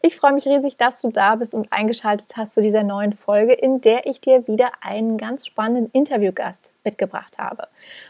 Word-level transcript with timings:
Ich 0.00 0.14
freue 0.14 0.32
mich 0.32 0.46
riesig, 0.46 0.76
dass 0.76 1.00
du 1.00 1.10
da 1.10 1.34
bist 1.34 1.56
und 1.56 1.72
eingeschaltet 1.72 2.36
hast 2.36 2.54
zu 2.54 2.62
dieser 2.62 2.84
neuen 2.84 3.14
Folge, 3.14 3.52
in 3.52 3.80
der 3.80 4.06
ich 4.06 4.20
dir 4.20 4.46
wieder 4.46 4.70
einen 4.80 5.18
ganz 5.18 5.44
spannenden 5.44 5.90
Interviewgast 5.92 6.70
mitgebracht 6.84 7.38
habe. 7.38 7.66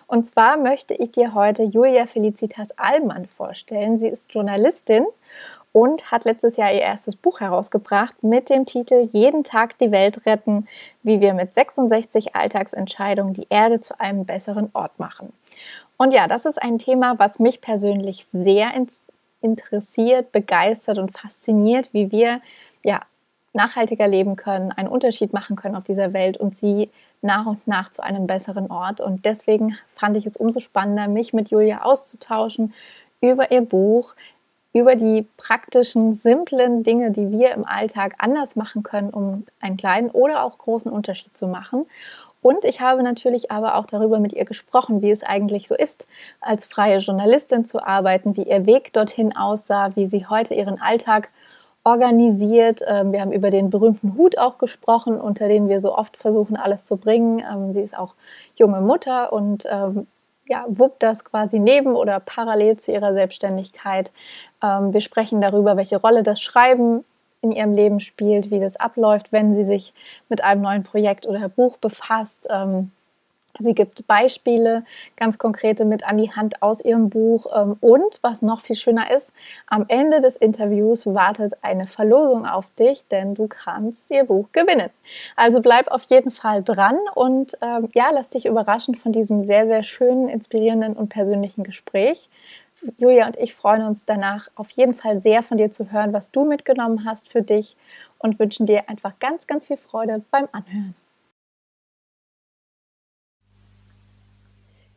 Und 0.06 0.26
zwar 0.26 0.58
möchte 0.58 0.92
ich 0.92 1.12
dir 1.12 1.32
heute 1.32 1.62
Julia 1.62 2.04
Felicitas 2.04 2.72
Allmann 2.76 3.24
vorstellen. 3.24 3.98
Sie 3.98 4.08
ist 4.08 4.34
Journalistin 4.34 5.06
und 5.72 6.10
hat 6.10 6.26
letztes 6.26 6.58
Jahr 6.58 6.72
ihr 6.74 6.82
erstes 6.82 7.16
Buch 7.16 7.40
herausgebracht 7.40 8.22
mit 8.22 8.50
dem 8.50 8.66
Titel 8.66 9.08
Jeden 9.12 9.42
Tag 9.42 9.78
die 9.78 9.90
Welt 9.90 10.26
retten, 10.26 10.68
wie 11.02 11.22
wir 11.22 11.32
mit 11.32 11.54
66 11.54 12.36
Alltagsentscheidungen 12.36 13.32
die 13.32 13.46
Erde 13.48 13.80
zu 13.80 13.98
einem 13.98 14.26
besseren 14.26 14.68
Ort 14.74 14.98
machen. 14.98 15.32
Und 15.96 16.12
ja, 16.12 16.28
das 16.28 16.44
ist 16.44 16.62
ein 16.62 16.78
Thema, 16.78 17.18
was 17.18 17.38
mich 17.38 17.62
persönlich 17.62 18.26
sehr 18.26 18.74
ins 18.74 19.04
interessiert, 19.40 20.32
begeistert 20.32 20.98
und 20.98 21.16
fasziniert, 21.16 21.90
wie 21.92 22.10
wir 22.10 22.40
ja 22.84 23.00
nachhaltiger 23.52 24.06
leben 24.06 24.36
können, 24.36 24.72
einen 24.72 24.88
Unterschied 24.88 25.32
machen 25.32 25.56
können 25.56 25.74
auf 25.74 25.84
dieser 25.84 26.12
Welt 26.12 26.36
und 26.36 26.56
sie 26.56 26.90
nach 27.22 27.46
und 27.46 27.66
nach 27.66 27.90
zu 27.90 28.02
einem 28.02 28.26
besseren 28.26 28.70
Ort. 28.70 29.00
Und 29.00 29.24
deswegen 29.24 29.76
fand 29.94 30.16
ich 30.16 30.26
es 30.26 30.36
umso 30.36 30.60
spannender, 30.60 31.08
mich 31.08 31.32
mit 31.32 31.50
Julia 31.50 31.82
auszutauschen 31.82 32.74
über 33.20 33.50
ihr 33.50 33.62
Buch, 33.62 34.14
über 34.72 34.94
die 34.94 35.26
praktischen, 35.36 36.14
simplen 36.14 36.82
Dinge, 36.82 37.10
die 37.10 37.30
wir 37.30 37.52
im 37.52 37.64
Alltag 37.64 38.14
anders 38.18 38.54
machen 38.54 38.82
können, 38.82 39.10
um 39.10 39.44
einen 39.60 39.76
kleinen 39.76 40.10
oder 40.10 40.44
auch 40.44 40.58
großen 40.58 40.92
Unterschied 40.92 41.36
zu 41.36 41.48
machen. 41.48 41.86
Und 42.40 42.64
ich 42.64 42.80
habe 42.80 43.02
natürlich 43.02 43.50
aber 43.50 43.76
auch 43.76 43.86
darüber 43.86 44.20
mit 44.20 44.32
ihr 44.32 44.44
gesprochen, 44.44 45.02
wie 45.02 45.10
es 45.10 45.22
eigentlich 45.22 45.66
so 45.66 45.74
ist, 45.74 46.06
als 46.40 46.66
freie 46.66 46.98
Journalistin 46.98 47.64
zu 47.64 47.82
arbeiten, 47.82 48.36
wie 48.36 48.44
ihr 48.44 48.66
Weg 48.66 48.92
dorthin 48.92 49.36
aussah, 49.36 49.96
wie 49.96 50.06
sie 50.06 50.26
heute 50.26 50.54
ihren 50.54 50.80
Alltag 50.80 51.30
organisiert. 51.84 52.82
Ähm, 52.86 53.12
wir 53.12 53.20
haben 53.20 53.32
über 53.32 53.50
den 53.50 53.70
berühmten 53.70 54.16
Hut 54.16 54.38
auch 54.38 54.58
gesprochen, 54.58 55.20
unter 55.20 55.48
den 55.48 55.68
wir 55.68 55.80
so 55.80 55.96
oft 55.96 56.16
versuchen, 56.16 56.56
alles 56.56 56.84
zu 56.86 56.96
bringen. 56.96 57.40
Ähm, 57.40 57.72
sie 57.72 57.80
ist 57.80 57.96
auch 57.96 58.14
junge 58.56 58.80
Mutter 58.80 59.32
und 59.32 59.64
ähm, 59.70 60.06
ja, 60.46 60.64
wuppt 60.68 61.02
das 61.02 61.24
quasi 61.24 61.58
neben 61.58 61.94
oder 61.94 62.20
parallel 62.20 62.78
zu 62.78 62.90
ihrer 62.90 63.12
Selbstständigkeit. 63.12 64.12
Wir 64.62 65.02
sprechen 65.02 65.42
darüber, 65.42 65.76
welche 65.76 66.00
Rolle 66.00 66.22
das 66.22 66.40
Schreiben 66.40 67.04
in 67.40 67.52
ihrem 67.52 67.72
Leben 67.72 68.00
spielt, 68.00 68.50
wie 68.50 68.60
das 68.60 68.76
abläuft, 68.76 69.32
wenn 69.32 69.54
sie 69.54 69.64
sich 69.64 69.92
mit 70.28 70.42
einem 70.42 70.62
neuen 70.62 70.82
Projekt 70.82 71.26
oder 71.26 71.48
Buch 71.48 71.76
befasst. 71.76 72.48
Ähm, 72.50 72.90
sie 73.58 73.74
gibt 73.74 74.06
Beispiele, 74.06 74.84
ganz 75.16 75.38
konkrete 75.38 75.84
mit 75.84 76.06
an 76.06 76.18
die 76.18 76.32
Hand 76.32 76.62
aus 76.62 76.80
ihrem 76.80 77.10
Buch. 77.10 77.46
Ähm, 77.54 77.76
und 77.80 78.18
was 78.22 78.42
noch 78.42 78.60
viel 78.60 78.76
schöner 78.76 79.10
ist, 79.10 79.32
am 79.66 79.84
Ende 79.88 80.20
des 80.20 80.36
Interviews 80.36 81.06
wartet 81.06 81.54
eine 81.62 81.86
Verlosung 81.86 82.46
auf 82.46 82.66
dich, 82.78 83.06
denn 83.08 83.34
du 83.34 83.46
kannst 83.48 84.10
ihr 84.10 84.24
Buch 84.24 84.48
gewinnen. 84.52 84.90
Also 85.36 85.60
bleib 85.60 85.88
auf 85.88 86.04
jeden 86.04 86.30
Fall 86.30 86.62
dran 86.62 86.98
und 87.14 87.56
ähm, 87.60 87.88
ja, 87.94 88.10
lass 88.12 88.30
dich 88.30 88.46
überraschen 88.46 88.94
von 88.94 89.12
diesem 89.12 89.44
sehr, 89.46 89.66
sehr 89.66 89.82
schönen, 89.82 90.28
inspirierenden 90.28 90.94
und 90.94 91.08
persönlichen 91.08 91.64
Gespräch. 91.64 92.28
Julia 92.96 93.26
und 93.26 93.36
ich 93.36 93.54
freuen 93.54 93.82
uns 93.82 94.04
danach 94.04 94.48
auf 94.54 94.70
jeden 94.70 94.94
Fall 94.94 95.20
sehr 95.20 95.42
von 95.42 95.56
dir 95.56 95.70
zu 95.70 95.90
hören, 95.90 96.12
was 96.12 96.30
du 96.30 96.44
mitgenommen 96.44 97.04
hast 97.04 97.28
für 97.28 97.42
dich 97.42 97.76
und 98.18 98.38
wünschen 98.38 98.66
dir 98.66 98.88
einfach 98.88 99.18
ganz, 99.18 99.46
ganz 99.46 99.66
viel 99.66 99.76
Freude 99.76 100.22
beim 100.30 100.48
Anhören. 100.52 100.94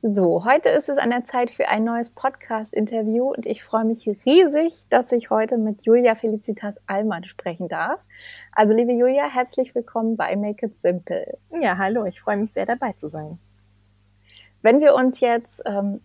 So, 0.04 0.46
heute 0.46 0.70
ist 0.70 0.90
es 0.90 0.98
an 0.98 1.12
der 1.12 1.26
Zeit 1.26 1.52
für 1.52 1.68
ein 1.68 1.84
neues 1.84 2.10
Podcast-Interview 2.10 3.34
und 3.36 3.46
ich 3.46 3.64
freue 3.64 3.86
mich 3.86 4.08
riesig, 4.26 4.88
dass 4.90 5.12
ich 5.12 5.30
heute 5.30 5.60
mit 5.60 5.84
Julia 5.84 6.16
Felicitas 6.16 6.82
Allmann 6.88 7.24
sprechen 7.26 7.68
darf. 7.68 8.00
Also, 8.52 8.74
liebe 8.74 8.94
Julia, 8.94 9.30
herzlich 9.30 9.76
willkommen 9.76 10.18
bei 10.18 10.36
Make 10.36 10.66
It 10.66 10.76
Simple. 10.76 11.38
Ja, 11.52 11.78
hallo, 11.78 12.06
ich 12.06 12.20
freue 12.20 12.38
mich 12.38 12.52
sehr 12.52 12.66
dabei 12.66 12.94
zu 12.94 13.10
sein. 13.10 13.38
Wenn 14.64 14.80
wir 14.80 14.96
uns 14.96 15.20
jetzt 15.20 15.62
ähm, 15.68 16.02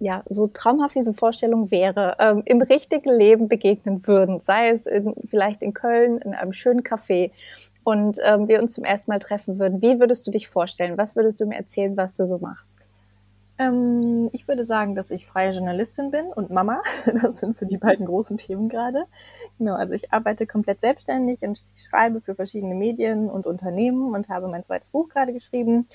ja, 0.00 0.22
so 0.28 0.46
traumhaft 0.46 0.94
diese 0.94 1.14
Vorstellung 1.14 1.70
wäre, 1.70 2.16
ähm, 2.18 2.42
im 2.44 2.62
richtigen 2.62 3.10
Leben 3.10 3.48
begegnen 3.48 4.06
würden, 4.06 4.40
sei 4.40 4.70
es 4.70 4.86
in, 4.86 5.14
vielleicht 5.28 5.62
in 5.62 5.74
Köln 5.74 6.18
in 6.18 6.34
einem 6.34 6.52
schönen 6.52 6.82
Café 6.82 7.30
und 7.84 8.18
ähm, 8.22 8.48
wir 8.48 8.60
uns 8.60 8.74
zum 8.74 8.84
ersten 8.84 9.10
Mal 9.10 9.18
treffen 9.18 9.58
würden, 9.58 9.82
wie 9.82 9.98
würdest 9.98 10.26
du 10.26 10.30
dich 10.30 10.48
vorstellen? 10.48 10.98
Was 10.98 11.16
würdest 11.16 11.40
du 11.40 11.46
mir 11.46 11.56
erzählen, 11.56 11.96
was 11.96 12.14
du 12.14 12.26
so 12.26 12.38
machst? 12.38 12.76
Ähm, 13.58 14.30
ich 14.32 14.46
würde 14.46 14.64
sagen, 14.64 14.94
dass 14.94 15.10
ich 15.10 15.26
freie 15.26 15.52
Journalistin 15.52 16.10
bin 16.10 16.26
und 16.26 16.50
Mama. 16.50 16.80
Das 17.22 17.40
sind 17.40 17.56
so 17.56 17.66
die 17.66 17.78
beiden 17.78 18.06
großen 18.06 18.36
Themen 18.36 18.68
gerade. 18.68 19.04
Genau, 19.58 19.74
also 19.74 19.94
ich 19.94 20.12
arbeite 20.12 20.46
komplett 20.46 20.80
selbstständig 20.80 21.42
und 21.42 21.62
ich 21.74 21.82
schreibe 21.82 22.20
für 22.20 22.34
verschiedene 22.34 22.74
Medien 22.74 23.28
und 23.28 23.46
Unternehmen 23.46 24.14
und 24.14 24.28
habe 24.28 24.48
mein 24.48 24.62
zweites 24.62 24.90
Buch 24.90 25.08
gerade 25.08 25.32
geschrieben 25.32 25.88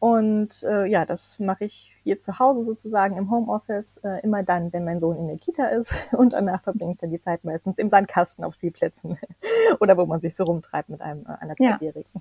und 0.00 0.62
äh, 0.62 0.86
ja, 0.86 1.04
das 1.04 1.40
mache 1.40 1.64
ich 1.64 1.92
hier 2.04 2.20
zu 2.20 2.38
Hause 2.38 2.62
sozusagen 2.62 3.16
im 3.16 3.30
Homeoffice 3.30 3.96
äh, 3.98 4.20
immer 4.22 4.44
dann, 4.44 4.72
wenn 4.72 4.84
mein 4.84 5.00
Sohn 5.00 5.16
in 5.16 5.26
der 5.26 5.38
Kita 5.38 5.66
ist. 5.66 6.12
Und 6.12 6.34
danach 6.34 6.62
verbringe 6.62 6.92
ich 6.92 6.98
dann 6.98 7.10
die 7.10 7.18
Zeit 7.18 7.44
meistens 7.44 7.78
im 7.78 7.88
Sandkasten 7.88 8.44
auf 8.44 8.54
Spielplätzen 8.54 9.18
oder 9.80 9.96
wo 9.96 10.06
man 10.06 10.20
sich 10.20 10.36
so 10.36 10.44
rumtreibt 10.44 10.88
mit 10.88 11.00
einem 11.00 11.26
äh, 11.26 11.42
einer 11.42 11.56
Dreijährigen. 11.56 12.10
Ja. 12.14 12.20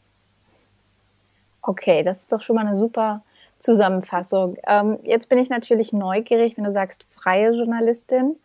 Okay, 1.61 2.01
das 2.03 2.19
ist 2.19 2.31
doch 2.31 2.41
schon 2.41 2.55
mal 2.55 2.65
eine 2.65 2.75
super 2.75 3.23
Zusammenfassung. 3.59 4.57
Ähm, 4.67 4.99
jetzt 5.03 5.29
bin 5.29 5.37
ich 5.37 5.49
natürlich 5.49 5.93
neugierig, 5.93 6.57
wenn 6.57 6.63
du 6.63 6.71
sagst 6.71 7.05
freie 7.11 7.51
Journalistin. 7.51 8.37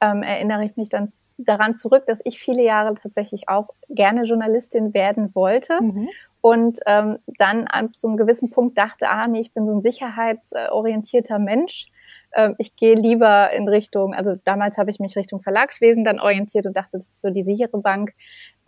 Ähm, 0.00 0.22
erinnere 0.22 0.64
ich 0.64 0.76
mich 0.76 0.88
dann 0.88 1.12
daran 1.38 1.76
zurück, 1.76 2.04
dass 2.06 2.20
ich 2.24 2.38
viele 2.38 2.62
Jahre 2.62 2.94
tatsächlich 2.94 3.48
auch 3.48 3.68
gerne 3.88 4.24
Journalistin 4.24 4.94
werden 4.94 5.34
wollte 5.34 5.82
mhm 5.82 6.08
und 6.46 6.78
ähm, 6.86 7.18
dann 7.38 7.66
an 7.66 7.90
so 7.92 8.06
einem 8.06 8.16
gewissen 8.16 8.50
Punkt 8.50 8.78
dachte, 8.78 9.08
ah 9.08 9.26
nee, 9.26 9.40
ich 9.40 9.52
bin 9.52 9.66
so 9.66 9.74
ein 9.74 9.82
sicherheitsorientierter 9.82 11.40
Mensch. 11.40 11.88
Ähm, 12.32 12.54
ich 12.58 12.76
gehe 12.76 12.94
lieber 12.94 13.50
in 13.50 13.68
Richtung, 13.68 14.14
also 14.14 14.36
damals 14.44 14.78
habe 14.78 14.92
ich 14.92 15.00
mich 15.00 15.16
Richtung 15.16 15.42
Verlagswesen 15.42 16.04
dann 16.04 16.20
orientiert 16.20 16.64
und 16.66 16.76
dachte, 16.76 16.98
das 16.98 17.06
ist 17.06 17.20
so 17.20 17.30
die 17.30 17.42
sichere 17.42 17.78
Bank. 17.78 18.12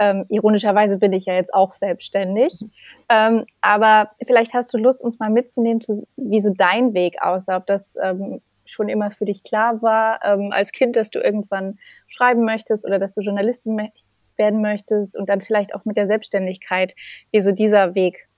Ähm, 0.01 0.25
ironischerweise 0.29 0.99
bin 0.99 1.13
ich 1.13 1.27
ja 1.27 1.35
jetzt 1.35 1.55
auch 1.55 1.73
selbstständig. 1.73 2.59
Ähm, 3.09 3.45
aber 3.61 4.11
vielleicht 4.27 4.55
hast 4.55 4.75
du 4.75 4.79
Lust, 4.79 5.05
uns 5.05 5.21
mal 5.21 5.31
mitzunehmen, 5.31 5.81
zu, 5.81 6.05
wie 6.17 6.41
so 6.41 6.51
dein 6.53 6.95
Weg 6.95 7.23
aussah, 7.23 7.59
ob 7.59 7.67
das 7.67 7.97
ähm, 8.03 8.41
schon 8.71 8.89
immer 8.89 9.11
für 9.11 9.25
dich 9.25 9.43
klar 9.43 9.83
war, 9.83 10.21
ähm, 10.25 10.51
als 10.53 10.73
Kind, 10.73 10.97
dass 10.97 11.11
du 11.11 11.21
irgendwann 11.21 11.79
schreiben 12.07 12.45
möchtest 12.45 12.85
oder 12.85 12.99
dass 12.99 13.13
du 13.15 13.21
Journalistin 13.21 13.91
werden 14.37 14.63
möchtest 14.63 15.17
und 15.17 15.29
dann 15.29 15.41
vielleicht 15.41 15.75
auch 15.75 15.85
mit 15.85 15.97
der 15.97 16.07
Selbstständigkeit, 16.07 16.95
wie 17.33 17.41
so 17.41 17.53
dieser 17.53 17.95
Weg 17.95 18.29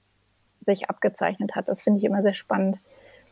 sich 0.60 0.88
abgezeichnet 0.88 1.54
hat. 1.54 1.68
Das 1.68 1.82
finde 1.82 1.98
ich 1.98 2.04
immer 2.04 2.22
sehr 2.22 2.34
spannend 2.34 2.78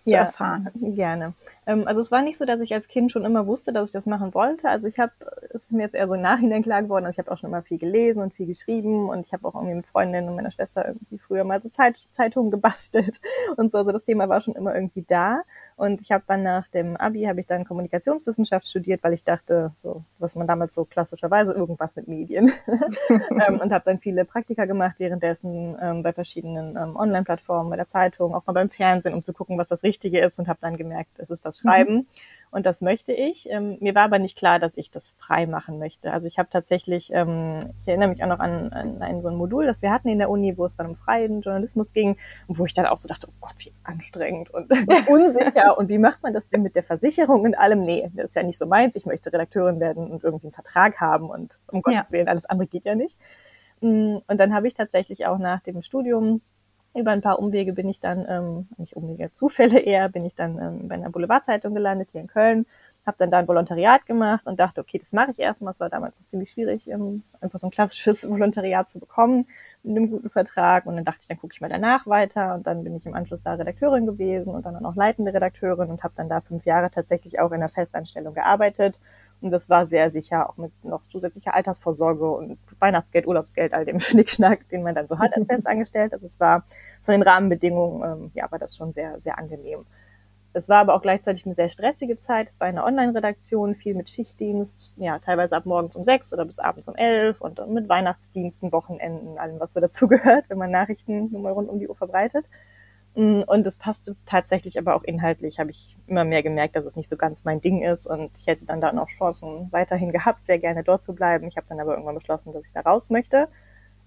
zu 0.05 0.13
ja, 0.13 0.25
erfahren. 0.25 0.71
Gerne. 0.75 1.35
Ähm, 1.69 1.87
also 1.87 2.01
es 2.01 2.11
war 2.11 2.23
nicht 2.23 2.39
so, 2.39 2.47
dass 2.47 2.61
ich 2.61 2.73
als 2.73 2.89
Kind 2.89 3.13
schon 3.13 3.27
immer 3.27 3.47
wusste, 3.47 3.73
dass 3.73 3.91
ich 3.91 3.93
das 3.93 4.07
machen 4.07 4.33
wollte. 4.33 4.69
Also 4.69 4.89
ich 4.89 4.99
habe, 4.99 5.13
es 5.51 5.65
ist 5.65 5.73
mir 5.73 5.83
jetzt 5.83 5.95
eher 5.95 6.09
so 6.09 6.15
im 6.15 6.23
Nachhinein 6.23 6.63
klar 6.63 6.83
geworden, 6.83 7.05
also 7.05 7.15
ich 7.15 7.19
habe 7.19 7.31
auch 7.31 7.39
schon 7.39 7.51
immer 7.51 7.63
viel 7.63 7.79
gelesen 7.79 8.23
und 8.23 8.33
viel 8.33 8.47
geschrieben 8.47 9.11
und 9.11 9.27
ich 9.27 9.35
habe 9.35 9.47
auch 9.47 9.55
irgendwie 9.55 9.75
mit 9.75 9.87
Freundinnen 9.87 10.31
und 10.31 10.37
meiner 10.37 10.51
Schwester 10.51 10.87
irgendwie 10.89 11.19
früher 11.19 11.45
mal 11.45 11.63
so 11.63 11.69
Zeit, 11.69 11.99
Zeitungen 12.11 12.51
gebastelt 12.51 13.21
und 13.59 13.71
so. 13.71 13.79
Also 13.79 13.93
das 13.93 14.05
Thema 14.05 14.31
war 14.31 14.41
schon 14.41 14.55
immer 14.55 14.75
irgendwie 14.75 15.05
da. 15.07 15.43
Und 15.77 16.01
ich 16.01 16.11
habe 16.11 16.25
dann 16.27 16.43
nach 16.43 16.69
dem 16.69 16.97
Abi 16.97 17.25
habe 17.25 17.41
ich 17.41 17.47
dann 17.47 17.67
Kommunikationswissenschaft 17.67 18.67
studiert, 18.67 19.03
weil 19.05 19.13
ich 19.13 19.25
dachte, 19.25 19.73
so 19.77 20.05
was 20.19 20.35
man 20.35 20.47
damals 20.47 20.75
so 20.75 20.87
klassischerweise 20.87 21.53
irgendwas 21.53 21.97
mit 21.97 22.09
Medien 22.09 22.51
ähm, 23.47 23.61
und 23.61 23.73
habe 23.73 23.85
dann 23.85 23.99
viele 23.99 24.25
Praktika 24.25 24.65
gemacht 24.65 24.97
währenddessen 24.99 25.77
ähm, 25.81 26.03
bei 26.03 26.15
verschiedenen 26.15 26.77
ähm, 26.77 26.97
Online-Plattformen, 26.97 27.69
bei 27.69 27.77
der 27.77 27.87
Zeitung, 27.87 28.35
auch 28.35 28.47
mal 28.47 28.55
beim 28.55 28.71
Fernsehen, 28.71 29.13
um 29.13 29.23
zu 29.23 29.35
gucken, 29.35 29.59
was 29.59 29.69
das 29.69 29.83
Richtige 29.83 30.21
ist 30.21 30.39
und 30.39 30.49
habe 30.49 30.59
dann 30.63 30.77
gemerkt, 30.77 31.11
es 31.19 31.29
ist 31.29 31.45
das 31.45 31.58
schreiben. 31.59 31.95
Mhm. 31.95 32.07
Und 32.51 32.65
das 32.65 32.81
möchte 32.81 33.13
ich. 33.13 33.49
Ähm, 33.51 33.77
mir 33.81 33.95
war 33.95 34.05
aber 34.05 34.19
nicht 34.19 34.37
klar, 34.37 34.59
dass 34.59 34.77
ich 34.79 34.91
das 34.91 35.09
frei 35.09 35.47
machen 35.47 35.79
möchte. 35.79 36.13
Also 36.13 36.27
ich 36.29 36.39
habe 36.39 36.49
tatsächlich, 36.51 37.11
ähm, 37.13 37.59
ich 37.83 37.89
erinnere 37.89 38.09
mich 38.09 38.23
auch 38.23 38.29
noch 38.29 38.39
an, 38.39 38.73
an 38.73 39.03
ein 39.03 39.21
so 39.21 39.29
ein 39.29 39.37
Modul, 39.37 39.67
das 39.67 39.83
wir 39.83 39.91
hatten 39.91 40.09
in 40.09 40.19
der 40.19 40.31
Uni, 40.31 40.57
wo 40.57 40.65
es 40.65 40.75
dann 40.75 40.87
um 40.87 40.95
freien 40.95 41.43
Journalismus 41.43 41.93
ging 41.93 42.17
und 42.47 42.59
wo 42.59 42.65
ich 42.65 42.73
dann 42.73 42.87
auch 42.87 42.97
so 42.97 43.07
dachte, 43.07 43.29
oh 43.29 43.35
Gott, 43.41 43.55
wie 43.59 43.73
anstrengend 43.85 44.49
und 44.51 44.71
unsicher 45.09 45.77
und 45.79 45.91
wie 45.91 45.99
macht 45.99 46.23
man 46.23 46.33
das 46.33 46.49
denn 46.49 46.63
mit 46.63 46.75
der 46.75 46.85
Versicherung 46.85 47.43
und 47.43 47.55
allem? 47.55 47.83
Nee, 47.83 48.11
das 48.15 48.31
ist 48.31 48.37
ja 48.37 48.43
nicht 48.43 48.59
so 48.59 48.67
meins. 48.67 48.97
Ich 48.97 49.05
möchte 49.05 49.31
Redakteurin 49.31 49.79
werden 49.79 50.11
und 50.11 50.25
irgendwie 50.25 50.47
einen 50.47 50.55
Vertrag 50.55 51.01
haben 51.01 51.29
und 51.29 51.61
um 51.67 51.83
Gottes 51.83 52.09
ja. 52.09 52.13
Willen, 52.13 52.29
alles 52.29 52.47
andere 52.47 52.67
geht 52.67 52.87
ja 52.87 52.95
nicht. 52.95 53.19
Mm, 53.83 54.17
und 54.27 54.39
dann 54.39 54.55
habe 54.55 54.69
ich 54.69 54.75
tatsächlich 54.75 55.27
auch 55.27 55.39
nach 55.39 55.63
dem 55.63 55.83
Studium 55.83 56.41
über 56.95 57.13
ein 57.13 57.21
paar 57.21 57.39
Umwege 57.39 57.73
bin 57.73 57.89
ich 57.89 58.01
dann, 58.01 58.27
ähm, 58.29 58.69
nicht 58.77 58.97
Umwege, 58.97 59.31
Zufälle 59.33 59.79
eher, 59.81 60.09
bin 60.09 60.25
ich 60.25 60.35
dann 60.35 60.59
ähm, 60.59 60.89
bei 60.89 60.95
einer 60.95 61.11
Boulevardzeitung 61.11 61.75
gelandet 61.75 62.11
hier 62.13 62.21
in 62.21 62.27
Köln, 62.27 62.67
habe 63.09 63.17
dann 63.19 63.31
da 63.31 63.39
ein 63.39 63.49
Volontariat 63.49 64.07
gemacht 64.07 64.47
und 64.47 64.61
dachte, 64.61 64.81
okay, 64.81 64.99
das 64.99 65.13
mache 65.13 65.31
ich 65.31 65.41
erstmal. 65.41 65.73
Es 65.73 65.81
war 65.81 65.89
damals 65.89 66.19
so 66.19 66.25
ziemlich 66.25 66.51
schwierig, 66.51 66.87
ähm, 66.89 67.25
einfach 67.41 67.59
so 67.59 67.67
ein 67.67 67.71
klassisches 67.71 68.23
Volontariat 68.31 68.91
zu 68.91 69.01
bekommen 69.01 69.47
mit 69.83 69.97
einem 69.97 70.11
guten 70.11 70.29
Vertrag. 70.29 70.85
Und 70.87 70.97
dann 70.97 71.05
dachte 71.05 71.21
ich, 71.23 71.29
dann 71.29 71.39
gucke 71.39 71.55
ich 71.55 71.61
mal 71.61 71.71
danach 71.71 72.07
weiter. 72.07 72.55
Und 72.55 72.67
dann 72.67 72.85
bin 72.85 72.95
ich 72.95 73.07
im 73.07 73.15
Anschluss 73.15 73.41
da 73.43 73.55
Redakteurin 73.55 74.05
gewesen 74.05 74.55
und 74.55 74.67
dann 74.67 74.85
auch 74.85 74.95
leitende 74.95 75.33
Redakteurin 75.33 75.91
und 75.91 76.05
habe 76.05 76.15
dann 76.17 76.29
da 76.29 76.43
fünf 76.43 76.67
Jahre 76.67 76.91
tatsächlich 76.91 77.41
auch 77.41 77.51
in 77.51 77.61
der 77.61 77.71
Festanstellung 77.71 78.35
gearbeitet. 78.35 79.01
Und 79.41 79.51
das 79.51 79.71
war 79.71 79.87
sehr 79.87 80.11
sicher, 80.11 80.51
auch 80.51 80.59
mit 80.59 80.73
noch 80.85 81.01
zusätzlicher 81.09 81.55
Altersvorsorge 81.55 82.31
und 82.31 82.59
Weihnachtsgeld, 82.79 83.27
Urlaubsgeld, 83.27 83.73
all 83.73 83.87
dem 83.87 84.01
Schnickschnack, 84.01 84.69
den 84.69 84.83
man 84.83 84.95
dann 84.95 85.09
so 85.09 85.19
hat 85.19 85.35
als 85.35 85.47
Festangestellt. 85.49 86.13
Also 86.13 86.27
es 86.27 86.39
war 86.39 86.65
von 87.03 87.13
den 87.13 87.23
Rahmenbedingungen, 87.23 88.03
ähm, 88.05 88.31
ja, 88.35 88.51
war 88.53 88.59
das 88.59 88.77
schon 88.77 88.93
sehr, 88.93 89.19
sehr 89.19 89.39
angenehm. 89.39 89.87
Es 90.59 90.69
war 90.69 90.79
aber 90.79 90.95
auch 90.95 91.03
gleichzeitig 91.03 91.47
eine 91.47 91.55
sehr 91.55 91.69
stressige 91.69 92.17
Zeit. 92.17 92.49
Es 92.49 92.59
war 92.59 92.67
eine 92.67 92.83
Online-Redaktion, 92.85 93.77
viel 93.77 93.95
mit 93.95 94.11
Schichtdienst, 94.11 94.93
ja, 94.97 95.21
teilweise 95.21 95.55
ab 95.55 95.67
morgens 95.67 95.95
um 95.95 96.03
sechs 96.03 96.33
oder 96.33 96.45
bis 96.45 96.59
abends 96.59 96.89
um 96.89 96.97
elf 96.97 97.41
und 97.41 97.65
mit 97.69 97.89
Weihnachtsdiensten, 97.89 98.73
Wochenenden, 98.73 99.39
allem, 99.39 99.61
was 99.61 99.73
so 99.73 99.79
dazugehört, 99.81 100.45
wenn 100.49 100.59
man 100.59 100.73
Nachrichten 100.73 101.31
nur 101.31 101.41
mal 101.43 101.53
rund 101.53 101.69
um 101.69 101.79
die 101.79 101.89
Uhr 101.89 101.95
verbreitet. 101.95 102.51
Mm, 103.15 103.43
und 103.47 103.67
es 103.69 103.77
passte 103.77 104.17
tatsächlich 104.27 104.79
aber 104.79 104.97
auch 104.97 105.05
inhaltlich, 105.05 105.61
habe 105.61 105.71
ich 105.71 105.97
immer 106.09 106.25
mehr 106.25 106.43
gemerkt, 106.43 106.75
dass 106.75 106.85
es 106.85 106.97
nicht 106.97 107.09
so 107.09 107.17
ganz 107.17 107.45
mein 107.45 107.61
Ding 107.61 107.83
ist. 107.83 108.09
Und 108.09 108.33
ich 108.37 108.49
hätte 108.49 108.67
dann 108.67 108.81
da 108.81 108.93
noch 108.93 109.09
Chancen 109.09 109.69
weiterhin 109.71 110.11
gehabt, 110.11 110.45
sehr 110.45 110.59
gerne 110.59 110.83
dort 110.83 111.05
zu 111.05 111.15
bleiben. 111.15 111.47
Ich 111.47 111.57
habe 111.57 111.69
dann 111.69 111.79
aber 111.79 111.93
irgendwann 111.93 112.17
beschlossen, 112.17 112.53
dass 112.53 112.67
ich 112.67 112.73
da 112.73 112.81
raus 112.81 113.11
möchte. 113.11 113.49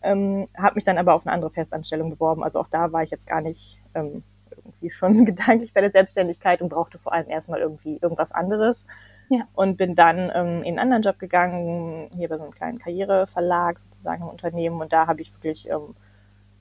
Ähm, 0.02 0.48
habe 0.58 0.76
mich 0.76 0.84
dann 0.84 0.98
aber 0.98 1.14
auf 1.14 1.26
eine 1.26 1.34
andere 1.34 1.52
Festanstellung 1.52 2.10
beworben. 2.10 2.44
Also 2.44 2.60
auch 2.60 2.68
da 2.68 2.92
war 2.92 3.04
ich 3.04 3.12
jetzt 3.12 3.28
gar 3.28 3.40
nicht 3.40 3.80
ähm, 3.96 4.24
irgendwie 4.72 4.90
schon 4.90 5.26
gedanklich 5.26 5.74
bei 5.74 5.82
der 5.82 5.92
Selbstständigkeit 5.92 6.62
und 6.62 6.70
brauchte 6.70 7.00
vor 7.00 7.14
allem 7.14 7.30
erstmal 7.30 7.60
irgendwie 7.60 8.00
irgendwas 8.02 8.32
anderes. 8.32 8.86
Ja. 9.30 9.48
Und 9.54 9.78
bin 9.78 9.96
dann 9.96 10.32
ähm, 10.34 10.64
in 10.64 10.78
einen 10.78 10.80
anderen 10.80 11.04
Job 11.04 11.20
gegangen, 11.20 12.10
hier 12.16 12.28
bei 12.28 12.38
so 12.38 12.44
einem 12.44 12.54
kleinen 12.54 12.80
Karriereverlag 12.80 13.80
sozusagen 13.90 14.24
im 14.24 14.30
Unternehmen. 14.30 14.82
Und 14.82 14.92
da 14.92 15.08
habe 15.08 15.22
ich 15.22 15.34
wirklich 15.34 15.70
ähm, 15.70 15.96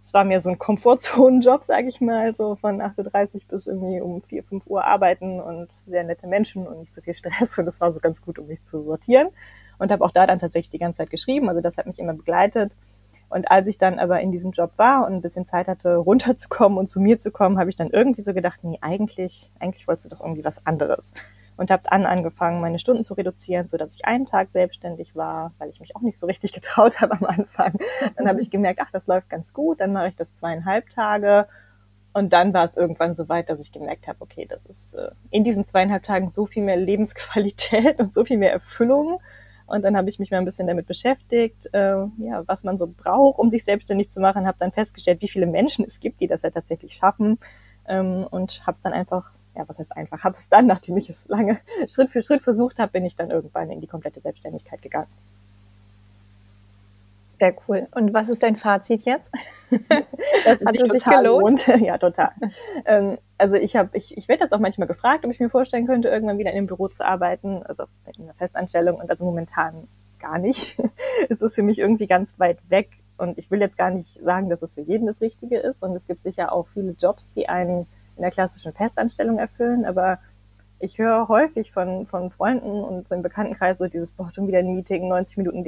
es 0.03 0.15
war 0.15 0.25
mir 0.25 0.41
so 0.41 0.49
ein 0.51 0.59
Komfortzonenjob, 0.59 1.65
sage 1.65 1.89
ich 1.89 2.01
mal, 2.01 2.35
so 2.35 2.57
von 2.57 2.81
8.30 2.81 3.35
Uhr 3.35 3.41
bis 3.49 3.67
irgendwie 3.67 4.01
um 4.01 4.23
4, 4.23 4.45
5 4.45 4.67
Uhr 4.67 4.85
arbeiten 4.85 5.41
und 5.41 5.69
sehr 5.87 6.05
nette 6.05 6.27
Menschen 6.27 6.67
und 6.67 6.81
nicht 6.81 6.93
so 6.93 7.03
viel 7.03 7.15
Stress. 7.15 7.59
Und 7.59 7.67
das 7.67 7.81
war 7.81 7.93
so 7.93 8.01
ganz 8.01 8.21
gut, 8.23 8.39
um 8.39 8.47
mich 8.47 8.63
zu 8.65 8.83
sortieren. 8.83 9.29
Und 9.79 9.91
habe 9.91 10.05
auch 10.05 10.11
da 10.11 10.27
dann 10.27 10.39
tatsächlich 10.39 10.71
die 10.71 10.79
ganze 10.79 10.99
Zeit 10.99 11.11
geschrieben. 11.11 11.49
Also 11.49 11.61
das 11.61 11.77
hat 11.77 11.87
mich 11.87 11.99
immer 11.99 12.13
begleitet. 12.13 12.73
Und 13.31 13.51
als 13.51 13.69
ich 13.69 13.79
dann 13.79 13.99
aber 13.99 14.21
in 14.21 14.33
diesem 14.33 14.51
Job 14.51 14.73
war 14.77 15.07
und 15.07 15.15
ein 15.15 15.23
bisschen 15.23 15.47
Zeit 15.47 15.69
hatte, 15.69 15.97
runterzukommen 15.97 16.79
und 16.79 16.91
zu 16.91 17.01
mir 17.01 17.19
zu 17.21 17.31
kommen, 17.31 17.59
habe 17.59 17.71
ich 17.71 17.77
dann 17.77 17.91
irgendwie 17.91 18.23
so 18.23 18.35
gedacht, 18.35 18.61
nee, 18.63 18.79
eigentlich, 18.83 19.51
eigentlich 19.59 19.89
wolltest 19.89 20.07
du 20.07 20.11
doch 20.11 20.21
irgendwie 20.21 20.45
was 20.45 20.67
anderes 20.67 21.13
und 21.61 21.71
habe 21.71 21.83
dann 21.91 22.07
angefangen, 22.07 22.63
meine 22.63 22.79
Stunden 22.79 23.05
zu 23.05 23.13
reduzieren, 23.13 23.69
so 23.69 23.77
dass 23.77 23.95
ich 23.95 24.07
einen 24.07 24.25
Tag 24.25 24.49
selbstständig 24.49 25.15
war, 25.15 25.53
weil 25.59 25.69
ich 25.69 25.79
mich 25.79 25.95
auch 25.95 26.01
nicht 26.01 26.19
so 26.19 26.25
richtig 26.25 26.53
getraut 26.55 27.03
habe 27.03 27.13
am 27.13 27.25
Anfang. 27.25 27.75
Dann 28.17 28.27
habe 28.27 28.41
ich 28.41 28.51
gemerkt, 28.51 28.81
ach, 28.83 28.91
das 28.91 29.07
läuft 29.07 29.29
ganz 29.29 29.53
gut, 29.53 29.79
dann 29.79 29.93
mache 29.93 30.09
ich 30.09 30.17
das 30.17 30.33
zweieinhalb 30.33 30.89
Tage. 30.89 31.47
Und 32.15 32.33
dann 32.33 32.55
war 32.55 32.65
es 32.65 32.79
irgendwann 32.79 33.15
so 33.15 33.29
weit, 33.29 33.51
dass 33.51 33.61
ich 33.61 33.73
gemerkt 33.73 34.09
habe, 34.09 34.23
okay, 34.23 34.47
das 34.49 34.65
ist 34.65 34.95
äh, 34.95 35.11
in 35.31 35.45
diesen 35.45 35.67
zweieinhalb 35.67 36.03
Tagen 36.03 36.33
so 36.33 36.47
viel 36.47 36.63
mehr 36.63 36.79
Lebensqualität 36.79 37.99
und 38.01 38.15
so 38.15 38.25
viel 38.25 38.39
mehr 38.39 38.53
Erfüllung. 38.53 39.21
Und 39.71 39.83
dann 39.83 39.97
habe 39.97 40.09
ich 40.11 40.19
mich 40.19 40.31
mal 40.31 40.39
ein 40.39 40.45
bisschen 40.45 40.67
damit 40.67 40.87
beschäftigt, 40.87 41.69
äh, 41.73 42.05
ja, 42.19 42.43
was 42.47 42.65
man 42.65 42.77
so 42.77 42.89
braucht, 42.89 43.39
um 43.39 43.51
sich 43.51 43.65
selbstständig 43.65 44.11
zu 44.11 44.21
machen. 44.21 44.47
Habe 44.47 44.59
dann 44.59 44.73
festgestellt, 44.73 45.23
wie 45.23 45.29
viele 45.29 45.47
Menschen 45.47 45.85
es 45.85 46.01
gibt, 46.01 46.21
die 46.21 46.27
das 46.27 46.43
ja 46.43 46.51
tatsächlich 46.51 46.95
schaffen. 46.95 47.39
Ähm, 47.87 48.27
und 48.31 48.67
habe 48.67 48.77
es 48.77 48.83
dann 48.83 48.93
einfach 48.93 49.33
ja, 49.57 49.69
was 49.69 49.79
heißt 49.79 49.97
einfach, 49.97 50.23
habe 50.23 50.35
es 50.35 50.49
dann, 50.49 50.67
nachdem 50.67 50.97
ich 50.97 51.09
es 51.09 51.29
lange 51.29 51.61
Schritt 51.89 52.11
für 52.11 52.23
Schritt 52.23 52.43
versucht 52.43 52.79
habe, 52.79 52.93
bin 52.93 53.05
ich 53.05 53.17
dann 53.17 53.31
irgendwann 53.31 53.71
in 53.71 53.81
die 53.81 53.87
komplette 53.87 54.21
Selbstständigkeit 54.21 54.83
gegangen. 54.83 55.09
Sehr 57.41 57.55
cool. 57.67 57.89
Und 57.93 58.13
was 58.13 58.29
ist 58.29 58.43
dein 58.43 58.57
Fazit 58.57 59.07
jetzt? 59.07 59.33
Das 60.45 60.65
Hat 60.65 60.77
es 60.77 60.93
sich 60.93 61.05
gelohnt? 61.05 61.67
Lohnt. 61.67 61.81
Ja, 61.81 61.97
total. 61.97 62.33
Ähm, 62.85 63.17
also 63.39 63.57
ich 63.57 63.77
habe, 63.77 63.97
ich, 63.97 64.15
ich 64.17 64.29
werde 64.29 64.45
jetzt 64.45 64.53
auch 64.53 64.59
manchmal 64.59 64.87
gefragt, 64.87 65.25
ob 65.25 65.31
ich 65.31 65.41
mir 65.41 65.49
vorstellen 65.49 65.87
könnte, 65.87 66.09
irgendwann 66.09 66.37
wieder 66.37 66.51
in 66.51 66.59
einem 66.59 66.67
Büro 66.67 66.89
zu 66.89 67.03
arbeiten, 67.03 67.63
also 67.63 67.85
in 68.15 68.25
einer 68.25 68.35
Festanstellung 68.35 68.99
und 68.99 69.09
also 69.09 69.25
momentan 69.25 69.89
gar 70.19 70.39
nicht. 70.39 70.77
es 71.31 71.41
ist 71.41 71.55
für 71.55 71.63
mich 71.63 71.79
irgendwie 71.79 72.07
ganz 72.07 72.39
weit 72.39 72.59
weg 72.69 72.91
und 73.17 73.39
ich 73.39 73.51
will 73.51 73.61
jetzt 73.61 73.79
gar 73.79 73.91
nicht 73.91 74.23
sagen, 74.23 74.51
dass 74.51 74.61
es 74.61 74.75
für 74.75 74.83
jeden 74.83 75.07
das 75.07 75.23
Richtige 75.23 75.59
ist 75.59 75.83
und 75.83 75.97
es 75.97 76.07
gibt 76.07 76.23
sicher 76.23 76.53
auch 76.53 76.69
viele 76.69 76.93
Jobs, 76.93 77.33
die 77.33 77.49
einen 77.49 77.87
in 78.17 78.23
der 78.23 78.31
klassischen 78.31 78.75
Festanstellung 78.75 79.39
erfüllen, 79.39 79.87
aber 79.87 80.19
ich 80.79 80.99
höre 80.99 81.29
häufig 81.29 81.73
von, 81.73 82.07
von 82.07 82.31
Freunden 82.31 82.85
und 82.85 83.09
so 83.09 83.15
im 83.15 83.23
Bekanntenkreis 83.23 83.79
so 83.79 83.87
dieses, 83.87 84.13
boah, 84.13 84.31
schon 84.31 84.47
wieder 84.47 84.59
ein 84.59 84.75
Meeting, 84.75 85.09
90 85.09 85.39
Minuten 85.39 85.65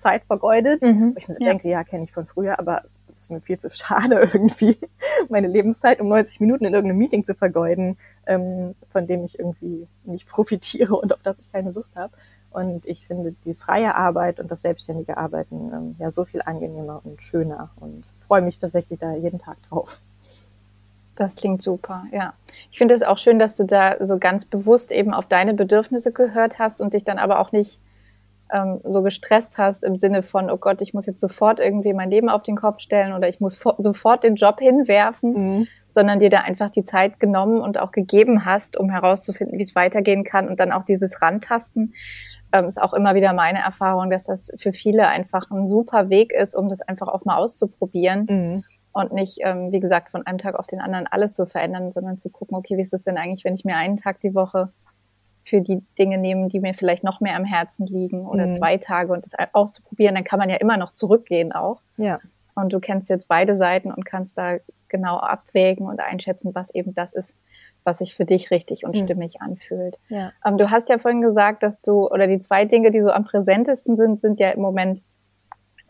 Lebenszeit 0.00 0.24
vergeudet. 0.24 0.82
Mhm. 0.82 1.14
Ich 1.18 1.28
mir 1.28 1.36
ja. 1.38 1.46
denke, 1.46 1.68
ja, 1.68 1.84
kenne 1.84 2.04
ich 2.04 2.12
von 2.12 2.26
früher, 2.26 2.58
aber 2.58 2.82
es 3.14 3.22
ist 3.22 3.30
mir 3.30 3.40
viel 3.40 3.58
zu 3.58 3.68
schade 3.70 4.16
irgendwie, 4.32 4.78
meine 5.28 5.48
Lebenszeit 5.48 6.00
um 6.00 6.08
90 6.08 6.40
Minuten 6.40 6.64
in 6.64 6.74
irgendeinem 6.74 6.98
Meeting 6.98 7.24
zu 7.24 7.34
vergeuden, 7.34 7.98
ähm, 8.26 8.74
von 8.90 9.06
dem 9.06 9.24
ich 9.24 9.38
irgendwie 9.38 9.86
nicht 10.04 10.28
profitiere 10.28 10.96
und 10.96 11.12
auf 11.12 11.20
das 11.22 11.36
ich 11.40 11.52
keine 11.52 11.70
Lust 11.70 11.94
habe. 11.96 12.12
Und 12.50 12.84
ich 12.86 13.06
finde 13.06 13.34
die 13.44 13.54
freie 13.54 13.94
Arbeit 13.94 14.40
und 14.40 14.50
das 14.50 14.62
selbstständige 14.62 15.16
Arbeiten 15.16 15.70
ähm, 15.72 15.96
ja 15.98 16.10
so 16.10 16.24
viel 16.24 16.42
angenehmer 16.42 17.00
und 17.04 17.22
schöner 17.22 17.70
und 17.76 18.12
freue 18.26 18.42
mich 18.42 18.58
tatsächlich 18.58 18.98
da 18.98 19.14
jeden 19.14 19.38
Tag 19.38 19.56
drauf. 19.68 20.00
Das 21.14 21.34
klingt 21.34 21.62
super, 21.62 22.06
ja. 22.12 22.32
Ich 22.72 22.78
finde 22.78 22.94
es 22.94 23.02
auch 23.02 23.18
schön, 23.18 23.38
dass 23.38 23.56
du 23.56 23.64
da 23.64 24.04
so 24.04 24.18
ganz 24.18 24.46
bewusst 24.46 24.90
eben 24.90 25.12
auf 25.12 25.26
deine 25.26 25.52
Bedürfnisse 25.54 26.12
gehört 26.12 26.58
hast 26.58 26.80
und 26.80 26.94
dich 26.94 27.04
dann 27.04 27.18
aber 27.18 27.40
auch 27.40 27.52
nicht 27.52 27.78
ähm, 28.52 28.80
so 28.84 29.02
gestresst 29.02 29.58
hast 29.58 29.84
im 29.84 29.96
Sinne 29.96 30.22
von, 30.22 30.50
oh 30.50 30.56
Gott, 30.56 30.82
ich 30.82 30.94
muss 30.94 31.06
jetzt 31.06 31.20
sofort 31.20 31.60
irgendwie 31.60 31.92
mein 31.92 32.10
Leben 32.10 32.28
auf 32.28 32.42
den 32.42 32.56
Kopf 32.56 32.80
stellen 32.80 33.12
oder 33.12 33.28
ich 33.28 33.40
muss 33.40 33.58
sofort 33.78 34.24
den 34.24 34.36
Job 34.36 34.60
hinwerfen, 34.60 35.32
mhm. 35.32 35.66
sondern 35.90 36.18
dir 36.18 36.30
da 36.30 36.40
einfach 36.40 36.70
die 36.70 36.84
Zeit 36.84 37.20
genommen 37.20 37.60
und 37.60 37.78
auch 37.78 37.92
gegeben 37.92 38.44
hast, 38.44 38.78
um 38.78 38.90
herauszufinden, 38.90 39.58
wie 39.58 39.62
es 39.62 39.74
weitergehen 39.74 40.24
kann 40.24 40.48
und 40.48 40.60
dann 40.60 40.72
auch 40.72 40.84
dieses 40.84 41.20
Rantasten. 41.22 41.94
Ähm, 42.52 42.66
ist 42.66 42.82
auch 42.82 42.94
immer 42.94 43.14
wieder 43.14 43.32
meine 43.32 43.60
Erfahrung, 43.60 44.10
dass 44.10 44.24
das 44.24 44.50
für 44.56 44.72
viele 44.72 45.06
einfach 45.06 45.50
ein 45.52 45.68
super 45.68 46.08
Weg 46.10 46.32
ist, 46.32 46.56
um 46.56 46.68
das 46.68 46.80
einfach 46.82 47.06
auch 47.06 47.24
mal 47.24 47.36
auszuprobieren. 47.36 48.26
Mhm 48.28 48.64
und 48.92 49.12
nicht, 49.12 49.38
ähm, 49.42 49.70
wie 49.72 49.80
gesagt, 49.80 50.10
von 50.10 50.26
einem 50.26 50.38
Tag 50.38 50.56
auf 50.56 50.66
den 50.66 50.80
anderen 50.80 51.06
alles 51.06 51.34
zu 51.34 51.46
verändern, 51.46 51.92
sondern 51.92 52.18
zu 52.18 52.28
gucken, 52.28 52.56
okay, 52.56 52.76
wie 52.76 52.82
ist 52.82 52.92
es 52.92 53.04
denn 53.04 53.16
eigentlich, 53.16 53.44
wenn 53.44 53.54
ich 53.54 53.64
mir 53.64 53.76
einen 53.76 53.96
Tag 53.96 54.20
die 54.20 54.34
Woche 54.34 54.72
für 55.50 55.60
die 55.60 55.82
Dinge 55.98 56.16
nehme, 56.16 56.46
die 56.46 56.60
mir 56.60 56.74
vielleicht 56.74 57.02
noch 57.02 57.20
mehr 57.20 57.34
am 57.34 57.44
Herzen 57.44 57.84
liegen 57.86 58.24
oder 58.24 58.46
mhm. 58.46 58.52
zwei 58.52 58.76
Tage 58.76 59.12
und 59.12 59.26
das 59.26 59.32
auszuprobieren, 59.52 60.14
dann 60.14 60.24
kann 60.24 60.38
man 60.38 60.48
ja 60.48 60.56
immer 60.56 60.76
noch 60.76 60.92
zurückgehen 60.92 61.50
auch. 61.50 61.82
Ja. 61.96 62.20
Und 62.54 62.72
du 62.72 62.78
kennst 62.78 63.10
jetzt 63.10 63.26
beide 63.26 63.56
Seiten 63.56 63.90
und 63.90 64.04
kannst 64.04 64.38
da 64.38 64.58
genau 64.88 65.16
abwägen 65.16 65.86
und 65.86 66.00
einschätzen, 66.00 66.54
was 66.54 66.72
eben 66.72 66.94
das 66.94 67.12
ist, 67.14 67.34
was 67.82 67.98
sich 67.98 68.14
für 68.14 68.24
dich 68.24 68.52
richtig 68.52 68.84
und 68.84 68.94
mhm. 68.94 69.04
stimmig 69.04 69.42
anfühlt. 69.42 69.98
Ja. 70.08 70.32
Ähm, 70.46 70.56
du 70.56 70.70
hast 70.70 70.88
ja 70.88 70.98
vorhin 70.98 71.20
gesagt, 71.20 71.64
dass 71.64 71.82
du, 71.82 72.08
oder 72.08 72.28
die 72.28 72.38
zwei 72.38 72.64
Dinge, 72.64 72.92
die 72.92 73.02
so 73.02 73.10
am 73.10 73.24
präsentesten 73.24 73.96
sind, 73.96 74.20
sind 74.20 74.38
ja 74.38 74.50
im 74.50 74.60
Moment 74.60 75.02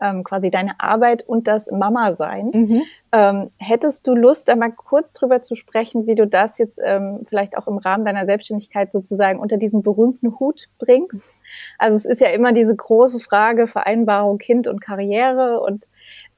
ähm, 0.01 0.23
quasi 0.23 0.49
deine 0.49 0.79
Arbeit 0.79 1.23
und 1.27 1.47
das 1.47 1.69
Mama-Sein. 1.71 2.51
Mhm. 2.53 2.81
Ähm, 3.13 3.51
hättest 3.57 4.07
du 4.07 4.15
Lust, 4.15 4.47
da 4.47 4.55
mal 4.55 4.71
kurz 4.71 5.13
drüber 5.13 5.41
zu 5.41 5.55
sprechen, 5.55 6.07
wie 6.07 6.15
du 6.15 6.25
das 6.25 6.57
jetzt 6.57 6.79
ähm, 6.83 7.21
vielleicht 7.27 7.57
auch 7.57 7.67
im 7.67 7.77
Rahmen 7.77 8.05
deiner 8.05 8.25
Selbstständigkeit 8.25 8.91
sozusagen 8.91 9.39
unter 9.39 9.57
diesen 9.57 9.83
berühmten 9.83 10.39
Hut 10.39 10.69
bringst? 10.79 11.35
Also 11.77 11.97
es 11.97 12.05
ist 12.05 12.21
ja 12.21 12.29
immer 12.29 12.53
diese 12.53 12.75
große 12.75 13.19
Frage 13.19 13.67
Vereinbarung 13.67 14.37
Kind 14.37 14.67
und 14.67 14.81
Karriere 14.81 15.59
und 15.59 15.87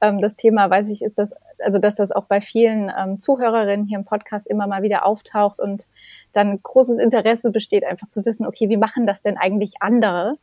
ähm, 0.00 0.20
das 0.20 0.36
Thema, 0.36 0.68
weiß 0.68 0.90
ich, 0.90 1.02
ist 1.02 1.16
das, 1.16 1.32
also 1.64 1.78
dass 1.78 1.94
das 1.94 2.10
auch 2.12 2.24
bei 2.24 2.40
vielen 2.40 2.92
ähm, 2.98 3.18
Zuhörerinnen 3.18 3.86
hier 3.86 3.98
im 3.98 4.04
Podcast 4.04 4.46
immer 4.48 4.66
mal 4.66 4.82
wieder 4.82 5.06
auftaucht 5.06 5.60
und 5.60 5.86
dann 6.32 6.60
großes 6.62 6.98
Interesse 6.98 7.50
besteht, 7.50 7.84
einfach 7.84 8.08
zu 8.08 8.24
wissen, 8.24 8.46
okay, 8.46 8.68
wie 8.68 8.76
machen 8.76 9.06
das 9.06 9.22
denn 9.22 9.38
eigentlich 9.38 9.74
andere? 9.80 10.36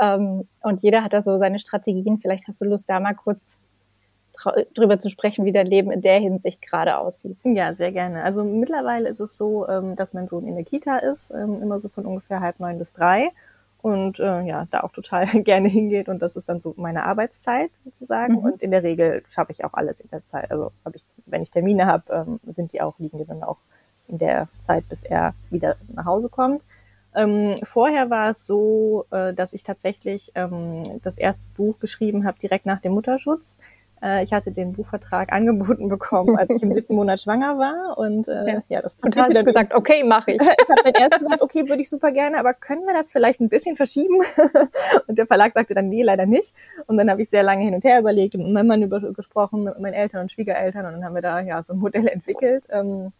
Ähm, 0.00 0.48
und 0.62 0.82
jeder 0.82 1.04
hat 1.04 1.12
da 1.12 1.22
so 1.22 1.38
seine 1.38 1.58
Strategien. 1.58 2.18
Vielleicht 2.18 2.48
hast 2.48 2.60
du 2.60 2.64
Lust, 2.64 2.88
da 2.88 3.00
mal 3.00 3.14
kurz 3.14 3.58
drüber 4.74 4.98
zu 4.98 5.10
sprechen, 5.10 5.44
wie 5.44 5.52
dein 5.52 5.66
Leben 5.66 5.90
in 5.90 6.00
der 6.00 6.18
Hinsicht 6.18 6.62
gerade 6.62 6.98
aussieht. 6.98 7.38
Ja, 7.44 7.74
sehr 7.74 7.92
gerne. 7.92 8.22
Also 8.22 8.44
mittlerweile 8.44 9.08
ist 9.08 9.20
es 9.20 9.36
so, 9.36 9.68
ähm, 9.68 9.96
dass 9.96 10.14
mein 10.14 10.26
Sohn 10.26 10.46
in 10.46 10.54
der 10.54 10.64
Kita 10.64 10.98
ist, 10.98 11.30
ähm, 11.30 11.62
immer 11.62 11.80
so 11.80 11.88
von 11.88 12.06
ungefähr 12.06 12.40
halb 12.40 12.58
neun 12.58 12.78
bis 12.78 12.92
drei 12.92 13.28
und 13.82 14.18
äh, 14.20 14.42
ja, 14.42 14.66
da 14.70 14.80
auch 14.80 14.92
total 14.92 15.26
gerne 15.42 15.68
hingeht 15.68 16.08
und 16.08 16.22
das 16.22 16.36
ist 16.36 16.48
dann 16.48 16.60
so 16.60 16.74
meine 16.76 17.04
Arbeitszeit 17.04 17.70
sozusagen 17.84 18.34
mhm. 18.34 18.38
und 18.38 18.62
in 18.62 18.70
der 18.70 18.82
Regel 18.82 19.22
schaffe 19.28 19.52
ich 19.52 19.64
auch 19.64 19.74
alles 19.74 20.00
in 20.00 20.08
der 20.08 20.24
Zeit. 20.24 20.50
Also 20.50 20.72
habe 20.84 20.96
ich, 20.96 21.04
wenn 21.26 21.42
ich 21.42 21.50
Termine 21.50 21.86
habe, 21.86 22.38
sind 22.46 22.72
die 22.72 22.80
auch 22.80 22.98
liegen 22.98 23.18
die 23.18 23.26
dann 23.26 23.42
auch 23.42 23.58
in 24.08 24.18
der 24.18 24.48
Zeit, 24.60 24.88
bis 24.88 25.04
er 25.04 25.34
wieder 25.50 25.76
nach 25.88 26.06
Hause 26.06 26.28
kommt. 26.28 26.64
Ähm, 27.14 27.60
vorher 27.64 28.10
war 28.10 28.30
es 28.30 28.46
so, 28.46 29.06
äh, 29.10 29.34
dass 29.34 29.52
ich 29.52 29.62
tatsächlich 29.62 30.32
ähm, 30.34 31.00
das 31.02 31.18
erste 31.18 31.46
Buch 31.56 31.78
geschrieben 31.78 32.24
habe 32.24 32.38
direkt 32.38 32.66
nach 32.66 32.80
dem 32.80 32.92
Mutterschutz. 32.92 33.58
Äh, 34.02 34.24
ich 34.24 34.32
hatte 34.32 34.50
den 34.50 34.72
Buchvertrag 34.72 35.32
angeboten 35.32 35.88
bekommen, 35.90 36.36
als 36.36 36.50
ich 36.54 36.62
im 36.62 36.72
siebten 36.72 36.94
Monat 36.94 37.20
schwanger 37.20 37.58
war. 37.58 37.96
Und 37.98 38.28
äh, 38.28 38.54
ja. 38.54 38.62
ja, 38.68 38.82
das 38.82 38.96
passiert 38.96 39.28
Und 39.28 39.36
hast 39.36 39.44
gesagt, 39.44 39.74
okay, 39.74 40.02
mache 40.04 40.32
ich. 40.32 40.40
ich 40.40 40.68
habe 40.68 40.82
dann 40.84 40.94
erst 40.94 41.18
gesagt, 41.18 41.42
okay, 41.42 41.68
würde 41.68 41.82
ich 41.82 41.88
super 41.88 42.10
gerne, 42.10 42.38
aber 42.38 42.54
können 42.54 42.84
wir 42.84 42.94
das 42.94 43.12
vielleicht 43.12 43.40
ein 43.40 43.48
bisschen 43.48 43.76
verschieben? 43.76 44.16
und 45.06 45.18
der 45.18 45.26
Verlag 45.26 45.52
sagte 45.54 45.74
dann, 45.74 45.88
nee, 45.88 46.02
leider 46.02 46.26
nicht. 46.26 46.54
Und 46.86 46.96
dann 46.96 47.10
habe 47.10 47.22
ich 47.22 47.30
sehr 47.30 47.42
lange 47.42 47.64
hin 47.64 47.74
und 47.74 47.84
her 47.84 48.00
überlegt 48.00 48.34
und 48.34 48.42
mit 48.42 48.52
meinem 48.52 48.66
Mann 48.66 48.82
über, 48.82 49.00
gesprochen, 49.12 49.64
mit 49.64 49.78
meinen 49.78 49.94
Eltern 49.94 50.22
und 50.22 50.32
Schwiegereltern. 50.32 50.86
Und 50.86 50.92
dann 50.92 51.04
haben 51.04 51.14
wir 51.14 51.22
da 51.22 51.40
ja 51.40 51.62
so 51.62 51.74
ein 51.74 51.78
Modell 51.78 52.08
entwickelt. 52.08 52.66
Ähm, 52.70 53.12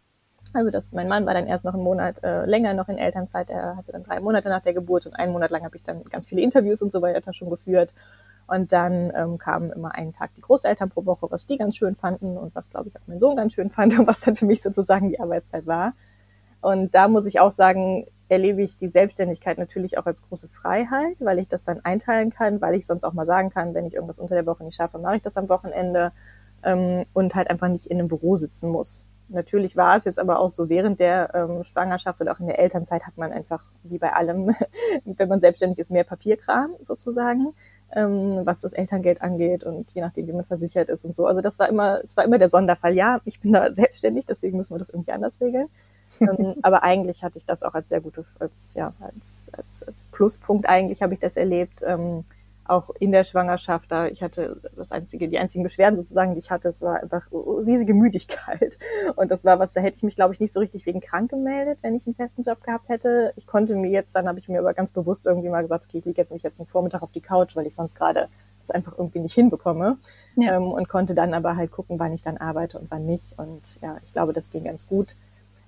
also 0.53 0.71
das, 0.71 0.93
mein 0.93 1.09
Mann 1.09 1.27
war 1.27 1.35
dann 1.35 1.47
erst 1.47 1.65
noch 1.65 1.75
einen 1.75 1.83
Monat 1.83 2.23
äh, 2.23 2.45
länger 2.45 2.75
noch 2.75 2.89
in 2.89 2.99
Elternzeit. 2.99 3.51
Er 3.51 3.77
hatte 3.77 3.93
dann 3.93 4.03
drei 4.03 4.21
Monate 4.21 4.49
nach 4.49 4.63
der 4.63 4.75
Geburt 4.75 5.07
und 5.07 5.15
einen 5.15 5.33
Monat 5.33 5.51
lang 5.51 5.65
habe 5.65 5.77
ich 5.77 5.83
dann 5.83 6.05
ganz 6.05 6.29
viele 6.29 6.43
Interviews 6.43 6.83
und 6.83 6.93
so 6.93 7.03
weiter 7.03 7.33
schon 7.33 7.51
geführt. 7.51 7.95
Und 8.47 8.73
dann 8.73 9.13
ähm, 9.15 9.39
kamen 9.39 9.71
immer 9.71 9.95
einen 9.95 10.13
Tag 10.13 10.35
die 10.35 10.41
Großeltern 10.41 10.91
pro 10.91 11.07
Woche, 11.07 11.31
was 11.31 11.47
die 11.47 11.57
ganz 11.57 11.77
schön 11.77 11.97
fanden 11.97 12.37
und 12.37 12.55
was, 12.55 12.69
glaube 12.69 12.89
ich, 12.89 12.97
auch 12.97 13.07
mein 13.07 13.21
Sohn 13.21 13.37
ganz 13.37 13.55
schön 13.55 13.71
fand 13.71 13.97
und 13.99 14.07
was 14.07 14.21
dann 14.21 14.37
für 14.37 14.47
mich 14.47 14.63
sozusagen 14.63 15.09
die 15.09 15.21
Arbeitszeit 15.21 15.67
war. 15.67 15.95
Und 16.61 16.95
da 16.95 17.09
muss 17.09 17.27
ich 17.27 17.41
auch 17.41 17.51
sagen, 17.51 18.07
erlebe 18.29 18.63
ich 18.63 18.79
die 18.79 18.89
Selbstständigkeit 18.89 19.59
natürlich 19.59 19.99
auch 19.99 20.07
als 20.07 20.23
große 20.23 20.49
Freiheit, 20.49 21.17
weil 21.21 21.39
ich 21.39 21.49
das 21.49 21.65
dann 21.65 21.81
einteilen 21.85 22.31
kann, 22.31 22.61
weil 22.61 22.75
ich 22.75 22.87
sonst 22.87 23.05
auch 23.05 23.13
mal 23.13 23.27
sagen 23.27 23.51
kann, 23.51 23.75
wenn 23.75 23.87
ich 23.87 23.95
irgendwas 23.95 24.19
unter 24.19 24.35
der 24.35 24.47
Woche 24.47 24.65
nicht 24.65 24.77
schaffe, 24.77 24.99
mache 24.99 25.17
ich 25.17 25.23
das 25.23 25.37
am 25.37 25.49
Wochenende 25.49 26.13
ähm, 26.63 27.05
und 27.13 27.35
halt 27.35 27.51
einfach 27.51 27.69
nicht 27.69 27.87
in 27.87 27.99
einem 27.99 28.09
Büro 28.09 28.37
sitzen 28.37 28.71
muss. 28.71 29.12
Natürlich 29.33 29.77
war 29.77 29.97
es 29.97 30.05
jetzt 30.05 30.19
aber 30.19 30.39
auch 30.39 30.53
so, 30.53 30.69
während 30.69 31.01
der 31.01 31.35
ähm, 31.35 31.65
Schwangerschaft 31.65 32.21
oder 32.21 32.33
auch 32.33 32.41
in 32.41 32.47
der 32.47 32.59
Elternzeit 32.59 33.07
hat 33.07 33.17
man 33.17 33.33
einfach, 33.33 33.65
wie 33.83 33.99
bei 33.99 34.13
allem, 34.13 34.55
wenn 35.05 35.29
man 35.29 35.41
selbstständig 35.41 35.79
ist, 35.79 35.91
mehr 35.91 36.05
Papierkram 36.05 36.75
sozusagen 36.83 37.55
ähm, 37.95 38.41
was 38.45 38.61
das 38.61 38.73
Elterngeld 38.73 39.23
angeht 39.23 39.65
und 39.65 39.93
je 39.93 40.01
nachdem, 40.01 40.27
wie 40.27 40.33
man 40.33 40.45
versichert 40.45 40.89
ist 40.89 41.05
und 41.05 41.15
so. 41.15 41.27
Also 41.27 41.41
das 41.41 41.59
war 41.59 41.69
immer, 41.69 42.01
es 42.03 42.17
war 42.17 42.25
immer 42.25 42.39
der 42.39 42.51
Sonderfall. 42.51 42.95
Ja, 42.95 43.21
ich 43.25 43.41
bin 43.41 43.53
da 43.53 43.73
selbstständig, 43.73 44.27
deswegen 44.27 44.57
müssen 44.57 44.75
wir 44.75 44.79
das 44.79 44.91
irgendwie 44.91 45.13
anders 45.13 45.41
regeln. 45.41 45.69
ähm, 46.21 46.55
aber 46.63 46.83
eigentlich 46.83 47.23
hatte 47.23 47.39
ich 47.39 47.45
das 47.45 47.63
auch 47.63 47.75
als 47.75 47.91
sehr 47.91 48.01
gute, 48.01 48.25
als, 48.39 48.75
ja, 48.75 48.95
als, 49.01 49.45
als, 49.53 49.83
als 49.83 50.05
Pluspunkt 50.05 50.69
eigentlich 50.69 51.03
habe 51.03 51.15
ich 51.15 51.21
das 51.21 51.37
erlebt. 51.37 51.81
Ähm, 51.85 52.25
auch 52.73 52.91
in 52.99 53.13
der 53.13 53.25
Schwangerschaft, 53.25 53.93
da 53.93 54.07
ich 54.07 54.23
hatte 54.23 54.61
das 54.77 54.91
einzige, 54.91 55.29
die 55.29 55.39
einzigen 55.39 55.63
Beschwerden 55.63 55.97
sozusagen, 55.97 56.33
die 56.33 56.39
ich 56.39 56.51
hatte, 56.51 56.69
es 56.69 56.83
war 56.83 57.03
einfach 57.03 57.29
riesige 57.31 57.95
Müdigkeit. 57.95 58.79
Und 59.17 59.31
das 59.31 59.45
war 59.45 59.59
was, 59.59 59.73
da 59.73 59.81
hätte 59.81 59.97
ich 59.97 60.03
mich, 60.03 60.17
glaube 60.17 60.35
ich, 60.35 60.41
nicht 60.41 60.53
so 60.53 60.61
richtig 60.61 60.87
wegen 60.87 61.01
krank 61.01 61.31
gemeldet, 61.31 61.79
wenn 61.83 61.95
ich 61.95 62.07
einen 62.07 62.15
festen 62.15 62.43
Job 62.43 62.63
gehabt 62.63 62.89
hätte. 62.89 63.33
Ich 63.37 63.47
konnte 63.47 63.77
mir 63.77 63.91
jetzt, 63.91 64.15
dann 64.15 64.27
habe 64.27 64.39
ich 64.39 64.49
mir 64.49 64.59
aber 64.59 64.75
ganz 64.75 64.93
bewusst 64.93 65.27
irgendwie 65.27 65.49
mal 65.49 65.63
gesagt, 65.63 65.85
okay, 65.89 65.99
ich 65.99 66.05
lege 66.05 66.21
jetzt 66.21 66.33
mich 66.33 66.43
jetzt 66.43 66.59
einen 66.59 66.67
Vormittag 66.67 67.03
auf 67.03 67.13
die 67.13 67.21
Couch, 67.21 67.55
weil 67.55 67.67
ich 67.67 67.75
sonst 67.75 67.95
gerade 67.95 68.29
das 68.61 68.71
einfach 68.71 68.97
irgendwie 68.97 69.21
nicht 69.21 69.35
hinbekomme. 69.35 69.99
Ja. 70.37 70.57
Ähm, 70.57 70.65
und 70.65 70.89
konnte 70.89 71.15
dann 71.15 71.35
aber 71.35 71.57
halt 71.57 71.71
gucken, 71.71 71.99
wann 71.99 72.13
ich 72.13 72.23
dann 72.23 72.39
arbeite 72.39 72.79
und 72.79 72.91
wann 72.91 73.05
nicht. 73.05 73.39
Und 73.39 73.81
ja, 73.83 73.99
ich 74.03 74.13
glaube, 74.13 74.33
das 74.33 74.51
ging 74.51 74.65
ganz 74.65 74.87
gut. 74.87 75.15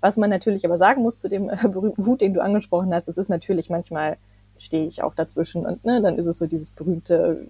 Was 0.00 0.16
man 0.16 0.30
natürlich 0.30 0.64
aber 0.64 0.78
sagen 0.78 1.02
muss 1.02 1.18
zu 1.18 1.28
dem 1.28 1.48
äh, 1.50 1.56
berühmten 1.68 2.06
Hut, 2.06 2.20
den 2.20 2.34
du 2.34 2.42
angesprochen 2.42 2.94
hast, 2.94 3.08
es 3.08 3.18
ist 3.18 3.28
natürlich 3.28 3.70
manchmal 3.70 4.16
stehe 4.58 4.86
ich 4.86 5.02
auch 5.02 5.14
dazwischen 5.14 5.66
und 5.66 5.84
ne, 5.84 6.00
dann 6.00 6.18
ist 6.18 6.26
es 6.26 6.38
so 6.38 6.46
dieses 6.46 6.70
berühmte, 6.70 7.46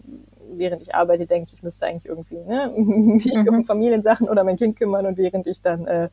während 0.52 0.82
ich 0.82 0.94
arbeite, 0.94 1.26
denke 1.26 1.48
ich, 1.48 1.54
ich 1.54 1.62
müsste 1.62 1.86
eigentlich 1.86 2.06
irgendwie 2.06 2.38
ne, 2.38 2.72
mich 2.76 3.34
mhm. 3.34 3.48
um 3.48 3.64
Familiensachen 3.64 4.28
oder 4.28 4.44
mein 4.44 4.56
Kind 4.56 4.76
kümmern 4.76 5.06
und 5.06 5.16
während 5.16 5.46
ich 5.46 5.60
dann 5.60 5.86
äh, 5.86 6.08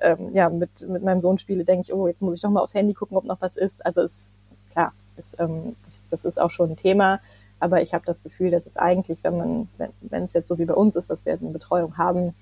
ähm, 0.00 0.30
ja 0.32 0.50
mit, 0.50 0.86
mit 0.88 1.02
meinem 1.02 1.20
Sohn 1.20 1.38
spiele, 1.38 1.64
denke 1.64 1.82
ich, 1.82 1.94
oh, 1.94 2.08
jetzt 2.08 2.22
muss 2.22 2.34
ich 2.34 2.40
doch 2.40 2.50
mal 2.50 2.60
aufs 2.60 2.74
Handy 2.74 2.94
gucken, 2.94 3.16
ob 3.16 3.24
noch 3.24 3.40
was 3.40 3.56
ist. 3.56 3.84
Also 3.84 4.02
es 4.02 4.32
klar, 4.70 4.92
es, 5.16 5.24
ähm, 5.38 5.76
das, 5.84 6.02
das 6.10 6.24
ist 6.24 6.40
auch 6.40 6.50
schon 6.50 6.70
ein 6.70 6.76
Thema, 6.76 7.20
aber 7.60 7.82
ich 7.82 7.94
habe 7.94 8.04
das 8.04 8.22
Gefühl, 8.22 8.50
dass 8.50 8.66
es 8.66 8.76
eigentlich, 8.76 9.22
wenn 9.22 9.38
man, 9.38 9.68
wenn, 9.78 9.90
wenn 10.02 10.24
es 10.24 10.32
jetzt 10.32 10.48
so 10.48 10.58
wie 10.58 10.64
bei 10.64 10.74
uns 10.74 10.96
ist, 10.96 11.10
dass 11.10 11.24
wir 11.24 11.32
eine 11.32 11.50
Betreuung 11.50 11.96
haben, 11.96 12.34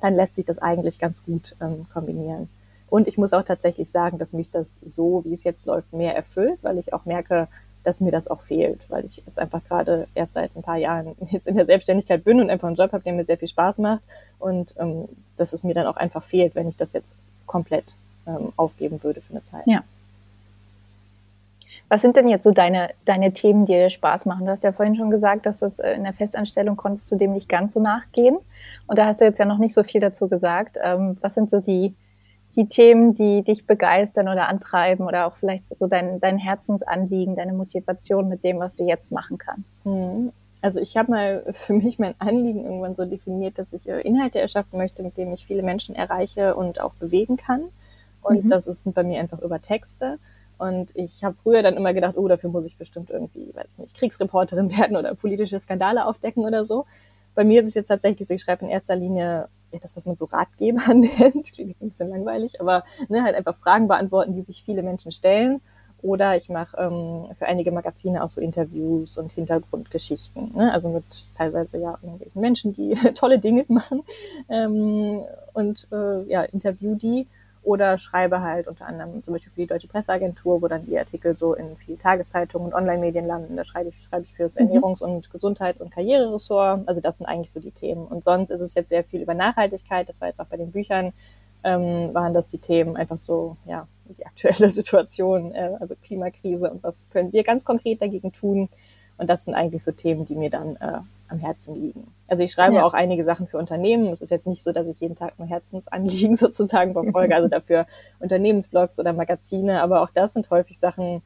dann 0.00 0.14
lässt 0.14 0.36
sich 0.36 0.44
das 0.44 0.58
eigentlich 0.58 0.98
ganz 0.98 1.24
gut 1.24 1.56
ähm, 1.60 1.86
kombinieren. 1.92 2.48
Und 2.90 3.08
ich 3.08 3.18
muss 3.18 3.32
auch 3.32 3.42
tatsächlich 3.42 3.90
sagen, 3.90 4.18
dass 4.18 4.32
mich 4.32 4.50
das 4.50 4.80
so, 4.86 5.22
wie 5.24 5.34
es 5.34 5.44
jetzt 5.44 5.66
läuft, 5.66 5.92
mehr 5.92 6.16
erfüllt, 6.16 6.58
weil 6.62 6.78
ich 6.78 6.92
auch 6.92 7.04
merke, 7.04 7.48
dass 7.84 8.00
mir 8.00 8.10
das 8.10 8.28
auch 8.28 8.42
fehlt, 8.42 8.84
weil 8.88 9.04
ich 9.04 9.22
jetzt 9.24 9.38
einfach 9.38 9.64
gerade 9.64 10.08
erst 10.14 10.34
seit 10.34 10.54
ein 10.56 10.62
paar 10.62 10.76
Jahren 10.76 11.14
jetzt 11.30 11.46
in 11.46 11.56
der 11.56 11.66
Selbstständigkeit 11.66 12.24
bin 12.24 12.40
und 12.40 12.50
einfach 12.50 12.68
einen 12.68 12.76
Job 12.76 12.92
habe, 12.92 13.04
der 13.04 13.12
mir 13.12 13.24
sehr 13.24 13.38
viel 13.38 13.48
Spaß 13.48 13.78
macht 13.78 14.02
und 14.38 14.74
ähm, 14.78 15.08
dass 15.36 15.52
es 15.52 15.64
mir 15.64 15.74
dann 15.74 15.86
auch 15.86 15.96
einfach 15.96 16.22
fehlt, 16.22 16.54
wenn 16.54 16.68
ich 16.68 16.76
das 16.76 16.92
jetzt 16.92 17.14
komplett 17.46 17.94
ähm, 18.26 18.52
aufgeben 18.56 19.02
würde 19.02 19.20
für 19.20 19.32
eine 19.32 19.42
Zeit. 19.42 19.66
Ja. 19.66 19.82
Was 21.90 22.02
sind 22.02 22.16
denn 22.16 22.28
jetzt 22.28 22.44
so 22.44 22.50
deine, 22.50 22.90
deine 23.06 23.32
Themen, 23.32 23.64
die 23.64 23.72
dir 23.72 23.88
Spaß 23.88 24.26
machen? 24.26 24.44
Du 24.44 24.50
hast 24.50 24.62
ja 24.62 24.72
vorhin 24.72 24.96
schon 24.96 25.10
gesagt, 25.10 25.46
dass 25.46 25.60
das 25.60 25.78
äh, 25.78 25.92
in 25.92 26.04
der 26.04 26.12
Festanstellung 26.12 26.76
konntest 26.76 27.10
du 27.10 27.16
dem 27.16 27.32
nicht 27.32 27.48
ganz 27.48 27.72
so 27.72 27.80
nachgehen. 27.80 28.36
Und 28.86 28.98
da 28.98 29.06
hast 29.06 29.20
du 29.20 29.24
jetzt 29.24 29.38
ja 29.38 29.46
noch 29.46 29.58
nicht 29.58 29.72
so 29.72 29.82
viel 29.82 30.00
dazu 30.00 30.28
gesagt. 30.28 30.76
Ähm, 30.82 31.16
was 31.22 31.34
sind 31.34 31.48
so 31.48 31.60
die, 31.60 31.94
die 32.56 32.66
Themen, 32.66 33.14
die 33.14 33.42
dich 33.42 33.66
begeistern 33.66 34.28
oder 34.28 34.48
antreiben 34.48 35.06
oder 35.06 35.26
auch 35.26 35.36
vielleicht 35.36 35.64
so 35.78 35.86
dein, 35.86 36.20
dein 36.20 36.38
Herzensanliegen, 36.38 37.36
deine 37.36 37.52
Motivation 37.52 38.28
mit 38.28 38.44
dem, 38.44 38.58
was 38.58 38.74
du 38.74 38.84
jetzt 38.84 39.12
machen 39.12 39.38
kannst? 39.38 39.84
Mhm. 39.84 40.32
Also 40.60 40.80
ich 40.80 40.96
habe 40.96 41.10
mal 41.10 41.44
für 41.52 41.72
mich 41.72 41.98
mein 41.98 42.14
Anliegen 42.18 42.64
irgendwann 42.64 42.96
so 42.96 43.04
definiert, 43.04 43.58
dass 43.58 43.72
ich 43.72 43.88
äh, 43.88 44.00
Inhalte 44.00 44.40
erschaffen 44.40 44.78
möchte, 44.78 45.02
mit 45.02 45.16
denen 45.16 45.32
ich 45.32 45.46
viele 45.46 45.62
Menschen 45.62 45.94
erreiche 45.94 46.54
und 46.54 46.80
auch 46.80 46.94
bewegen 46.94 47.36
kann. 47.36 47.68
Und 48.22 48.44
mhm. 48.44 48.48
das 48.48 48.66
ist 48.66 48.92
bei 48.92 49.04
mir 49.04 49.20
einfach 49.20 49.40
über 49.40 49.60
Texte. 49.60 50.18
Und 50.58 50.96
ich 50.96 51.22
habe 51.22 51.36
früher 51.40 51.62
dann 51.62 51.76
immer 51.76 51.94
gedacht, 51.94 52.16
oh, 52.16 52.26
dafür 52.26 52.50
muss 52.50 52.66
ich 52.66 52.76
bestimmt 52.76 53.10
irgendwie, 53.10 53.54
weiß 53.54 53.78
nicht, 53.78 53.94
Kriegsreporterin 53.94 54.70
werden 54.76 54.96
oder 54.96 55.14
politische 55.14 55.60
Skandale 55.60 56.06
aufdecken 56.06 56.44
oder 56.44 56.64
so. 56.64 56.86
Bei 57.34 57.44
mir 57.44 57.60
ist 57.60 57.68
es 57.68 57.74
jetzt 57.74 57.88
tatsächlich 57.88 58.26
so, 58.26 58.34
ich 58.34 58.42
schreibe 58.42 58.64
in 58.64 58.70
erster 58.70 58.96
Linie 58.96 59.48
ja, 59.72 59.78
das, 59.80 59.96
was 59.96 60.06
man 60.06 60.16
so 60.16 60.26
Ratgeber 60.26 60.82
nennt, 60.94 61.52
klingt 61.52 61.80
ein 61.80 61.90
bisschen 61.90 62.08
langweilig, 62.08 62.60
aber 62.60 62.84
ne, 63.08 63.22
halt 63.22 63.34
einfach 63.34 63.56
Fragen 63.58 63.88
beantworten, 63.88 64.34
die 64.34 64.42
sich 64.42 64.62
viele 64.64 64.82
Menschen 64.82 65.12
stellen. 65.12 65.60
Oder 66.00 66.36
ich 66.36 66.48
mache 66.48 66.76
ähm, 66.76 67.26
für 67.36 67.46
einige 67.46 67.72
Magazine 67.72 68.22
auch 68.22 68.28
so 68.28 68.40
Interviews 68.40 69.18
und 69.18 69.32
Hintergrundgeschichten. 69.32 70.54
Ne? 70.54 70.72
Also 70.72 70.90
mit 70.90 71.26
teilweise 71.34 71.78
ja 71.78 71.98
irgendwelchen 72.02 72.40
Menschen, 72.40 72.72
die 72.72 72.94
tolle 73.14 73.40
Dinge 73.40 73.64
machen. 73.66 74.02
Ähm, 74.48 75.22
und 75.54 75.88
äh, 75.90 76.22
ja, 76.30 76.42
interview 76.42 76.94
die 76.94 77.26
oder 77.68 77.98
schreibe 77.98 78.40
halt 78.40 78.66
unter 78.66 78.86
anderem 78.86 79.22
zum 79.22 79.34
Beispiel 79.34 79.52
für 79.52 79.60
die 79.60 79.66
Deutsche 79.66 79.88
Presseagentur, 79.88 80.62
wo 80.62 80.68
dann 80.68 80.86
die 80.86 80.98
Artikel 80.98 81.36
so 81.36 81.52
in 81.52 81.76
vielen 81.76 81.98
Tageszeitungen 81.98 82.68
und 82.68 82.74
Online-Medien 82.74 83.26
landen. 83.26 83.56
Da 83.56 83.64
schreibe 83.64 83.90
ich, 83.90 84.02
schreibe 84.08 84.24
ich 84.24 84.32
für 84.34 84.44
das 84.44 84.54
mhm. 84.54 84.68
Ernährungs- 84.68 85.02
und 85.02 85.30
Gesundheits- 85.30 85.82
und 85.82 85.90
Karriereressort. 85.90 86.88
Also 86.88 87.02
das 87.02 87.18
sind 87.18 87.26
eigentlich 87.26 87.52
so 87.52 87.60
die 87.60 87.70
Themen. 87.70 88.06
Und 88.06 88.24
sonst 88.24 88.48
ist 88.48 88.62
es 88.62 88.72
jetzt 88.72 88.88
sehr 88.88 89.04
viel 89.04 89.20
über 89.20 89.34
Nachhaltigkeit. 89.34 90.08
Das 90.08 90.18
war 90.22 90.28
jetzt 90.28 90.40
auch 90.40 90.46
bei 90.46 90.56
den 90.56 90.72
Büchern, 90.72 91.12
ähm, 91.62 92.14
waren 92.14 92.32
das 92.32 92.48
die 92.48 92.56
Themen 92.56 92.96
einfach 92.96 93.18
so, 93.18 93.58
ja, 93.66 93.86
die 94.06 94.24
aktuelle 94.24 94.70
Situation, 94.70 95.54
äh, 95.54 95.76
also 95.78 95.94
Klimakrise 96.02 96.70
und 96.70 96.82
was 96.82 97.06
können 97.10 97.34
wir 97.34 97.44
ganz 97.44 97.66
konkret 97.66 98.00
dagegen 98.00 98.32
tun. 98.32 98.70
Und 99.18 99.28
das 99.28 99.44
sind 99.44 99.52
eigentlich 99.52 99.84
so 99.84 99.92
Themen, 99.92 100.24
die 100.24 100.36
mir 100.36 100.48
dann 100.48 100.76
äh, 100.76 101.00
am 101.28 101.38
Herzen 101.38 101.74
liegen. 101.74 102.12
Also 102.28 102.42
ich 102.42 102.52
schreibe 102.52 102.76
ja. 102.76 102.84
auch 102.84 102.94
einige 102.94 103.24
Sachen 103.24 103.46
für 103.46 103.58
Unternehmen. 103.58 104.08
Es 104.08 104.20
ist 104.20 104.30
jetzt 104.30 104.46
nicht 104.46 104.62
so, 104.62 104.72
dass 104.72 104.88
ich 104.88 104.98
jeden 105.00 105.16
Tag 105.16 105.38
nur 105.38 105.48
Herzensanliegen 105.48 106.36
sozusagen 106.36 106.92
verfolge, 106.92 107.34
also 107.34 107.48
dafür 107.48 107.86
Unternehmensblogs 108.18 108.98
oder 108.98 109.12
Magazine, 109.12 109.82
aber 109.82 110.02
auch 110.02 110.10
das 110.10 110.32
sind 110.32 110.50
häufig 110.50 110.78
Sachen, 110.78 111.22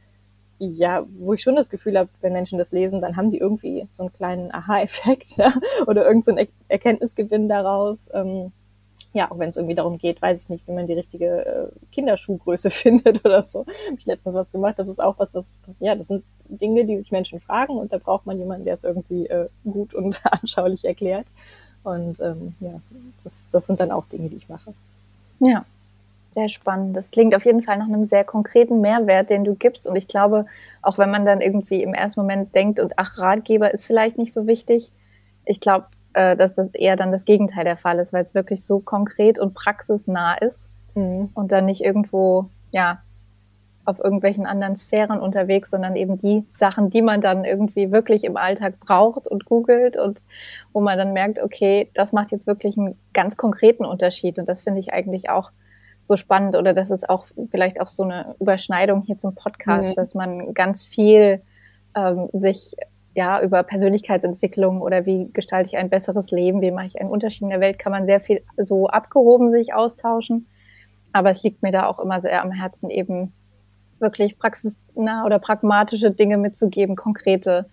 ja, 0.58 1.04
wo 1.18 1.32
ich 1.32 1.42
schon 1.42 1.56
das 1.56 1.70
Gefühl 1.70 1.98
habe, 1.98 2.08
wenn 2.20 2.32
Menschen 2.32 2.58
das 2.58 2.70
lesen, 2.70 3.00
dann 3.00 3.16
haben 3.16 3.30
die 3.30 3.38
irgendwie 3.38 3.88
so 3.92 4.04
einen 4.04 4.12
kleinen 4.12 4.54
Aha-Effekt 4.54 5.30
ja? 5.36 5.52
oder 5.86 6.04
irgendeinen 6.04 6.36
so 6.36 6.42
er 6.42 6.48
Erkenntnisgewinn 6.68 7.48
daraus. 7.48 8.08
Ähm, 8.12 8.52
ja, 9.14 9.30
auch 9.30 9.38
wenn 9.38 9.50
es 9.50 9.56
irgendwie 9.56 9.74
darum 9.74 9.98
geht, 9.98 10.22
weiß 10.22 10.42
ich 10.42 10.48
nicht, 10.48 10.66
wie 10.66 10.72
man 10.72 10.86
die 10.86 10.94
richtige 10.94 11.44
äh, 11.44 11.66
Kinderschuhgröße 11.92 12.70
findet 12.70 13.24
oder 13.24 13.42
so. 13.42 13.60
Habe 13.60 13.98
ich 13.98 14.06
letztens 14.06 14.34
was 14.34 14.50
gemacht. 14.50 14.78
Das 14.78 14.88
ist 14.88 15.02
auch 15.02 15.18
was, 15.18 15.34
was, 15.34 15.52
ja, 15.80 15.94
das 15.94 16.08
sind 16.08 16.24
Dinge, 16.48 16.84
die 16.84 16.96
sich 16.96 17.12
Menschen 17.12 17.40
fragen 17.40 17.76
und 17.76 17.92
da 17.92 17.98
braucht 17.98 18.26
man 18.26 18.38
jemanden, 18.38 18.64
der 18.64 18.74
es 18.74 18.84
irgendwie 18.84 19.26
äh, 19.26 19.48
gut 19.64 19.94
und 19.94 20.20
anschaulich 20.24 20.84
erklärt. 20.84 21.26
Und 21.84 22.20
ähm, 22.20 22.54
ja, 22.60 22.80
das, 23.24 23.40
das 23.50 23.66
sind 23.66 23.80
dann 23.80 23.90
auch 23.90 24.06
Dinge, 24.06 24.28
die 24.28 24.36
ich 24.36 24.48
mache. 24.48 24.72
Ja, 25.40 25.64
sehr 26.34 26.48
spannend. 26.48 26.96
Das 26.96 27.10
klingt 27.10 27.34
auf 27.34 27.44
jeden 27.44 27.62
Fall 27.62 27.78
nach 27.78 27.88
einem 27.88 28.06
sehr 28.06 28.24
konkreten 28.24 28.80
Mehrwert, 28.80 29.30
den 29.30 29.44
du 29.44 29.54
gibst. 29.54 29.86
Und 29.86 29.96
ich 29.96 30.08
glaube, 30.08 30.46
auch 30.80 30.96
wenn 30.96 31.10
man 31.10 31.26
dann 31.26 31.40
irgendwie 31.40 31.82
im 31.82 31.92
ersten 31.92 32.20
Moment 32.20 32.54
denkt, 32.54 32.80
und 32.80 32.94
ach, 32.96 33.18
Ratgeber 33.18 33.74
ist 33.74 33.84
vielleicht 33.84 34.16
nicht 34.16 34.32
so 34.32 34.46
wichtig, 34.46 34.90
ich 35.44 35.60
glaube, 35.60 35.86
äh, 36.14 36.36
dass 36.36 36.56
das 36.56 36.74
eher 36.74 36.96
dann 36.96 37.12
das 37.12 37.24
Gegenteil 37.24 37.64
der 37.64 37.76
Fall 37.76 37.98
ist, 37.98 38.12
weil 38.12 38.24
es 38.24 38.34
wirklich 38.34 38.64
so 38.64 38.80
konkret 38.80 39.38
und 39.38 39.54
praxisnah 39.54 40.34
ist 40.34 40.68
mhm. 40.94 41.30
und 41.34 41.52
dann 41.52 41.66
nicht 41.66 41.82
irgendwo, 41.82 42.48
ja, 42.70 43.02
auf 43.84 43.98
irgendwelchen 43.98 44.46
anderen 44.46 44.76
Sphären 44.76 45.20
unterwegs, 45.20 45.70
sondern 45.70 45.96
eben 45.96 46.16
die 46.16 46.44
Sachen, 46.54 46.90
die 46.90 47.02
man 47.02 47.20
dann 47.20 47.44
irgendwie 47.44 47.90
wirklich 47.90 48.24
im 48.24 48.36
Alltag 48.36 48.78
braucht 48.78 49.26
und 49.26 49.44
googelt 49.44 49.96
und 49.96 50.22
wo 50.72 50.80
man 50.80 50.96
dann 50.96 51.12
merkt, 51.12 51.40
okay, 51.40 51.90
das 51.94 52.12
macht 52.12 52.30
jetzt 52.30 52.46
wirklich 52.46 52.78
einen 52.78 52.96
ganz 53.12 53.36
konkreten 53.36 53.84
Unterschied. 53.84 54.38
Und 54.38 54.48
das 54.48 54.62
finde 54.62 54.78
ich 54.78 54.92
eigentlich 54.92 55.30
auch 55.30 55.50
so 56.04 56.16
spannend 56.16 56.56
oder 56.56 56.74
das 56.74 56.90
ist 56.90 57.08
auch 57.08 57.26
vielleicht 57.50 57.80
auch 57.80 57.88
so 57.88 58.04
eine 58.04 58.34
Überschneidung 58.40 59.02
hier 59.02 59.18
zum 59.18 59.34
Podcast, 59.34 59.90
mhm. 59.90 59.94
dass 59.94 60.14
man 60.14 60.54
ganz 60.54 60.84
viel 60.84 61.42
ähm, 61.96 62.28
sich 62.32 62.76
ja, 63.14 63.42
über 63.42 63.62
Persönlichkeitsentwicklung 63.62 64.80
oder 64.80 65.04
wie 65.04 65.30
gestalte 65.32 65.68
ich 65.68 65.76
ein 65.76 65.90
besseres 65.90 66.30
Leben, 66.30 66.62
wie 66.62 66.70
mache 66.70 66.86
ich 66.86 67.00
einen 67.00 67.10
Unterschied 67.10 67.42
in 67.42 67.50
der 67.50 67.60
Welt, 67.60 67.78
kann 67.78 67.92
man 67.92 68.06
sehr 68.06 68.20
viel 68.20 68.42
so 68.56 68.86
abgehoben 68.88 69.50
sich 69.50 69.74
austauschen. 69.74 70.46
Aber 71.12 71.30
es 71.30 71.42
liegt 71.42 71.62
mir 71.62 71.72
da 71.72 71.86
auch 71.86 71.98
immer 71.98 72.20
sehr 72.20 72.42
am 72.42 72.52
Herzen, 72.52 72.88
eben 72.88 73.32
wirklich 73.98 74.38
praxisnah 74.38 75.24
oder 75.26 75.38
pragmatische 75.38 76.10
Dinge 76.10 76.38
mitzugeben, 76.38 76.96
konkrete 76.96 77.66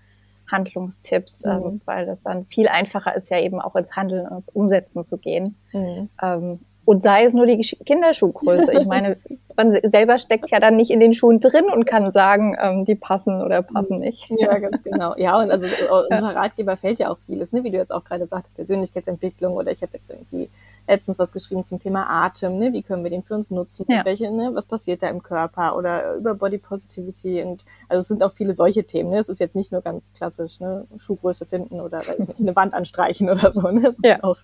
Handlungstipps, 0.51 1.45
mhm. 1.45 1.51
ähm, 1.51 1.81
weil 1.85 2.05
das 2.05 2.21
dann 2.21 2.45
viel 2.45 2.67
einfacher 2.67 3.15
ist, 3.15 3.29
ja 3.29 3.39
eben 3.39 3.61
auch 3.61 3.75
ins 3.75 3.95
Handeln 3.95 4.27
und 4.27 4.37
ins 4.37 4.49
Umsetzen 4.49 5.03
zu 5.03 5.17
gehen. 5.17 5.55
Mhm. 5.71 6.09
Ähm, 6.21 6.59
und 6.89 7.03
sei 7.03 7.23
es 7.25 7.35
nur 7.35 7.45
die 7.45 7.59
Kinderschuhgröße. 7.59 8.73
Ich 8.73 8.87
meine, 8.87 9.15
man 9.55 9.79
selber 9.83 10.17
steckt 10.17 10.49
ja 10.49 10.59
dann 10.59 10.75
nicht 10.75 10.89
in 10.89 10.99
den 10.99 11.13
Schuhen 11.13 11.39
drin 11.39 11.65
und 11.65 11.85
kann 11.85 12.11
sagen, 12.11 12.57
ähm, 12.59 12.83
die 12.83 12.95
passen 12.95 13.43
oder 13.43 13.61
passen 13.61 13.99
nicht. 13.99 14.27
Ja, 14.31 14.57
ganz 14.57 14.81
genau. 14.81 15.13
Ja, 15.15 15.37
und 15.37 15.51
also 15.51 15.67
unser 15.91 16.35
Ratgeber 16.35 16.77
fällt 16.77 16.97
ja 16.97 17.11
auch 17.11 17.19
vieles, 17.27 17.53
ne? 17.53 17.63
wie 17.63 17.69
du 17.69 17.77
jetzt 17.77 17.91
auch 17.91 18.03
gerade 18.03 18.25
sagtest, 18.25 18.55
Persönlichkeitsentwicklung 18.55 19.53
oder 19.53 19.71
ich 19.71 19.83
habe 19.83 19.91
jetzt 19.93 20.09
irgendwie 20.09 20.49
letztens 20.87 21.19
was 21.19 21.31
geschrieben 21.31 21.63
zum 21.63 21.79
Thema 21.79 22.07
Atem, 22.09 22.57
ne? 22.57 22.73
wie 22.73 22.81
können 22.81 23.03
wir 23.03 23.11
den 23.11 23.21
für 23.21 23.35
uns 23.35 23.51
nutzen, 23.51 23.85
ja. 23.87 24.03
welche, 24.03 24.31
ne? 24.31 24.49
was 24.55 24.65
passiert 24.65 25.03
da 25.03 25.09
im 25.09 25.21
Körper 25.21 25.77
oder 25.77 26.15
über 26.15 26.33
Body 26.33 26.57
Positivity 26.57 27.43
und 27.43 27.65
also 27.87 27.99
es 27.99 28.07
sind 28.07 28.23
auch 28.23 28.33
viele 28.33 28.55
solche 28.55 28.83
Themen. 28.83 29.11
Ne? 29.11 29.19
Es 29.19 29.29
ist 29.29 29.39
jetzt 29.39 29.55
nicht 29.55 29.71
nur 29.71 29.81
ganz 29.81 30.11
klassisch, 30.15 30.59
ne? 30.59 30.87
Schuhgröße 30.97 31.45
finden 31.45 31.81
oder 31.81 31.99
nicht, 32.17 32.39
eine 32.39 32.55
Wand 32.55 32.73
anstreichen 32.73 33.29
oder 33.29 33.53
so. 33.53 33.69
Ne? 33.69 33.89
Es 33.89 33.97
sind 33.97 34.07
ja. 34.07 34.23
auch 34.23 34.37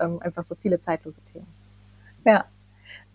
ähm, 0.00 0.18
einfach 0.20 0.44
so 0.44 0.56
viele 0.56 0.80
zeitlose 0.80 1.20
Themen. 1.32 1.46
Ja. 2.24 2.44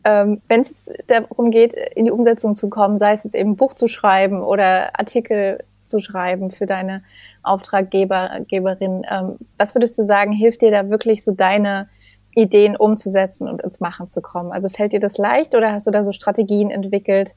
Ähm, 0.04 0.42
Wenn 0.48 0.62
es 0.62 0.90
darum 1.08 1.52
geht, 1.52 1.74
in 1.74 2.06
die 2.06 2.12
Umsetzung 2.12 2.56
zu 2.56 2.70
kommen, 2.70 3.00
sei 3.00 3.14
es 3.14 3.24
jetzt 3.24 3.36
eben 3.36 3.52
ein 3.52 3.56
Buch 3.56 3.74
zu 3.74 3.88
schreiben 3.88 4.42
oder 4.42 4.98
Artikel 5.00 5.64
zu 5.86 6.02
schreiben 6.02 6.52
für 6.52 6.66
deine 6.66 7.04
Auftraggeberin, 7.44 9.06
ähm, 9.10 9.38
was 9.58 9.74
würdest 9.76 9.98
du 9.98 10.06
sagen, 10.06 10.32
hilft 10.32 10.62
dir 10.62 10.72
da 10.72 10.90
wirklich 10.90 11.24
so 11.24 11.32
deine 11.32 11.90
Ideen 12.36 12.76
umzusetzen 12.76 13.48
und 13.48 13.64
ins 13.64 13.80
Machen 13.80 14.10
zu 14.10 14.22
kommen? 14.22 14.52
Also 14.52 14.70
fällt 14.70 14.94
dir 14.94 15.00
das 15.00 15.18
leicht 15.18 15.56
oder 15.56 15.72
hast 15.72 15.88
du 15.88 15.92
da 15.92 16.04
so 16.04 16.12
Strategien 16.12 16.70
entwickelt, 16.70 17.36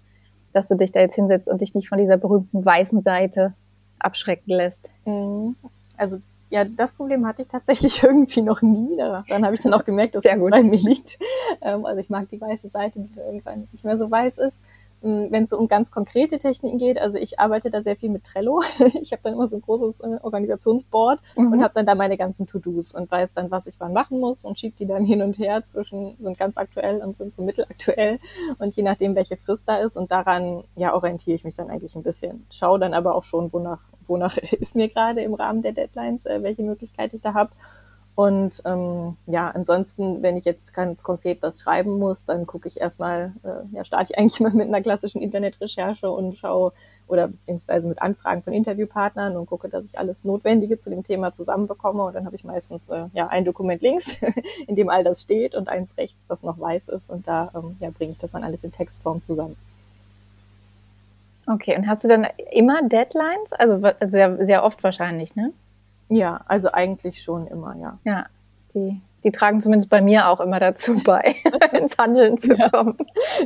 dass 0.52 0.68
du 0.68 0.76
dich 0.76 0.92
da 0.92 1.00
jetzt 1.00 1.14
hinsetzt 1.14 1.48
und 1.48 1.60
dich 1.60 1.74
nicht 1.74 1.88
von 1.88 1.98
dieser 1.98 2.18
berühmten 2.18 2.64
weißen 2.64 3.02
Seite 3.02 3.54
abschrecken 3.98 4.50
lässt? 4.52 4.90
Mhm. 5.06 5.56
Also 5.96 6.18
ja, 6.50 6.64
das 6.64 6.92
Problem 6.92 7.26
hatte 7.26 7.42
ich 7.42 7.48
tatsächlich 7.48 8.02
irgendwie 8.02 8.42
noch 8.42 8.60
nie. 8.60 8.96
Dann 8.96 9.44
habe 9.44 9.54
ich 9.54 9.60
dann 9.60 9.72
auch 9.72 9.84
gemerkt, 9.84 10.16
dass 10.16 10.24
es 10.24 10.50
bei 10.50 10.62
mir 10.62 10.78
liegt. 10.78 11.18
Ähm, 11.62 11.86
also 11.86 12.00
ich 12.00 12.10
mag 12.10 12.28
die 12.28 12.40
weiße 12.40 12.68
Seite, 12.68 13.00
die 13.00 13.18
irgendwann 13.18 13.68
nicht 13.72 13.84
mehr 13.84 13.96
so 13.96 14.10
weiß 14.10 14.38
ist. 14.38 14.62
Ähm, 15.02 15.28
wenn 15.30 15.44
es 15.44 15.50
so 15.50 15.58
um 15.58 15.68
ganz 15.68 15.90
konkrete 15.90 16.38
Techniken 16.38 16.78
geht, 16.78 17.00
also 17.00 17.18
ich 17.18 17.38
arbeite 17.38 17.70
da 17.70 17.82
sehr 17.82 17.96
viel 17.96 18.10
mit 18.10 18.24
Trello. 18.24 18.62
Ich 19.00 19.12
habe 19.12 19.22
dann 19.22 19.34
immer 19.34 19.48
so 19.48 19.56
ein 19.56 19.62
großes 19.62 20.00
äh, 20.00 20.18
Organisationsboard 20.22 21.20
mhm. 21.36 21.52
und 21.52 21.62
habe 21.62 21.74
dann 21.74 21.86
da 21.86 21.94
meine 21.94 22.16
ganzen 22.16 22.46
To-Dos 22.46 22.92
und 22.92 23.10
weiß 23.10 23.34
dann, 23.34 23.50
was 23.50 23.66
ich 23.66 23.76
wann 23.78 23.92
machen 23.92 24.20
muss 24.20 24.44
und 24.44 24.58
schiebe 24.58 24.76
die 24.76 24.86
dann 24.86 25.04
hin 25.04 25.22
und 25.22 25.38
her 25.38 25.62
zwischen 25.64 26.16
sind 26.20 26.38
ganz 26.38 26.56
aktuell 26.58 27.00
und 27.02 27.16
sind 27.16 27.34
so 27.34 27.42
mittelaktuell 27.42 28.18
und 28.58 28.76
je 28.76 28.82
nachdem, 28.82 29.14
welche 29.14 29.36
Frist 29.36 29.64
da 29.66 29.76
ist 29.76 29.96
und 29.96 30.10
daran 30.10 30.64
ja 30.76 30.94
orientiere 30.94 31.34
ich 31.34 31.44
mich 31.44 31.54
dann 31.54 31.70
eigentlich 31.70 31.94
ein 31.94 32.02
bisschen. 32.02 32.46
Schaue 32.50 32.78
dann 32.78 32.94
aber 32.94 33.14
auch 33.14 33.24
schon, 33.24 33.52
wonach, 33.52 33.88
wonach 34.06 34.36
ist 34.60 34.76
mir 34.76 34.88
gerade 34.88 35.22
im 35.22 35.34
Rahmen 35.34 35.62
der 35.62 35.72
Deadlines, 35.72 36.26
äh, 36.26 36.42
welche 36.42 36.62
Möglichkeit 36.62 37.14
ich 37.14 37.22
da 37.22 37.34
habe 37.34 37.50
und 38.20 38.60
ähm, 38.66 39.16
ja, 39.24 39.48
ansonsten, 39.48 40.22
wenn 40.22 40.36
ich 40.36 40.44
jetzt 40.44 40.74
ganz 40.74 41.02
konkret 41.02 41.40
was 41.40 41.60
schreiben 41.60 41.98
muss, 41.98 42.26
dann 42.26 42.46
gucke 42.46 42.68
ich 42.68 42.78
erstmal, 42.78 43.32
äh, 43.42 43.74
ja, 43.74 43.82
starte 43.82 44.12
ich 44.12 44.18
eigentlich 44.18 44.40
mal 44.40 44.52
mit 44.52 44.68
einer 44.68 44.82
klassischen 44.82 45.22
Internetrecherche 45.22 46.10
und 46.10 46.36
schaue 46.36 46.74
oder 47.08 47.28
beziehungsweise 47.28 47.88
mit 47.88 48.02
Anfragen 48.02 48.42
von 48.42 48.52
Interviewpartnern 48.52 49.38
und 49.38 49.46
gucke, 49.46 49.70
dass 49.70 49.86
ich 49.86 49.98
alles 49.98 50.22
Notwendige 50.24 50.78
zu 50.78 50.90
dem 50.90 51.02
Thema 51.02 51.32
zusammenbekomme. 51.32 52.02
Und 52.02 52.14
dann 52.14 52.26
habe 52.26 52.36
ich 52.36 52.44
meistens 52.44 52.90
äh, 52.90 53.06
ja 53.14 53.28
ein 53.28 53.46
Dokument 53.46 53.80
links, 53.80 54.14
in 54.66 54.76
dem 54.76 54.90
all 54.90 55.02
das 55.02 55.22
steht 55.22 55.54
und 55.54 55.70
eins 55.70 55.96
rechts, 55.96 56.22
das 56.28 56.42
noch 56.42 56.60
weiß 56.60 56.88
ist. 56.88 57.08
Und 57.08 57.26
da 57.26 57.50
ähm, 57.54 57.78
ja, 57.80 57.88
bringe 57.88 58.12
ich 58.12 58.18
das 58.18 58.32
dann 58.32 58.44
alles 58.44 58.64
in 58.64 58.72
Textform 58.72 59.22
zusammen. 59.22 59.56
Okay, 61.46 61.74
und 61.74 61.88
hast 61.88 62.04
du 62.04 62.08
dann 62.08 62.26
immer 62.52 62.82
Deadlines? 62.86 63.54
Also 63.54 63.80
sehr, 64.06 64.44
sehr 64.44 64.62
oft 64.62 64.84
wahrscheinlich, 64.84 65.36
ne? 65.36 65.54
Ja, 66.10 66.40
also 66.46 66.72
eigentlich 66.72 67.22
schon 67.22 67.46
immer, 67.46 67.76
ja. 67.76 67.98
Ja, 68.04 68.26
die, 68.74 69.00
die 69.22 69.30
tragen 69.30 69.60
zumindest 69.60 69.88
bei 69.88 70.02
mir 70.02 70.28
auch 70.28 70.40
immer 70.40 70.58
dazu 70.58 71.00
bei, 71.04 71.36
ins 71.72 71.96
Handeln 71.96 72.36
zu 72.36 72.56
kommen. 72.56 72.96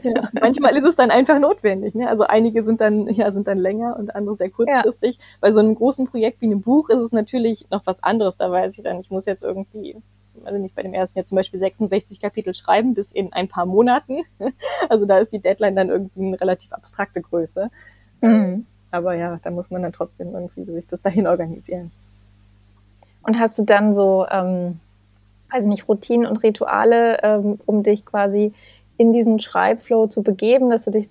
Ja. 0.03 0.29
Manchmal 0.33 0.77
ist 0.77 0.87
es 0.87 0.97
dann 0.97 1.11
einfach 1.11 1.39
notwendig. 1.39 1.95
Ne? 1.95 2.09
Also 2.09 2.25
einige 2.25 2.63
sind 2.63 2.81
dann, 2.81 3.07
ja, 3.09 3.31
sind 3.33 3.47
dann 3.47 3.59
länger 3.59 3.97
und 3.99 4.15
andere 4.15 4.35
sehr 4.35 4.51
kurzfristig. 4.51 5.17
Ja. 5.17 5.25
Bei 5.41 5.53
so 5.53 5.61
einem 5.61 5.75
großen 5.75 6.07
Projekt 6.07 6.41
wie 6.41 6.47
einem 6.47 6.63
Buch 6.63 6.89
ist 6.89 7.01
es 7.01 7.13
natürlich 7.13 7.69
noch 7.71 7.83
was 7.87 8.03
anderes. 8.03 8.39
Da 8.39 8.51
weiß 8.51 8.79
ich 8.79 8.85
dann, 8.85 8.99
ich 8.99 9.11
muss 9.11 9.27
jetzt 9.27 9.45
irgendwie 9.45 9.97
also 10.43 10.59
nicht 10.59 10.75
bei 10.75 10.83
dem 10.83 10.95
ersten 10.95 11.19
jetzt 11.19 11.29
zum 11.29 11.37
Beispiel 11.37 11.61
66 11.61 12.21
Kapitel 12.21 12.55
schreiben 12.55 12.95
bis 12.95 13.13
in 13.13 13.33
ein 13.33 13.49
paar 13.49 13.67
Monaten. 13.67 14.23
Also 14.89 15.07
da 15.07 15.19
ist 15.19 15.33
die 15.33 15.41
Deadline 15.41 15.77
dann 15.77 15.89
irgendwie 15.89 16.27
eine 16.27 16.41
relativ 16.41 16.73
abstrakte 16.73 17.21
Größe. 17.21 17.71
Mhm. 18.21 18.67
Aber 18.91 19.15
ja, 19.15 19.41
da 19.43 19.51
muss 19.51 19.71
man 19.71 19.83
dann 19.83 19.93
trotzdem 19.93 20.35
irgendwie 20.35 20.65
sich 20.65 20.87
das 20.87 21.03
dahin 21.03 21.27
organisieren. 21.27 21.91
Und 23.25 23.39
hast 23.39 23.59
du 23.59 23.63
dann 23.63 23.93
so, 23.93 24.27
ähm, 24.31 24.81
also 25.51 25.69
nicht 25.69 25.89
Routinen 25.89 26.27
und 26.27 26.43
Rituale, 26.43 27.19
ähm, 27.23 27.59
um 27.67 27.83
dich 27.83 28.05
quasi 28.05 28.53
in 28.97 29.13
diesen 29.13 29.41
Schreibflow 29.41 30.07
zu 30.07 30.23
begeben, 30.23 30.71
dass 30.71 30.85
du 30.85 30.91
dich 30.91 31.09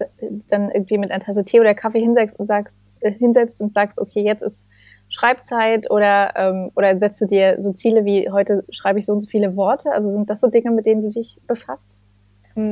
dann 0.50 0.72
irgendwie 0.72 0.98
mit 0.98 1.12
einer 1.12 1.24
Tasse 1.24 1.44
Tee 1.44 1.60
oder 1.60 1.74
Kaffee 1.74 2.00
hinsetzt 2.00 2.40
und 2.40 2.46
sagst, 2.46 2.88
äh, 3.02 3.12
hinsetzt 3.12 3.62
und 3.62 3.74
sagst, 3.74 4.00
okay, 4.00 4.22
jetzt 4.22 4.42
ist 4.42 4.64
Schreibzeit 5.10 5.92
oder, 5.92 6.34
ähm, 6.36 6.72
oder 6.76 6.98
setzt 6.98 7.22
du 7.22 7.26
dir 7.26 7.58
so 7.60 7.72
Ziele 7.74 8.06
wie 8.06 8.30
heute 8.32 8.64
schreibe 8.72 9.00
ich 9.00 9.06
so 9.06 9.14
und 9.14 9.22
so 9.22 9.28
viele 9.28 9.56
Worte? 9.56 9.92
Also 9.92 10.12
sind 10.12 10.30
das 10.30 10.40
so 10.40 10.48
Dinge, 10.48 10.72
mit 10.72 10.86
denen 10.86 11.04
du 11.04 11.10
dich 11.10 11.38
befasst? 11.46 11.98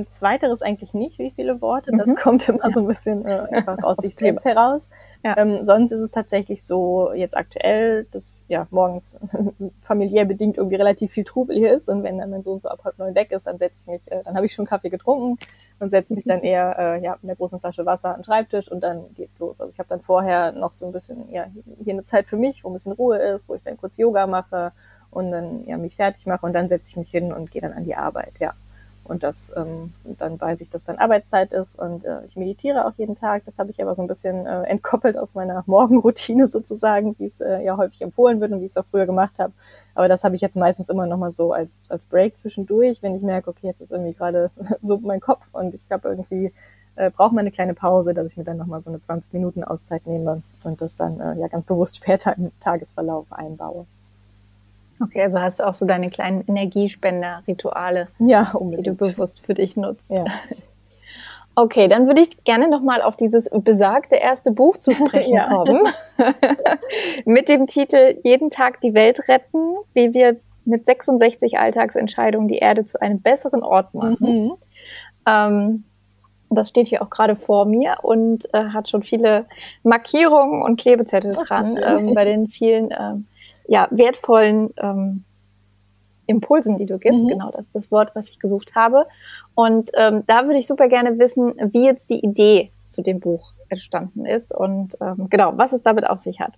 Zweiteres 0.10 0.62
eigentlich 0.62 0.94
nicht, 0.94 1.18
wie 1.18 1.32
viele 1.32 1.60
Worte. 1.60 1.92
Das 1.92 2.08
mhm. 2.08 2.16
kommt 2.16 2.48
immer 2.48 2.66
ja. 2.66 2.72
so 2.72 2.82
ein 2.82 2.88
bisschen 2.88 3.26
äh, 3.26 3.48
einfach 3.52 3.82
aus 3.82 3.98
sich 3.98 4.14
selbst 4.14 4.46
heraus. 4.46 4.92
Ja. 5.24 5.36
Ähm, 5.38 5.66
sonst 5.66 5.92
ist 5.92 6.02
es 6.02 6.12
tatsächlich 6.12 6.64
so, 6.64 7.12
jetzt 7.14 7.36
aktuell, 7.36 8.06
dass 8.12 8.32
ja 8.48 8.68
morgens 8.70 9.18
familiär 9.82 10.26
bedingt 10.26 10.58
irgendwie 10.58 10.76
relativ 10.76 11.12
viel 11.12 11.24
Trubel 11.24 11.58
hier 11.58 11.74
ist 11.74 11.90
und 11.90 12.04
wenn 12.04 12.20
dann 12.20 12.30
mein 12.30 12.44
Sohn 12.44 12.60
so 12.60 12.70
ab 12.70 12.82
halb 12.84 13.00
neun 13.00 13.16
weg 13.16 13.32
ist, 13.32 13.48
dann 13.48 13.58
setze 13.58 13.82
ich 13.82 13.88
mich, 13.88 14.12
äh, 14.12 14.22
dann 14.24 14.36
habe 14.36 14.46
ich 14.46 14.54
schon 14.54 14.66
Kaffee 14.66 14.90
getrunken 14.90 15.40
und 15.80 15.90
setze 15.90 16.14
mich 16.14 16.26
dann 16.26 16.40
mhm. 16.40 16.46
eher 16.46 16.76
äh, 16.78 17.04
ja, 17.04 17.14
mit 17.22 17.32
einer 17.32 17.36
großen 17.36 17.60
Flasche 17.60 17.86
Wasser 17.86 18.10
an 18.10 18.20
den 18.20 18.24
Schreibtisch 18.26 18.72
und 18.72 18.82
dann 18.82 19.14
geht's 19.16 19.40
los. 19.40 19.60
Also 19.60 19.74
ich 19.74 19.80
habe 19.80 19.90
dann 19.90 20.02
vorher 20.02 20.52
noch 20.52 20.76
so 20.76 20.86
ein 20.86 20.92
bisschen, 20.92 21.32
ja, 21.32 21.48
hier 21.84 21.94
eine 21.94 22.04
Zeit 22.04 22.28
für 22.28 22.38
mich, 22.38 22.64
wo 22.64 22.70
ein 22.70 22.74
bisschen 22.74 22.92
Ruhe 22.92 23.18
ist, 23.18 23.50
wo 23.50 23.56
ich 23.56 23.64
dann 23.64 23.78
kurz 23.78 23.98
Yoga 23.98 24.28
mache 24.28 24.74
und 25.10 25.32
dann 25.32 25.66
ja 25.66 25.78
mich 25.78 25.96
fertig 25.96 26.28
mache 26.28 26.46
und 26.46 26.54
dann 26.54 26.70
setze 26.70 26.90
ich 26.90 26.98
mich 26.98 27.10
hin 27.10 27.34
und 27.34 27.50
gehe 27.50 27.62
dann 27.64 27.74
an 27.74 27.84
die 27.84 27.96
Arbeit, 27.96 28.34
ja 28.40 28.54
und 29.12 29.24
das 29.24 29.52
ähm, 29.58 29.94
dann 30.04 30.40
weiß 30.40 30.62
ich, 30.62 30.70
dass 30.70 30.86
dann 30.86 30.98
Arbeitszeit 30.98 31.52
ist 31.52 31.78
und 31.78 32.06
äh, 32.06 32.26
ich 32.26 32.38
meditiere 32.38 32.86
auch 32.86 32.94
jeden 32.98 33.16
Tag. 33.16 33.44
Das 33.46 33.58
habe 33.58 33.70
ich 33.70 33.82
aber 33.82 33.94
so 33.94 34.02
ein 34.02 34.08
bisschen 34.08 34.46
äh, 34.46 34.64
entkoppelt 34.64 35.18
aus 35.18 35.36
meiner 35.36 35.64
Morgenroutine 35.68 36.48
sozusagen, 36.48 37.16
wie 37.20 37.26
es 37.26 37.42
äh, 37.42 37.62
ja 37.62 37.76
häufig 37.76 38.02
empfohlen 38.02 38.40
wird 38.40 38.54
und 38.54 38.62
wie 38.62 38.66
ich 38.66 38.72
es 38.72 38.78
auch 38.78 38.86
früher 38.90 39.06
gemacht 39.06 39.38
habe. 39.38 39.52
Aber 39.96 40.08
das 40.08 40.24
habe 40.24 40.36
ich 40.36 40.42
jetzt 40.42 40.56
meistens 40.56 40.90
immer 40.90 41.06
noch 41.08 41.18
mal 41.18 41.32
so 41.32 41.52
als 41.52 41.70
als 41.90 42.06
Break 42.06 42.38
zwischendurch, 42.38 43.04
wenn 43.04 43.16
ich 43.16 43.22
merke, 43.22 43.50
okay, 43.50 43.68
jetzt 43.68 43.82
ist 43.82 43.92
irgendwie 43.92 44.14
gerade 44.14 44.50
so 44.82 44.98
mein 44.98 45.20
Kopf 45.20 45.46
und 45.52 45.76
ich 45.76 45.92
habe 45.92 46.08
irgendwie 46.08 46.54
äh, 46.96 47.12
brauche 47.12 47.36
mal 47.36 47.42
eine 47.42 47.52
kleine 47.52 47.74
Pause, 47.74 48.14
dass 48.14 48.32
ich 48.32 48.38
mir 48.38 48.46
dann 48.46 48.58
noch 48.58 48.68
mal 48.68 48.82
so 48.82 48.90
eine 48.90 49.02
20 49.02 49.34
Minuten 49.34 49.66
Auszeit 49.66 50.08
nehme 50.08 50.42
und 50.64 50.82
das 50.82 50.96
dann 50.96 51.20
äh, 51.20 51.38
ja 51.38 51.50
ganz 51.50 51.66
bewusst 51.66 51.98
später 51.98 52.34
im 52.38 52.52
Tagesverlauf 52.62 53.26
einbaue. 53.32 53.86
Okay, 55.04 55.24
also 55.24 55.40
hast 55.40 55.60
du 55.60 55.68
auch 55.68 55.74
so 55.74 55.86
deine 55.86 56.10
kleinen 56.10 56.44
Energiespender-Rituale, 56.48 58.08
ja, 58.20 58.52
die 58.60 58.84
du 58.84 58.94
bewusst 58.94 59.46
für 59.46 59.54
dich 59.54 59.78
nutzt. 59.78 60.10
Ja. 60.10 60.26
Okay, 61.54 61.90
dann 61.90 62.08
würde 62.08 62.22
ich 62.22 62.46
gerne 62.46 62.70
nochmal 62.70 63.02
auf 63.02 63.18
dieses 63.18 63.50
besagte 63.54 64.16
erste 64.16 64.52
Buch 64.52 64.78
zu 64.78 64.92
sprechen 64.92 65.34
ja. 65.36 65.50
kommen. 65.50 65.86
mit 67.26 67.50
dem 67.50 67.68
Titel 67.68 68.16
Jeden 68.24 68.50
Tag 68.50 68.80
die 68.80 68.94
Welt 68.94 69.28
retten, 69.28 69.76
wie 69.94 70.14
wir 70.14 70.38
mit 70.64 70.86
66 70.86 71.60
Alltagsentscheidungen 71.60 72.48
die 72.48 72.60
Erde 72.60 72.86
zu 72.86 73.02
einem 73.02 73.20
besseren 73.20 73.64
Ort 73.64 73.94
machen. 73.94 74.18
Mhm. 74.22 74.54
Ähm, 75.28 75.84
das 76.50 76.70
steht 76.70 76.88
hier 76.88 77.02
auch 77.02 77.10
gerade 77.10 77.36
vor 77.36 77.66
mir 77.66 77.98
und 78.02 78.54
äh, 78.54 78.70
hat 78.70 78.90
schon 78.90 79.04
viele 79.04 79.46
Markierungen 79.84 80.62
und 80.62 80.80
Klebezettel 80.80 81.34
Ach, 81.38 81.46
dran 81.46 81.78
ähm, 81.82 82.14
bei 82.14 82.26
den 82.26 82.48
vielen 82.48 82.92
ähm, 82.98 83.26
ja, 83.72 83.88
wertvollen 83.90 84.74
ähm, 84.76 85.24
Impulsen, 86.28 86.78
die 86.78 86.86
du 86.86 87.00
gibst. 87.00 87.24
Mhm. 87.24 87.30
Genau, 87.30 87.52
das 87.52 87.62
ist 87.62 87.74
das 87.74 87.90
Wort, 87.90 88.12
was 88.16 88.28
ich 88.28 88.38
gesucht 88.38 88.76
habe. 88.76 89.08
Und 89.56 89.92
ähm, 89.94 90.24
da 90.28 90.44
würde 90.44 90.58
ich 90.58 90.68
super 90.68 90.90
gerne 90.90 91.18
wissen, 91.20 91.54
wie 91.72 91.86
jetzt 91.86 92.10
die 92.10 92.20
Idee 92.20 92.72
zu 92.90 93.02
dem 93.02 93.22
Buch 93.22 93.54
entstanden 93.70 94.26
ist 94.26 94.54
und 94.54 94.98
ähm, 95.00 95.28
genau, 95.30 95.54
was 95.56 95.72
es 95.72 95.82
damit 95.82 96.06
auf 96.06 96.18
sich 96.18 96.42
hat. 96.42 96.58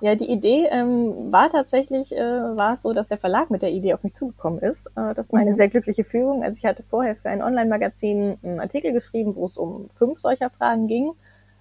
Ja, 0.00 0.14
die 0.14 0.30
Idee 0.30 0.68
ähm, 0.70 1.32
war 1.32 1.50
tatsächlich, 1.50 2.16
äh, 2.16 2.20
war 2.20 2.74
es 2.74 2.82
so, 2.82 2.92
dass 2.92 3.08
der 3.08 3.18
Verlag 3.18 3.50
mit 3.50 3.62
der 3.62 3.72
Idee 3.72 3.94
auf 3.94 4.04
mich 4.04 4.14
zugekommen 4.14 4.60
ist. 4.60 4.86
Äh, 4.94 5.14
das 5.14 5.32
war 5.32 5.40
eine 5.40 5.50
mhm. 5.50 5.54
sehr 5.54 5.68
glückliche 5.68 6.04
Führung. 6.04 6.44
Also 6.44 6.60
ich 6.62 6.64
hatte 6.64 6.84
vorher 6.84 7.16
für 7.16 7.28
ein 7.28 7.42
Online-Magazin 7.42 8.38
einen 8.44 8.60
Artikel 8.60 8.92
geschrieben, 8.92 9.34
wo 9.34 9.46
es 9.46 9.58
um 9.58 9.88
fünf 9.88 10.20
solcher 10.20 10.50
Fragen 10.50 10.86
ging 10.86 11.10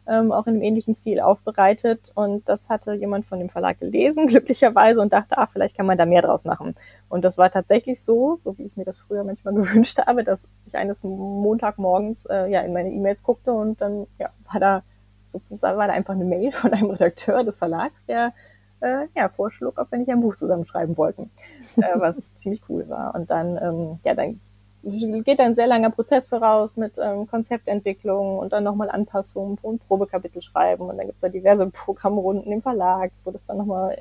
ähm, 0.07 0.31
auch 0.31 0.47
in 0.47 0.55
einem 0.55 0.61
ähnlichen 0.63 0.95
Stil 0.95 1.19
aufbereitet. 1.19 2.11
Und 2.15 2.47
das 2.47 2.69
hatte 2.69 2.93
jemand 2.93 3.25
von 3.25 3.39
dem 3.39 3.49
Verlag 3.49 3.79
gelesen, 3.79 4.27
glücklicherweise, 4.27 5.01
und 5.01 5.13
dachte, 5.13 5.37
ah, 5.37 5.47
vielleicht 5.47 5.75
kann 5.75 5.85
man 5.85 5.97
da 5.97 6.05
mehr 6.05 6.21
draus 6.21 6.45
machen. 6.45 6.75
Und 7.09 7.25
das 7.25 7.37
war 7.37 7.51
tatsächlich 7.51 8.03
so, 8.03 8.37
so 8.41 8.57
wie 8.57 8.63
ich 8.63 8.77
mir 8.77 8.85
das 8.85 8.99
früher 8.99 9.23
manchmal 9.23 9.53
gewünscht 9.55 9.99
habe, 10.05 10.23
dass 10.23 10.47
ich 10.65 10.75
eines 10.75 11.03
Montagmorgens 11.03 12.25
äh, 12.25 12.49
ja 12.51 12.61
in 12.61 12.73
meine 12.73 12.91
E-Mails 12.91 13.23
guckte 13.23 13.51
und 13.51 13.81
dann 13.81 14.07
ja, 14.19 14.29
war 14.51 14.59
da 14.59 14.83
sozusagen 15.27 15.77
war 15.77 15.87
da 15.87 15.93
einfach 15.93 16.13
eine 16.13 16.25
Mail 16.25 16.51
von 16.53 16.73
einem 16.73 16.91
Redakteur 16.91 17.43
des 17.43 17.57
Verlags, 17.57 18.05
der 18.05 18.33
äh, 18.81 19.07
ja, 19.15 19.29
vorschlug, 19.29 19.79
ob 19.79 19.91
wir 19.91 19.97
nicht 19.97 20.09
ein 20.09 20.21
Buch 20.21 20.35
zusammenschreiben 20.35 20.97
wollten, 20.97 21.31
äh, 21.77 21.83
was 21.95 22.35
ziemlich 22.35 22.61
cool 22.69 22.87
war. 22.89 23.15
Und 23.15 23.29
dann, 23.29 23.57
ähm, 23.61 23.97
ja, 24.03 24.13
dann 24.13 24.39
geht 24.85 25.39
ein 25.39 25.55
sehr 25.55 25.65
langer 25.65 25.89
Prozess 25.89 26.27
voraus 26.27 26.77
mit 26.77 26.99
ähm, 27.01 27.27
Konzeptentwicklung 27.27 28.37
und 28.37 28.53
dann 28.53 28.63
nochmal 28.63 28.89
Anpassungen 28.89 29.57
und 29.61 29.85
Probekapitel 29.87 30.41
schreiben. 30.41 30.83
Und 30.83 30.97
dann 30.97 31.07
gibt's 31.07 31.21
da 31.21 31.29
diverse 31.29 31.67
Programmrunden 31.71 32.51
im 32.51 32.61
Verlag, 32.61 33.11
wo 33.23 33.31
das 33.31 33.45
dann 33.45 33.57
nochmal 33.57 33.97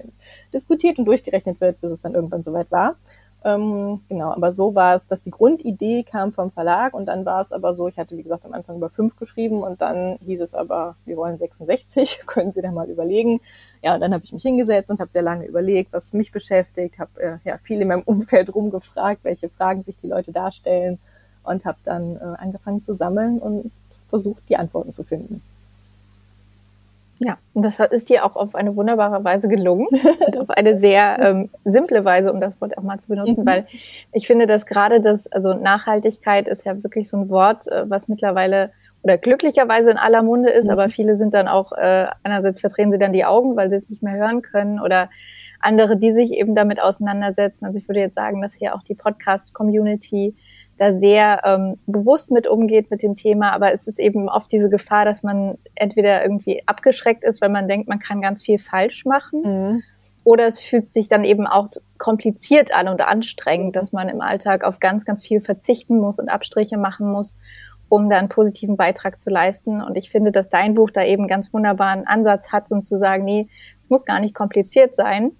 diskutiert 0.52 0.98
und 0.98 1.06
durchgerechnet 1.06 1.60
wird, 1.60 1.80
bis 1.80 1.92
es 1.92 2.02
dann 2.02 2.14
irgendwann 2.14 2.42
soweit 2.42 2.70
war. 2.70 2.96
Ähm, 3.46 4.00
genau, 4.09 4.33
aber 4.33 4.54
so 4.54 4.74
war 4.74 4.94
es, 4.94 5.07
dass 5.07 5.20
die 5.20 5.30
Grundidee 5.30 6.02
kam 6.02 6.33
vom 6.33 6.50
Verlag 6.50 6.94
und 6.94 7.04
dann 7.07 7.26
war 7.26 7.42
es 7.42 7.52
aber 7.52 7.74
so, 7.74 7.88
ich 7.88 7.98
hatte 7.98 8.16
wie 8.16 8.22
gesagt 8.22 8.46
am 8.46 8.54
Anfang 8.54 8.76
über 8.76 8.88
fünf 8.88 9.16
geschrieben 9.16 9.62
und 9.62 9.83
dann 9.83 10.18
hieß 10.24 10.40
es 10.40 10.54
aber, 10.54 10.96
wir 11.04 11.18
wollen 11.18 11.37
66, 11.37 12.22
können 12.26 12.52
Sie 12.52 12.62
da 12.62 12.72
mal 12.72 12.88
überlegen. 12.88 13.40
Ja, 13.83 13.94
und 13.94 14.00
dann 14.00 14.14
habe 14.14 14.24
ich 14.24 14.33
mich 14.33 14.42
hingesetzt 14.42 14.90
und 14.90 14.98
habe 14.98 15.11
sehr 15.11 15.20
lange 15.20 15.44
überlegt, 15.44 15.92
was 15.92 16.14
mich 16.14 16.33
beschäftigt, 16.33 16.98
habe 16.98 17.22
äh, 17.22 17.37
ja 17.44 17.59
viel 17.59 17.83
in 17.83 17.88
meinem 17.88 18.02
Umfeld 18.07 18.54
rumgefragt, 18.54 19.24
welche 19.24 19.50
Fragen 19.50 19.83
sich 19.83 19.98
die 19.98 20.09
Leute 20.09 20.33
darstellen 20.33 20.98
und 21.42 21.66
habe 21.66 21.78
dann 21.85 22.16
äh, 22.16 22.20
angefangen 22.38 22.83
zu 22.83 22.94
sammeln 22.94 23.40
und 23.40 23.70
versucht, 24.09 24.42
die 24.48 24.57
Antworten 24.57 24.92
zu 24.92 25.04
finden. 25.04 25.42
Ja, 27.20 27.38
und 27.53 27.64
das 27.64 27.79
ist 27.79 28.09
dir 28.09 28.24
auch 28.24 28.35
auf 28.35 28.55
eine 28.55 28.74
wunderbare 28.74 29.22
Weise 29.22 29.48
gelungen. 29.48 29.87
und 30.27 30.38
auf 30.38 30.50
eine 30.50 30.79
sehr 30.79 31.18
ähm, 31.20 31.50
simple 31.64 32.05
Weise, 32.05 32.33
um 32.33 32.40
das 32.40 32.61
Wort 32.61 32.77
auch 32.77 32.83
mal 32.83 32.98
zu 32.98 33.09
benutzen, 33.09 33.42
mhm. 33.42 33.46
weil 33.46 33.66
ich 34.12 34.27
finde, 34.27 34.46
dass 34.46 34.66
gerade 34.66 35.00
das, 35.00 35.27
also 35.29 35.55
Nachhaltigkeit 35.55 36.48
ist 36.48 36.64
ja 36.64 36.83
wirklich 36.83 37.09
so 37.09 37.16
ein 37.16 37.29
Wort, 37.29 37.68
äh, 37.68 37.88
was 37.88 38.09
mittlerweile 38.09 38.72
oder 39.03 39.18
glücklicherweise 39.18 39.90
in 39.90 39.96
aller 39.98 40.22
Munde 40.22 40.50
ist, 40.50 40.64
mhm. 40.64 40.72
aber 40.72 40.88
viele 40.88 41.16
sind 41.16 41.35
dann 41.35 41.46
auch, 41.46 41.72
äh, 41.72 42.07
einerseits 42.22 42.61
verdrehen 42.61 42.90
sie 42.90 42.98
dann 42.98 43.12
die 43.12 43.24
Augen, 43.24 43.55
weil 43.57 43.70
sie 43.70 43.77
es 43.77 43.88
nicht 43.88 44.03
mehr 44.03 44.14
hören 44.14 44.42
können 44.42 44.81
oder 44.81 45.09
andere, 45.61 45.96
die 45.96 46.12
sich 46.12 46.33
eben 46.33 46.55
damit 46.55 46.81
auseinandersetzen. 46.83 47.64
Also 47.64 47.79
ich 47.79 47.88
würde 47.88 48.00
jetzt 48.00 48.16
sagen, 48.16 48.42
dass 48.42 48.55
hier 48.55 48.74
auch 48.74 48.83
die 48.83 48.94
Podcast-Community 48.94 50.35
da 50.76 50.92
sehr 50.92 51.42
ähm, 51.44 51.78
bewusst 51.87 52.30
mit 52.30 52.46
umgeht 52.46 52.90
mit 52.90 53.02
dem 53.02 53.16
Thema, 53.16 53.52
aber 53.52 53.72
es 53.72 53.87
ist 53.87 53.98
eben 53.98 54.28
oft 54.28 54.50
diese 54.52 54.68
Gefahr, 54.68 55.04
dass 55.04 55.22
man 55.22 55.56
entweder 55.74 56.22
irgendwie 56.22 56.62
abgeschreckt 56.66 57.24
ist, 57.24 57.40
weil 57.40 57.50
man 57.50 57.68
denkt, 57.68 57.88
man 57.88 57.98
kann 57.98 58.20
ganz 58.20 58.42
viel 58.42 58.58
falsch 58.58 59.04
machen, 59.04 59.42
mhm. 59.42 59.82
oder 60.24 60.46
es 60.46 60.60
fühlt 60.60 60.92
sich 60.92 61.08
dann 61.08 61.24
eben 61.24 61.46
auch 61.46 61.68
kompliziert 61.98 62.74
an 62.74 62.88
und 62.88 63.00
anstrengend, 63.00 63.76
dass 63.76 63.92
man 63.92 64.08
im 64.08 64.20
Alltag 64.20 64.64
auf 64.64 64.80
ganz, 64.80 65.04
ganz 65.04 65.24
viel 65.24 65.40
verzichten 65.40 65.98
muss 65.98 66.18
und 66.18 66.28
Abstriche 66.28 66.76
machen 66.76 67.10
muss, 67.10 67.37
um 67.88 68.10
da 68.10 68.18
einen 68.18 68.28
positiven 68.28 68.76
Beitrag 68.76 69.18
zu 69.20 69.30
leisten. 69.30 69.80
Und 69.80 69.96
ich 69.96 70.10
finde, 70.10 70.32
dass 70.32 70.48
dein 70.48 70.74
Buch 70.74 70.90
da 70.90 71.04
eben 71.04 71.28
ganz 71.28 71.52
wunderbaren 71.52 72.06
Ansatz 72.06 72.52
hat, 72.52 72.70
und 72.72 72.82
zu 72.82 72.96
sagen, 72.96 73.24
nee, 73.24 73.48
es 73.80 73.90
muss 73.90 74.04
gar 74.04 74.20
nicht 74.20 74.34
kompliziert 74.34 74.96
sein. 74.96 75.32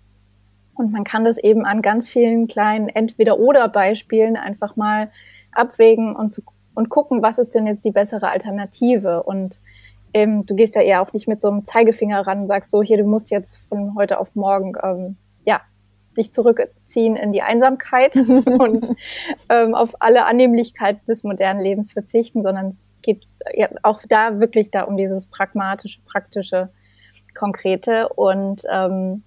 Und 0.75 0.93
man 0.93 1.05
kann 1.05 1.25
das 1.25 1.39
eben 1.39 1.65
an 1.65 1.83
ganz 1.83 2.09
vielen 2.09 2.47
kleinen 2.47 2.89
Entweder-Oder-Beispielen 2.89 4.37
einfach 4.37 4.77
mal 4.77 5.11
abwägen 5.53 6.17
und, 6.17 6.33
zu, 6.33 6.43
und 6.75 6.89
gucken, 6.89 7.23
was 7.23 7.39
ist 7.39 7.55
denn 7.55 7.67
jetzt 7.67 7.85
die 7.85 7.93
bessere 7.93 8.29
Alternative. 8.29 9.23
Und 9.23 9.61
ähm, 10.13 10.47
du 10.47 10.55
gehst 10.55 10.75
ja 10.75 10.83
eher 10.83 11.03
auch 11.03 11.13
nicht 11.13 11.29
mit 11.29 11.41
so 11.41 11.49
einem 11.49 11.65
Zeigefinger 11.65 12.27
ran 12.27 12.41
und 12.41 12.47
sagst 12.47 12.71
so, 12.71 12.83
hier, 12.83 12.97
du 12.97 13.05
musst 13.05 13.31
jetzt 13.31 13.57
von 13.69 13.95
heute 13.95 14.19
auf 14.19 14.35
morgen, 14.35 14.75
ähm, 14.83 15.17
ja, 15.45 15.61
dich 16.17 16.33
zurückziehen 16.33 17.17
in 17.17 17.33
die 17.33 17.43
Einsamkeit 17.43 18.17
und 18.47 18.95
ähm, 19.49 19.75
auf 19.75 20.01
alle 20.01 20.27
Annehmlichkeiten 20.27 21.05
des 21.07 21.25
modernen 21.25 21.61
Lebens 21.61 21.93
verzichten, 21.93 22.43
sondern 22.43 22.69
es 22.69 22.85
geht 23.03 23.27
ja 23.55 23.69
auch 23.83 24.01
da 24.09 24.41
wirklich 24.41 24.71
da 24.71 24.83
um 24.83 24.97
dieses 24.97 25.27
pragmatische, 25.27 26.01
praktische, 26.05 26.71
konkrete 27.37 28.09
und 28.11 28.63
ähm, 28.73 29.25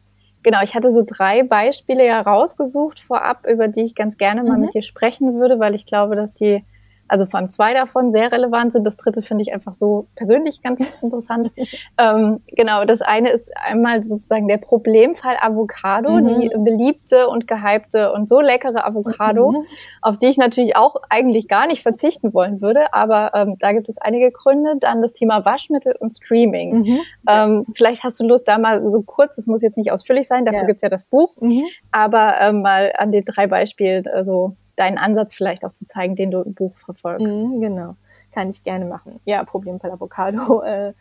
Genau, 0.47 0.63
ich 0.63 0.75
hatte 0.75 0.91
so 0.91 1.03
drei 1.05 1.43
Beispiele 1.43 2.05
ja 2.05 2.21
rausgesucht 2.21 3.01
vorab, 3.01 3.45
über 3.45 3.67
die 3.67 3.81
ich 3.81 3.95
ganz 3.95 4.17
gerne 4.17 4.43
mal 4.43 4.55
mhm. 4.55 4.61
mit 4.61 4.73
dir 4.75 4.81
sprechen 4.81 5.41
würde, 5.41 5.59
weil 5.59 5.75
ich 5.75 5.85
glaube, 5.85 6.15
dass 6.15 6.31
die 6.31 6.63
also 7.07 7.25
vor 7.25 7.39
allem 7.39 7.49
zwei 7.49 7.73
davon 7.73 8.11
sehr 8.11 8.31
relevant 8.31 8.73
sind. 8.73 8.85
Das 8.85 8.97
dritte 8.97 9.21
finde 9.21 9.43
ich 9.43 9.53
einfach 9.53 9.73
so 9.73 10.07
persönlich 10.15 10.61
ganz 10.61 10.81
interessant. 11.01 11.51
ähm, 11.97 12.41
genau, 12.47 12.85
das 12.85 13.01
eine 13.01 13.29
ist 13.31 13.51
einmal 13.55 14.03
sozusagen 14.03 14.47
der 14.47 14.57
Problemfall 14.57 15.37
Avocado, 15.39 16.11
mhm. 16.13 16.39
die 16.39 16.49
beliebte 16.57 17.27
und 17.27 17.47
gehypte 17.47 18.11
und 18.13 18.29
so 18.29 18.41
leckere 18.41 18.85
Avocado, 18.85 19.51
mhm. 19.51 19.65
auf 20.01 20.17
die 20.17 20.27
ich 20.27 20.37
natürlich 20.37 20.75
auch 20.75 20.95
eigentlich 21.09 21.47
gar 21.47 21.67
nicht 21.67 21.83
verzichten 21.83 22.33
wollen 22.33 22.61
würde. 22.61 22.93
Aber 22.93 23.31
ähm, 23.33 23.55
da 23.59 23.71
gibt 23.71 23.89
es 23.89 23.97
einige 23.97 24.31
Gründe. 24.31 24.75
Dann 24.79 25.01
das 25.01 25.13
Thema 25.13 25.45
Waschmittel 25.45 25.95
und 25.99 26.15
Streaming. 26.15 26.79
Mhm. 26.79 26.99
Ähm, 27.27 27.65
vielleicht 27.75 28.03
hast 28.03 28.19
du 28.19 28.27
Lust, 28.27 28.47
da 28.47 28.57
mal 28.57 28.89
so 28.89 29.01
kurz, 29.01 29.35
das 29.35 29.47
muss 29.47 29.61
jetzt 29.61 29.77
nicht 29.77 29.91
ausführlich 29.91 30.27
sein, 30.27 30.45
dafür 30.45 30.61
ja. 30.61 30.67
gibt's 30.67 30.81
ja 30.81 30.89
das 30.89 31.03
Buch, 31.03 31.33
mhm. 31.39 31.63
aber 31.91 32.35
ähm, 32.41 32.61
mal 32.61 32.93
an 32.97 33.11
den 33.11 33.25
drei 33.25 33.47
Beispielen 33.47 34.05
äh, 34.05 34.23
so 34.23 34.55
deinen 34.77 34.97
Ansatz 34.97 35.33
vielleicht 35.33 35.65
auch 35.65 35.73
zu 35.73 35.85
zeigen, 35.85 36.15
den 36.15 36.31
du 36.31 36.41
im 36.41 36.53
Buch 36.53 36.77
verfolgst. 36.77 37.35
Mhm, 37.35 37.59
genau, 37.59 37.95
kann 38.31 38.49
ich 38.49 38.63
gerne 38.63 38.85
machen. 38.85 39.19
Ja, 39.25 39.43
Problemfall 39.43 39.91
Avocado. 39.91 40.63
Äh, 40.63 40.93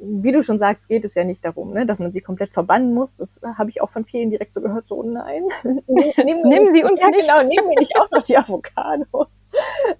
wie 0.00 0.32
du 0.32 0.42
schon 0.42 0.58
sagst, 0.58 0.88
geht 0.88 1.04
es 1.04 1.14
ja 1.14 1.24
nicht 1.24 1.44
darum, 1.44 1.72
ne, 1.72 1.86
dass 1.86 1.98
man 1.98 2.12
sie 2.12 2.20
komplett 2.20 2.52
verbannen 2.52 2.92
muss. 2.94 3.16
Das 3.16 3.40
habe 3.56 3.70
ich 3.70 3.80
auch 3.80 3.90
von 3.90 4.04
vielen 4.04 4.30
direkt 4.30 4.54
so 4.54 4.60
gehört, 4.60 4.86
so 4.86 5.02
nein. 5.02 5.44
nehmen, 5.64 6.48
nehmen 6.48 6.72
Sie 6.72 6.84
uns 6.84 7.00
ja, 7.00 7.08
nicht. 7.08 7.28
Genau, 7.28 7.42
nehmen 7.42 7.68
wir 7.68 7.78
nicht 7.78 7.98
auch 7.98 8.10
noch 8.10 8.22
die 8.22 8.36
Avocado. 8.36 9.26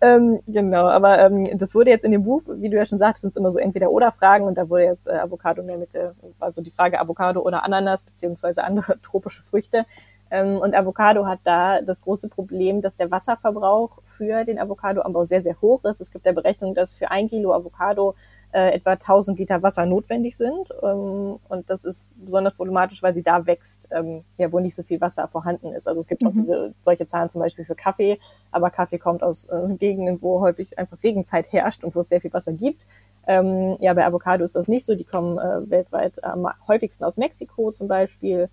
ähm, 0.02 0.40
genau, 0.46 0.86
aber 0.86 1.18
ähm, 1.20 1.58
das 1.58 1.74
wurde 1.74 1.90
jetzt 1.90 2.04
in 2.04 2.12
dem 2.12 2.24
Buch, 2.24 2.42
wie 2.46 2.68
du 2.68 2.76
ja 2.76 2.84
schon 2.84 2.98
sagst, 2.98 3.22
sind 3.22 3.30
es 3.30 3.36
immer 3.36 3.50
so 3.50 3.58
entweder 3.58 3.90
oder 3.90 4.12
Fragen 4.12 4.44
und 4.44 4.58
da 4.58 4.68
wurde 4.68 4.84
jetzt 4.84 5.06
äh, 5.06 5.12
Avocado 5.12 5.62
mehr 5.62 5.78
mit, 5.78 5.94
äh, 5.94 6.10
also 6.38 6.60
die 6.60 6.70
Frage 6.70 7.00
Avocado 7.00 7.40
oder 7.40 7.64
Ananas 7.64 8.02
beziehungsweise 8.02 8.64
andere 8.64 9.00
tropische 9.00 9.42
Früchte. 9.44 9.86
Ähm, 10.30 10.56
und 10.58 10.74
Avocado 10.74 11.26
hat 11.26 11.40
da 11.44 11.80
das 11.80 12.00
große 12.00 12.28
Problem, 12.28 12.82
dass 12.82 12.96
der 12.96 13.10
Wasserverbrauch 13.10 14.02
für 14.04 14.44
den 14.44 14.58
Avocadoanbau 14.58 15.24
sehr, 15.24 15.40
sehr 15.40 15.60
hoch 15.60 15.84
ist. 15.84 16.00
Es 16.00 16.10
gibt 16.10 16.26
der 16.26 16.32
Berechnung, 16.32 16.74
dass 16.74 16.92
für 16.92 17.10
ein 17.10 17.28
Kilo 17.28 17.52
Avocado 17.52 18.14
äh, 18.52 18.74
etwa 18.74 18.92
1000 18.92 19.38
Liter 19.38 19.62
Wasser 19.62 19.86
notwendig 19.86 20.36
sind. 20.36 20.72
Ähm, 20.82 21.38
und 21.48 21.68
das 21.68 21.84
ist 21.84 22.10
besonders 22.16 22.54
problematisch, 22.54 23.02
weil 23.02 23.14
sie 23.14 23.22
da 23.22 23.46
wächst, 23.46 23.88
ähm, 23.92 24.24
ja, 24.36 24.50
wo 24.50 24.58
nicht 24.58 24.74
so 24.74 24.82
viel 24.82 25.00
Wasser 25.00 25.28
vorhanden 25.28 25.72
ist. 25.72 25.86
Also 25.86 26.00
es 26.00 26.08
gibt 26.08 26.22
mhm. 26.22 26.28
auch 26.28 26.32
diese, 26.32 26.74
solche 26.82 27.06
Zahlen 27.06 27.28
zum 27.28 27.42
Beispiel 27.42 27.64
für 27.64 27.74
Kaffee, 27.74 28.18
aber 28.50 28.70
Kaffee 28.70 28.98
kommt 28.98 29.22
aus 29.22 29.44
äh, 29.44 29.74
Gegenden, 29.74 30.22
wo 30.22 30.40
häufig 30.40 30.78
einfach 30.78 30.96
Regenzeit 31.02 31.52
herrscht 31.52 31.84
und 31.84 31.94
wo 31.94 32.00
es 32.00 32.08
sehr 32.08 32.20
viel 32.20 32.32
Wasser 32.32 32.52
gibt. 32.52 32.86
Ähm, 33.26 33.76
ja, 33.80 33.92
bei 33.94 34.06
Avocado 34.06 34.42
ist 34.42 34.56
das 34.56 34.68
nicht 34.68 34.86
so. 34.86 34.94
Die 34.94 35.04
kommen 35.04 35.38
äh, 35.38 35.70
weltweit 35.70 36.22
am 36.24 36.48
häufigsten 36.66 37.04
aus 37.04 37.16
Mexiko 37.16 37.72
zum 37.72 37.88
Beispiel. 37.88 38.48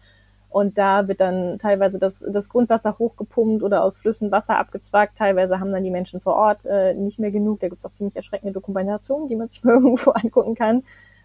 Und 0.54 0.78
da 0.78 1.08
wird 1.08 1.20
dann 1.20 1.58
teilweise 1.58 1.98
das, 1.98 2.24
das 2.32 2.48
Grundwasser 2.48 3.00
hochgepumpt 3.00 3.64
oder 3.64 3.84
aus 3.84 3.98
Flüssen 3.98 4.32
Wasser 4.32 4.60
abgezwackt. 4.60 5.18
Teilweise 5.18 5.60
haben 5.60 5.72
dann 5.72 5.84
die 5.84 5.90
Menschen 5.90 6.22
vor 6.22 6.36
Ort 6.36 6.64
äh, 6.66 6.94
nicht 6.94 7.18
mehr 7.18 7.32
genug. 7.32 7.60
Da 7.60 7.70
gibt's 7.70 7.88
auch 7.88 7.92
ziemlich 7.92 8.16
erschreckende 8.16 8.54
Dokumentationen, 8.54 9.28
die 9.28 9.36
man 9.36 9.48
sich 9.50 9.64
mal 9.64 9.74
irgendwo 9.74 10.12
angucken 10.12 10.54
kann. 10.54 10.84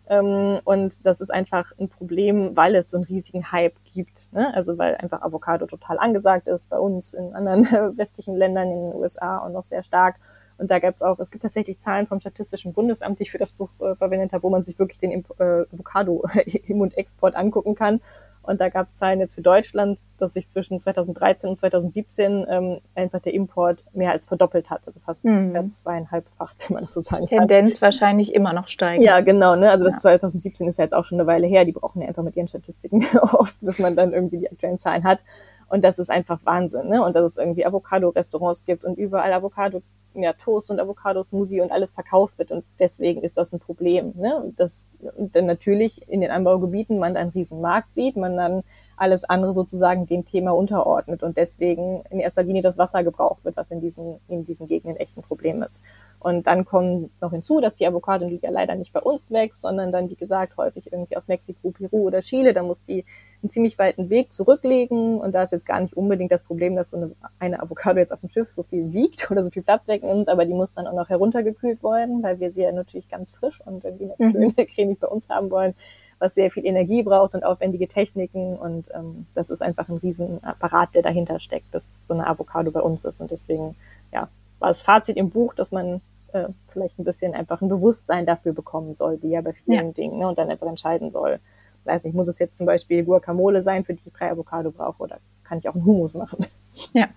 Ähm, 0.08 0.60
und 0.64 1.04
das 1.04 1.20
ist 1.20 1.28
einfach 1.28 1.72
ein 1.78 1.90
Problem, 1.90 2.56
weil 2.56 2.74
es 2.74 2.90
so 2.90 2.96
einen 2.96 3.04
riesigen 3.04 3.52
Hype 3.52 3.76
gibt. 3.92 4.32
Ne? 4.32 4.54
Also 4.54 4.78
weil 4.78 4.96
einfach 4.96 5.20
Avocado 5.20 5.66
total 5.66 5.98
angesagt 5.98 6.48
ist, 6.48 6.70
bei 6.70 6.78
uns 6.78 7.12
in 7.12 7.34
anderen 7.34 7.64
westlichen 7.98 8.34
Ländern, 8.34 8.70
in 8.70 8.90
den 8.90 8.94
USA 8.94 9.40
auch 9.40 9.50
noch 9.50 9.64
sehr 9.64 9.82
stark. 9.82 10.16
Und 10.56 10.70
da 10.70 10.78
gab 10.78 10.94
es 10.94 11.02
auch, 11.02 11.18
es 11.18 11.30
gibt 11.30 11.42
tatsächlich 11.42 11.78
Zahlen 11.80 12.06
vom 12.06 12.20
Statistischen 12.20 12.72
Bundesamt, 12.72 13.18
die 13.18 13.24
ich 13.24 13.30
für 13.30 13.38
das 13.38 13.52
Buch 13.52 13.68
äh, 13.80 13.94
verwendet 13.94 14.32
habe, 14.32 14.42
wo 14.42 14.50
man 14.50 14.64
sich 14.64 14.78
wirklich 14.78 14.98
den 14.98 15.12
äh, 15.38 15.66
Avocado-Im- 15.70 16.80
und 16.80 16.96
Export 16.96 17.36
angucken 17.36 17.74
kann. 17.74 18.00
Und 18.48 18.62
da 18.62 18.70
gab 18.70 18.86
es 18.86 18.94
Zahlen 18.94 19.20
jetzt 19.20 19.34
für 19.34 19.42
Deutschland, 19.42 19.98
dass 20.16 20.32
sich 20.32 20.48
zwischen 20.48 20.80
2013 20.80 21.50
und 21.50 21.56
2017 21.56 22.46
ähm, 22.48 22.80
einfach 22.94 23.20
der 23.20 23.34
Import 23.34 23.84
mehr 23.92 24.10
als 24.10 24.24
verdoppelt 24.24 24.70
hat, 24.70 24.80
also 24.86 25.00
fast 25.00 25.22
mhm. 25.22 25.70
zweieinhalbfacht, 25.70 26.68
wenn 26.68 26.74
man 26.76 26.84
das 26.84 26.94
so 26.94 27.00
sagen 27.02 27.26
kann. 27.26 27.46
Tendenz 27.46 27.82
wahrscheinlich 27.82 28.34
immer 28.34 28.54
noch 28.54 28.66
steigen. 28.66 29.02
Ja, 29.02 29.20
genau. 29.20 29.54
Ne? 29.54 29.70
Also 29.70 29.84
das 29.84 29.96
ja. 29.96 30.00
2017 30.00 30.66
ist 30.66 30.78
ja 30.78 30.84
jetzt 30.84 30.94
auch 30.94 31.04
schon 31.04 31.20
eine 31.20 31.26
Weile 31.26 31.46
her. 31.46 31.66
Die 31.66 31.72
brauchen 31.72 32.00
ja 32.00 32.08
einfach 32.08 32.22
mit 32.22 32.36
ihren 32.36 32.48
Statistiken 32.48 33.04
oft, 33.20 33.56
bis 33.60 33.78
man 33.78 33.94
dann 33.94 34.14
irgendwie 34.14 34.38
die 34.38 34.50
aktuellen 34.50 34.78
Zahlen 34.78 35.04
hat. 35.04 35.22
Und 35.68 35.84
das 35.84 35.98
ist 35.98 36.10
einfach 36.10 36.40
Wahnsinn. 36.44 36.88
Ne? 36.88 37.04
Und 37.04 37.14
dass 37.14 37.32
es 37.32 37.36
irgendwie 37.36 37.66
Avocado-Restaurants 37.66 38.64
gibt 38.64 38.86
und 38.86 38.96
überall 38.96 39.32
Avocado 39.34 39.82
ja, 40.14 40.32
Toast 40.32 40.70
und 40.70 40.80
Avocado-Smoothie 40.80 41.60
und 41.60 41.70
alles 41.70 41.92
verkauft 41.92 42.38
wird. 42.38 42.50
Und 42.50 42.64
deswegen 42.78 43.22
ist 43.22 43.36
das 43.36 43.52
ein 43.52 43.60
Problem. 43.60 44.12
Ne? 44.16 44.52
Das, 44.56 44.84
denn 45.16 45.46
natürlich 45.46 46.08
in 46.08 46.20
den 46.20 46.30
Anbaugebieten 46.30 46.98
man 46.98 47.16
einen 47.16 47.30
riesen 47.30 47.60
Markt 47.60 47.94
sieht, 47.94 48.16
man 48.16 48.36
dann 48.36 48.62
alles 49.00 49.24
andere 49.24 49.54
sozusagen 49.54 50.06
dem 50.06 50.24
Thema 50.24 50.52
unterordnet 50.52 51.22
und 51.22 51.36
deswegen 51.36 52.02
in 52.10 52.20
erster 52.20 52.42
Linie 52.42 52.62
das 52.62 52.78
Wasser 52.78 53.04
gebraucht 53.04 53.44
wird, 53.44 53.56
was 53.56 53.70
in 53.70 53.80
diesen, 53.80 54.20
in 54.28 54.44
diesen 54.44 54.66
Gegenden 54.66 54.96
echt 54.96 55.16
ein 55.16 55.22
Problem 55.22 55.62
ist. 55.62 55.80
Und 56.20 56.46
dann 56.46 56.64
kommt 56.64 57.10
noch 57.20 57.30
hinzu, 57.30 57.60
dass 57.60 57.76
die 57.76 57.86
Avocado 57.86 58.26
ja 58.26 58.50
leider 58.50 58.74
nicht 58.74 58.92
bei 58.92 59.00
uns 59.00 59.30
wächst, 59.30 59.62
sondern 59.62 59.92
dann, 59.92 60.10
wie 60.10 60.16
gesagt, 60.16 60.56
häufig 60.56 60.92
irgendwie 60.92 61.16
aus 61.16 61.28
Mexiko, 61.28 61.70
Peru 61.70 62.06
oder 62.06 62.20
Chile. 62.20 62.52
Da 62.52 62.62
muss 62.62 62.82
die 62.82 63.04
einen 63.42 63.50
ziemlich 63.50 63.78
weiten 63.78 64.10
Weg 64.10 64.32
zurücklegen. 64.32 65.20
Und 65.20 65.32
da 65.34 65.44
ist 65.44 65.52
jetzt 65.52 65.66
gar 65.66 65.80
nicht 65.80 65.96
unbedingt 65.96 66.32
das 66.32 66.42
Problem, 66.42 66.74
dass 66.74 66.90
so 66.90 66.96
eine, 66.96 67.12
eine 67.38 67.62
Avocado 67.62 67.98
jetzt 68.00 68.12
auf 68.12 68.20
dem 68.20 68.28
Schiff 68.28 68.50
so 68.50 68.64
viel 68.64 68.92
wiegt 68.92 69.30
oder 69.30 69.44
so 69.44 69.50
viel 69.50 69.62
Platz 69.62 69.86
wegnimmt, 69.86 70.28
aber 70.28 70.44
die 70.44 70.54
muss 70.54 70.72
dann 70.72 70.86
auch 70.86 70.94
noch 70.94 71.08
heruntergekühlt 71.08 71.82
werden, 71.82 72.22
weil 72.22 72.40
wir 72.40 72.50
sie 72.52 72.62
ja 72.62 72.72
natürlich 72.72 73.08
ganz 73.08 73.30
frisch 73.30 73.60
und 73.64 73.84
irgendwie 73.84 74.10
mhm. 74.18 74.32
schön 74.32 74.56
cremig 74.56 74.98
bei 74.98 75.08
uns 75.08 75.28
haben 75.28 75.50
wollen, 75.50 75.74
was 76.18 76.34
sehr 76.34 76.50
viel 76.50 76.66
Energie 76.66 77.02
braucht 77.02 77.34
und 77.34 77.44
aufwendige 77.44 77.88
Techniken. 77.88 78.56
Und 78.56 78.90
ähm, 78.94 79.26
das 79.34 79.50
ist 79.50 79.62
einfach 79.62 79.88
ein 79.88 79.98
Riesenapparat, 79.98 80.94
der 80.94 81.02
dahinter 81.02 81.40
steckt, 81.40 81.72
dass 81.74 81.84
so 82.06 82.14
eine 82.14 82.26
Avocado 82.26 82.70
bei 82.70 82.80
uns 82.80 83.04
ist. 83.04 83.20
Und 83.20 83.30
deswegen, 83.30 83.76
ja, 84.12 84.28
war 84.58 84.68
das 84.68 84.82
Fazit 84.82 85.16
im 85.16 85.30
Buch, 85.30 85.54
dass 85.54 85.70
man 85.72 86.00
äh, 86.32 86.48
vielleicht 86.68 86.98
ein 86.98 87.04
bisschen 87.04 87.34
einfach 87.34 87.62
ein 87.62 87.68
Bewusstsein 87.68 88.26
dafür 88.26 88.52
bekommen 88.52 88.94
soll, 88.94 89.22
wie 89.22 89.30
ja 89.30 89.40
bei 89.40 89.52
vielen 89.52 89.86
ja. 89.88 89.92
Dingen, 89.92 90.18
ne, 90.18 90.28
und 90.28 90.38
dann 90.38 90.50
einfach 90.50 90.66
entscheiden 90.66 91.10
soll. 91.10 91.38
Weiß 91.84 92.04
nicht, 92.04 92.14
muss 92.14 92.28
es 92.28 92.38
jetzt 92.38 92.58
zum 92.58 92.66
Beispiel 92.66 93.04
Guacamole 93.04 93.62
sein, 93.62 93.84
für 93.84 93.94
die 93.94 94.02
ich 94.06 94.12
drei 94.12 94.30
Avocado 94.30 94.70
brauche, 94.70 95.02
oder 95.02 95.18
kann 95.44 95.58
ich 95.58 95.68
auch 95.68 95.74
einen 95.74 95.84
Hummus 95.84 96.14
machen? 96.14 96.46
Ja. 96.92 97.08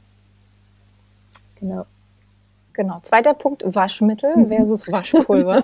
Genau. 1.60 1.86
Genau. 2.74 3.00
Zweiter 3.04 3.34
Punkt, 3.34 3.64
Waschmittel 3.66 4.48
versus 4.48 4.90
Waschpulver. 4.92 5.64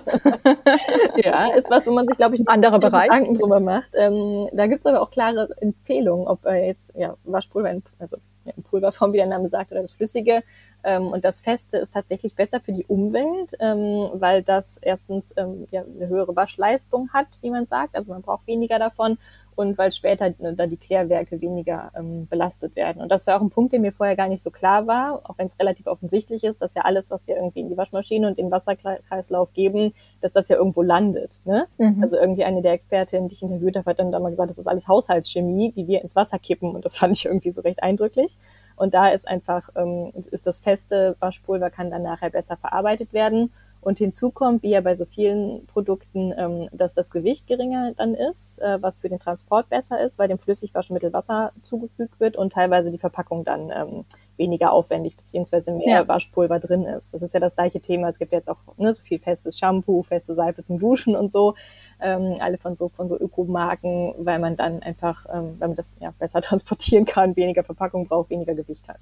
ja, 1.16 1.48
ist 1.54 1.70
was, 1.70 1.86
wo 1.86 1.92
man 1.92 2.06
sich, 2.06 2.16
glaube 2.16 2.34
ich, 2.34 2.48
andere 2.48 2.78
Bereich 2.78 3.08
Gedanken 3.08 3.34
drüber 3.34 3.60
macht. 3.60 3.90
Ähm, 3.94 4.48
da 4.52 4.66
gibt 4.66 4.80
es 4.80 4.86
aber 4.86 5.00
auch 5.00 5.10
klare 5.10 5.48
Empfehlungen, 5.60 6.26
ob 6.26 6.44
äh, 6.44 6.66
jetzt 6.66 6.92
ja, 6.94 7.14
Waschpulver, 7.24 7.70
in, 7.70 7.82
also 7.98 8.18
in 8.44 8.62
Pulverform, 8.62 9.12
wie 9.12 9.18
der 9.18 9.26
Name 9.26 9.48
sagt, 9.48 9.72
oder 9.72 9.82
das 9.82 9.92
Flüssige 9.92 10.42
ähm, 10.84 11.08
und 11.08 11.24
das 11.24 11.40
Feste 11.40 11.78
ist 11.78 11.92
tatsächlich 11.92 12.34
besser 12.34 12.60
für 12.60 12.72
die 12.72 12.84
Umwelt, 12.86 13.54
ähm, 13.60 14.10
weil 14.14 14.42
das 14.42 14.78
erstens 14.78 15.34
ähm, 15.36 15.66
ja, 15.70 15.82
eine 15.82 16.08
höhere 16.08 16.36
Waschleistung 16.36 17.10
hat, 17.12 17.26
wie 17.40 17.50
man 17.50 17.66
sagt. 17.66 17.96
Also 17.96 18.12
man 18.12 18.22
braucht 18.22 18.46
weniger 18.46 18.78
davon 18.78 19.18
und 19.58 19.76
weil 19.76 19.90
später 19.90 20.26
äh, 20.26 20.54
da 20.54 20.68
die 20.68 20.76
Klärwerke 20.76 21.40
weniger 21.40 21.90
ähm, 21.96 22.28
belastet 22.28 22.76
werden. 22.76 23.02
Und 23.02 23.10
das 23.10 23.26
war 23.26 23.36
auch 23.36 23.40
ein 23.40 23.50
Punkt, 23.50 23.72
der 23.72 23.80
mir 23.80 23.90
vorher 23.90 24.14
gar 24.14 24.28
nicht 24.28 24.40
so 24.40 24.52
klar 24.52 24.86
war, 24.86 25.20
auch 25.24 25.36
wenn 25.36 25.48
es 25.48 25.58
relativ 25.58 25.88
offensichtlich 25.88 26.44
ist, 26.44 26.62
dass 26.62 26.74
ja 26.74 26.82
alles, 26.82 27.10
was 27.10 27.26
wir 27.26 27.34
irgendwie 27.34 27.60
in 27.60 27.68
die 27.68 27.76
Waschmaschine 27.76 28.28
und 28.28 28.38
den 28.38 28.52
Wasserkreislauf 28.52 29.52
geben, 29.52 29.94
dass 30.20 30.30
das 30.30 30.48
ja 30.48 30.56
irgendwo 30.56 30.82
landet. 30.82 31.40
Ne? 31.44 31.66
Mhm. 31.76 32.00
Also 32.04 32.16
irgendwie 32.16 32.44
eine 32.44 32.62
der 32.62 32.72
Expertinnen, 32.72 33.28
die 33.28 33.34
ich 33.34 33.42
interviewt 33.42 33.76
habe, 33.76 33.90
hat 33.90 33.98
dann 33.98 34.12
da 34.12 34.20
mal 34.20 34.30
gesagt, 34.30 34.50
das 34.50 34.58
ist 34.58 34.68
alles 34.68 34.86
Haushaltschemie, 34.86 35.72
die 35.72 35.88
wir 35.88 36.02
ins 36.02 36.14
Wasser 36.14 36.38
kippen. 36.38 36.76
Und 36.76 36.84
das 36.84 36.96
fand 36.98 37.16
ich 37.16 37.24
irgendwie 37.24 37.50
so 37.50 37.60
recht 37.62 37.82
eindrücklich. 37.82 38.38
Und 38.76 38.94
da 38.94 39.08
ist 39.08 39.26
einfach, 39.26 39.70
ähm, 39.74 40.12
ist 40.14 40.46
das 40.46 40.60
feste 40.60 41.16
Waschpulver 41.18 41.70
kann 41.70 41.90
dann 41.90 42.04
nachher 42.04 42.30
besser 42.30 42.56
verarbeitet 42.56 43.12
werden. 43.12 43.52
Und 43.80 43.98
hinzu 43.98 44.30
kommt, 44.30 44.62
wie 44.62 44.70
ja 44.70 44.80
bei 44.80 44.96
so 44.96 45.04
vielen 45.04 45.66
Produkten, 45.66 46.34
ähm, 46.36 46.68
dass 46.72 46.94
das 46.94 47.10
Gewicht 47.10 47.46
geringer 47.46 47.92
dann 47.96 48.14
ist, 48.14 48.60
äh, 48.60 48.82
was 48.82 48.98
für 48.98 49.08
den 49.08 49.18
Transport 49.20 49.68
besser 49.68 50.00
ist, 50.00 50.18
weil 50.18 50.28
dem 50.28 50.38
Flüssigwaschmittel 50.38 51.12
Wasser 51.12 51.52
zugefügt 51.62 52.18
wird 52.18 52.36
und 52.36 52.52
teilweise 52.52 52.90
die 52.90 52.98
Verpackung 52.98 53.44
dann 53.44 53.70
ähm, 53.70 54.04
weniger 54.36 54.72
aufwendig 54.72 55.16
beziehungsweise 55.16 55.72
mehr 55.72 56.00
ja. 56.00 56.08
Waschpulver 56.08 56.58
drin 56.58 56.84
ist. 56.84 57.12
Das 57.14 57.22
ist 57.22 57.34
ja 57.34 57.40
das 57.40 57.54
gleiche 57.54 57.80
Thema. 57.80 58.08
Es 58.08 58.18
gibt 58.18 58.32
jetzt 58.32 58.48
auch 58.48 58.58
ne, 58.78 58.92
so 58.94 59.02
viel 59.02 59.18
festes 59.18 59.58
Shampoo, 59.58 60.02
feste 60.02 60.34
Seife 60.34 60.62
zum 60.62 60.78
Duschen 60.78 61.14
und 61.14 61.32
so, 61.32 61.54
ähm, 62.00 62.36
alle 62.40 62.58
von 62.58 62.76
so 62.76 62.88
von 62.88 63.08
so 63.08 63.18
Ökomarken, 63.18 64.14
weil 64.18 64.38
man 64.38 64.56
dann 64.56 64.82
einfach, 64.82 65.26
ähm, 65.32 65.56
weil 65.58 65.68
man 65.68 65.76
das 65.76 65.90
ja, 66.00 66.12
besser 66.18 66.40
transportieren 66.42 67.04
kann, 67.04 67.36
weniger 67.36 67.64
Verpackung 67.64 68.06
braucht, 68.06 68.30
weniger 68.30 68.54
Gewicht 68.54 68.88
hat. 68.88 69.00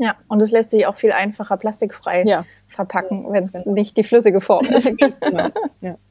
Ja, 0.00 0.16
und 0.28 0.40
es 0.40 0.50
lässt 0.50 0.70
sich 0.70 0.86
auch 0.86 0.96
viel 0.96 1.12
einfacher 1.12 1.58
plastikfrei 1.58 2.24
ja. 2.24 2.46
verpacken, 2.68 3.30
wenn 3.30 3.44
es 3.44 3.52
genau. 3.52 3.72
nicht 3.72 3.98
die 3.98 4.02
flüssige 4.02 4.40
Form 4.40 4.64
ist. 4.64 4.90
genau. 5.20 5.48
ja. 5.82 5.96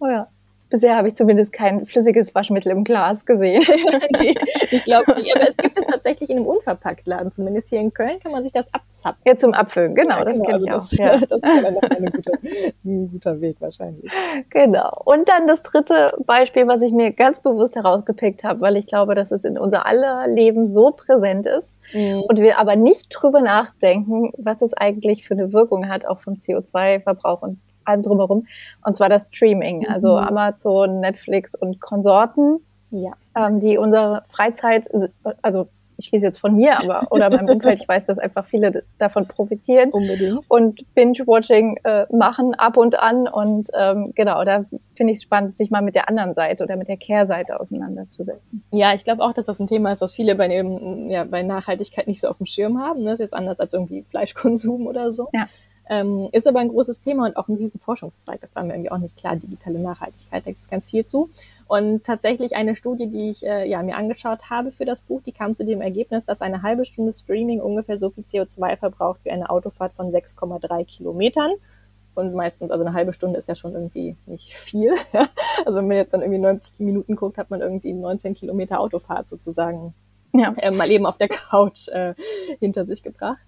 Oh 0.00 0.06
ja. 0.06 0.28
Bisher 0.70 0.96
habe 0.96 1.08
ich 1.08 1.16
zumindest 1.16 1.52
kein 1.52 1.84
flüssiges 1.84 2.32
Waschmittel 2.34 2.70
im 2.70 2.84
Glas 2.84 3.24
gesehen. 3.26 3.62
nee, 4.20 4.34
ich 4.70 4.84
glaube 4.84 5.14
nicht, 5.16 5.34
aber 5.34 5.48
es 5.48 5.56
gibt 5.56 5.76
es 5.76 5.86
tatsächlich 5.86 6.30
in 6.30 6.38
einem 6.38 6.46
Unverpacktladen. 6.46 7.32
Zumindest 7.32 7.70
hier 7.70 7.80
in 7.80 7.92
Köln 7.92 8.20
kann 8.20 8.30
man 8.30 8.44
sich 8.44 8.52
das 8.52 8.72
abzapfen. 8.72 9.20
Ja, 9.26 9.36
zum 9.36 9.52
Abfüllen, 9.52 9.96
genau, 9.96 10.18
ja, 10.18 10.24
das 10.24 10.34
genau, 10.34 10.48
kenne 10.48 10.72
also 10.72 10.94
ich 10.94 11.02
auch. 11.02 11.10
Das, 11.10 11.20
ja. 11.20 11.26
das 11.26 11.40
ist 11.42 11.90
dann 11.90 12.06
gute, 12.12 12.32
ein 12.84 13.10
guter 13.10 13.40
Weg 13.40 13.56
wahrscheinlich. 13.60 14.10
Genau. 14.50 15.02
Und 15.04 15.28
dann 15.28 15.48
das 15.48 15.64
dritte 15.64 16.16
Beispiel, 16.24 16.68
was 16.68 16.82
ich 16.82 16.92
mir 16.92 17.10
ganz 17.12 17.40
bewusst 17.40 17.74
herausgepickt 17.74 18.44
habe, 18.44 18.60
weil 18.60 18.76
ich 18.76 18.86
glaube, 18.86 19.16
dass 19.16 19.32
es 19.32 19.44
in 19.44 19.58
unser 19.58 19.86
aller 19.86 20.28
Leben 20.28 20.68
so 20.68 20.92
präsent 20.92 21.46
ist 21.46 21.68
mhm. 21.92 22.22
und 22.28 22.38
wir 22.38 22.58
aber 22.58 22.76
nicht 22.76 23.08
drüber 23.10 23.40
nachdenken, 23.40 24.32
was 24.36 24.62
es 24.62 24.74
eigentlich 24.74 25.26
für 25.26 25.34
eine 25.34 25.52
Wirkung 25.52 25.88
hat, 25.88 26.06
auch 26.06 26.20
vom 26.20 26.34
CO2-Verbrauch 26.34 27.42
und 27.42 27.58
allem 27.84 28.02
drumherum. 28.02 28.46
Und 28.84 28.96
zwar 28.96 29.08
das 29.08 29.28
Streaming, 29.28 29.86
also 29.88 30.12
mhm. 30.12 30.26
Amazon, 30.26 31.00
Netflix 31.00 31.54
und 31.54 31.80
Konsorten, 31.80 32.60
ja. 32.90 33.12
ähm, 33.36 33.60
die 33.60 33.78
unsere 33.78 34.24
Freizeit, 34.28 34.88
also 35.42 35.68
ich 36.00 36.06
schließe 36.06 36.26
jetzt 36.26 36.38
von 36.38 36.54
mir, 36.54 36.78
aber 36.80 37.06
oder 37.10 37.30
meinem 37.30 37.48
Umfeld, 37.54 37.80
ich 37.80 37.88
weiß, 37.88 38.06
dass 38.06 38.18
einfach 38.18 38.46
viele 38.46 38.84
davon 38.98 39.26
profitieren 39.28 39.90
Unbedingt. 39.90 40.44
und 40.48 40.94
Binge-Watching 40.94 41.78
äh, 41.84 42.06
machen 42.10 42.54
ab 42.54 42.76
und 42.76 42.98
an 42.98 43.28
und 43.28 43.68
ähm, 43.74 44.12
genau, 44.14 44.42
da 44.44 44.64
finde 44.94 45.12
ich 45.12 45.18
es 45.18 45.22
spannend, 45.22 45.56
sich 45.56 45.70
mal 45.70 45.82
mit 45.82 45.94
der 45.94 46.08
anderen 46.08 46.34
Seite 46.34 46.64
oder 46.64 46.76
mit 46.76 46.88
der 46.88 46.96
Kehrseite 46.96 47.60
auseinanderzusetzen. 47.60 48.62
Ja, 48.72 48.94
ich 48.94 49.04
glaube 49.04 49.22
auch, 49.22 49.32
dass 49.32 49.46
das 49.46 49.60
ein 49.60 49.66
Thema 49.66 49.92
ist, 49.92 50.00
was 50.00 50.12
viele 50.12 50.34
bei, 50.34 50.48
dem, 50.48 51.10
ja, 51.10 51.24
bei 51.24 51.42
Nachhaltigkeit 51.42 52.06
nicht 52.06 52.20
so 52.20 52.28
auf 52.28 52.38
dem 52.38 52.46
Schirm 52.46 52.78
haben. 52.78 53.04
Das 53.04 53.14
ist 53.14 53.20
jetzt 53.20 53.34
anders 53.34 53.60
als 53.60 53.72
irgendwie 53.72 54.04
Fleischkonsum 54.10 54.86
oder 54.86 55.12
so. 55.12 55.28
Ja. 55.32 55.46
Ähm, 55.92 56.28
ist 56.30 56.46
aber 56.46 56.60
ein 56.60 56.68
großes 56.68 57.00
Thema 57.00 57.26
und 57.26 57.36
auch 57.36 57.48
ein 57.48 57.56
riesen 57.56 57.80
Forschungszweig. 57.80 58.40
Das 58.40 58.54
war 58.54 58.62
mir 58.62 58.74
irgendwie 58.74 58.92
auch 58.92 58.98
nicht 58.98 59.16
klar, 59.16 59.34
digitale 59.34 59.80
Nachhaltigkeit, 59.80 60.46
da 60.46 60.50
gibt 60.52 60.62
es 60.62 60.70
ganz 60.70 60.88
viel 60.88 61.04
zu. 61.04 61.30
Und 61.66 62.04
tatsächlich 62.04 62.54
eine 62.54 62.76
Studie, 62.76 63.08
die 63.08 63.30
ich 63.30 63.44
äh, 63.44 63.68
ja, 63.68 63.82
mir 63.82 63.96
angeschaut 63.96 64.50
habe 64.50 64.70
für 64.70 64.84
das 64.84 65.02
Buch, 65.02 65.20
die 65.26 65.32
kam 65.32 65.56
zu 65.56 65.64
dem 65.64 65.80
Ergebnis, 65.80 66.24
dass 66.24 66.42
eine 66.42 66.62
halbe 66.62 66.84
Stunde 66.84 67.12
Streaming 67.12 67.60
ungefähr 67.60 67.98
so 67.98 68.10
viel 68.10 68.22
CO2 68.22 68.76
verbraucht 68.76 69.20
wie 69.24 69.32
eine 69.32 69.50
Autofahrt 69.50 69.92
von 69.94 70.12
6,3 70.12 70.84
Kilometern. 70.84 71.50
Und 72.14 72.34
meistens, 72.34 72.70
also 72.70 72.84
eine 72.84 72.94
halbe 72.94 73.12
Stunde 73.12 73.40
ist 73.40 73.48
ja 73.48 73.56
schon 73.56 73.74
irgendwie 73.74 74.16
nicht 74.26 74.54
viel. 74.54 74.92
also 75.64 75.78
wenn 75.78 75.88
man 75.88 75.96
jetzt 75.96 76.12
dann 76.12 76.22
irgendwie 76.22 76.40
90 76.40 76.78
Minuten 76.78 77.16
guckt, 77.16 77.36
hat 77.36 77.50
man 77.50 77.60
irgendwie 77.62 77.92
19 77.92 78.34
Kilometer 78.34 78.78
Autofahrt 78.78 79.28
sozusagen 79.28 79.92
ja. 80.32 80.54
äh, 80.56 80.70
mal 80.70 80.88
eben 80.88 81.06
auf 81.06 81.18
der 81.18 81.28
Couch 81.28 81.88
äh, 81.88 82.14
hinter 82.60 82.86
sich 82.86 83.02
gebracht. 83.02 83.42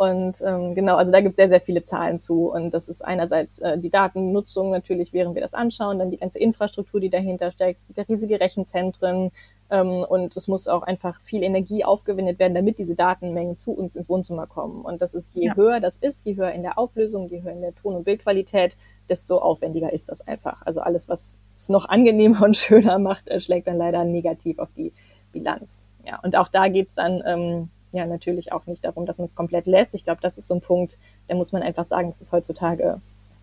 Und 0.00 0.42
ähm, 0.46 0.74
genau, 0.74 0.96
also 0.96 1.12
da 1.12 1.20
gibt 1.20 1.34
es 1.34 1.36
sehr, 1.36 1.50
sehr 1.50 1.60
viele 1.60 1.82
Zahlen 1.82 2.18
zu. 2.18 2.50
Und 2.50 2.72
das 2.72 2.88
ist 2.88 3.04
einerseits 3.04 3.58
äh, 3.58 3.76
die 3.76 3.90
Datennutzung 3.90 4.70
natürlich, 4.70 5.12
während 5.12 5.34
wir 5.34 5.42
das 5.42 5.52
anschauen, 5.52 5.98
dann 5.98 6.10
die 6.10 6.16
ganze 6.16 6.38
Infrastruktur, 6.38 7.00
die 7.00 7.10
dahinter 7.10 7.50
steckt, 7.50 7.84
ja 7.94 8.04
riesige 8.04 8.40
Rechenzentren 8.40 9.30
ähm, 9.70 10.06
und 10.08 10.34
es 10.38 10.48
muss 10.48 10.68
auch 10.68 10.84
einfach 10.84 11.20
viel 11.20 11.42
Energie 11.42 11.84
aufgewendet 11.84 12.38
werden, 12.38 12.54
damit 12.54 12.78
diese 12.78 12.94
Datenmengen 12.94 13.58
zu 13.58 13.72
uns 13.72 13.94
ins 13.94 14.08
Wohnzimmer 14.08 14.46
kommen. 14.46 14.86
Und 14.86 15.02
das 15.02 15.12
ist, 15.12 15.34
je 15.34 15.48
ja. 15.48 15.54
höher 15.54 15.80
das 15.80 15.98
ist, 15.98 16.24
je 16.24 16.34
höher 16.34 16.52
in 16.52 16.62
der 16.62 16.78
Auflösung, 16.78 17.28
je 17.28 17.42
höher 17.42 17.52
in 17.52 17.60
der 17.60 17.74
Ton- 17.74 17.96
und 17.96 18.04
Bildqualität, 18.04 18.78
desto 19.10 19.36
aufwendiger 19.36 19.92
ist 19.92 20.08
das 20.08 20.26
einfach. 20.26 20.62
Also 20.64 20.80
alles, 20.80 21.10
was 21.10 21.36
es 21.54 21.68
noch 21.68 21.86
angenehmer 21.90 22.40
und 22.46 22.56
schöner 22.56 22.98
macht, 22.98 23.28
äh, 23.28 23.38
schlägt 23.38 23.66
dann 23.66 23.76
leider 23.76 24.06
negativ 24.06 24.60
auf 24.60 24.70
die 24.74 24.94
Bilanz. 25.30 25.84
Ja, 26.06 26.20
und 26.22 26.36
auch 26.36 26.48
da 26.48 26.68
geht's 26.68 26.94
dann 26.94 27.22
ähm, 27.26 27.68
ja 27.92 28.06
natürlich 28.06 28.52
auch 28.52 28.66
nicht 28.66 28.84
darum, 28.84 29.06
dass 29.06 29.18
man 29.18 29.28
es 29.28 29.34
komplett 29.34 29.66
lässt. 29.66 29.94
Ich 29.94 30.04
glaube, 30.04 30.20
das 30.22 30.38
ist 30.38 30.48
so 30.48 30.54
ein 30.54 30.60
Punkt, 30.60 30.98
da 31.28 31.34
muss 31.34 31.52
man 31.52 31.62
einfach 31.62 31.84
sagen, 31.84 32.08
das 32.10 32.20
ist 32.20 32.32
heutzutage 32.32 33.00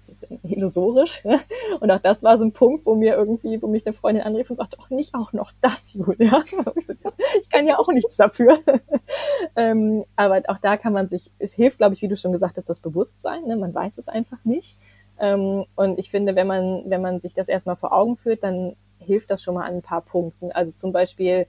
das 0.08 0.22
ist 0.22 0.28
illusorisch. 0.44 1.24
Und 1.80 1.92
auch 1.92 2.00
das 2.00 2.24
war 2.24 2.38
so 2.38 2.46
ein 2.46 2.52
Punkt, 2.52 2.86
wo 2.86 2.96
mir 2.96 3.16
irgendwie, 3.16 3.62
wo 3.62 3.68
mich 3.68 3.86
eine 3.86 3.94
Freundin 3.94 4.24
anrief 4.24 4.50
und 4.50 4.58
sagt, 4.58 4.74
doch 4.74 4.90
nicht 4.90 5.14
auch 5.14 5.34
noch 5.34 5.52
das, 5.62 5.94
Julia. 5.94 6.44
Ich 7.42 7.50
kann 7.50 7.68
ja 7.68 7.78
auch 7.78 7.90
nichts 7.90 8.18
dafür. 8.18 8.58
Ähm, 9.56 10.06
aber 10.16 10.42
auch 10.48 10.58
da 10.58 10.78
kann 10.78 10.94
man 10.94 11.10
sich, 11.10 11.32
es 11.40 11.54
hilft, 11.54 11.78
glaube 11.78 11.94
ich, 11.96 12.02
wie 12.02 12.08
du 12.08 12.18
schon 12.18 12.32
gesagt 12.32 12.58
hast, 12.58 12.70
das 12.70 12.80
Bewusstsein. 12.80 13.44
Ne? 13.46 13.56
Man 13.56 13.74
weiß 13.74 13.98
es 13.98 14.08
einfach 14.08 14.38
nicht. 14.44 14.78
Ähm, 15.20 15.66
und 15.76 15.98
ich 15.98 16.12
finde, 16.12 16.36
wenn 16.36 16.48
man, 16.48 16.84
wenn 16.86 17.02
man 17.02 17.20
sich 17.20 17.34
das 17.34 17.50
erstmal 17.50 17.76
vor 17.76 17.92
Augen 17.92 18.18
führt, 18.18 18.44
dann 18.44 18.76
hilft 19.00 19.32
das 19.32 19.42
schon 19.42 19.56
mal 19.56 19.66
an 19.66 19.76
ein 19.76 19.82
paar 19.82 20.02
Punkten. 20.02 20.52
Also 20.52 20.72
zum 20.72 20.92
Beispiel, 20.92 21.48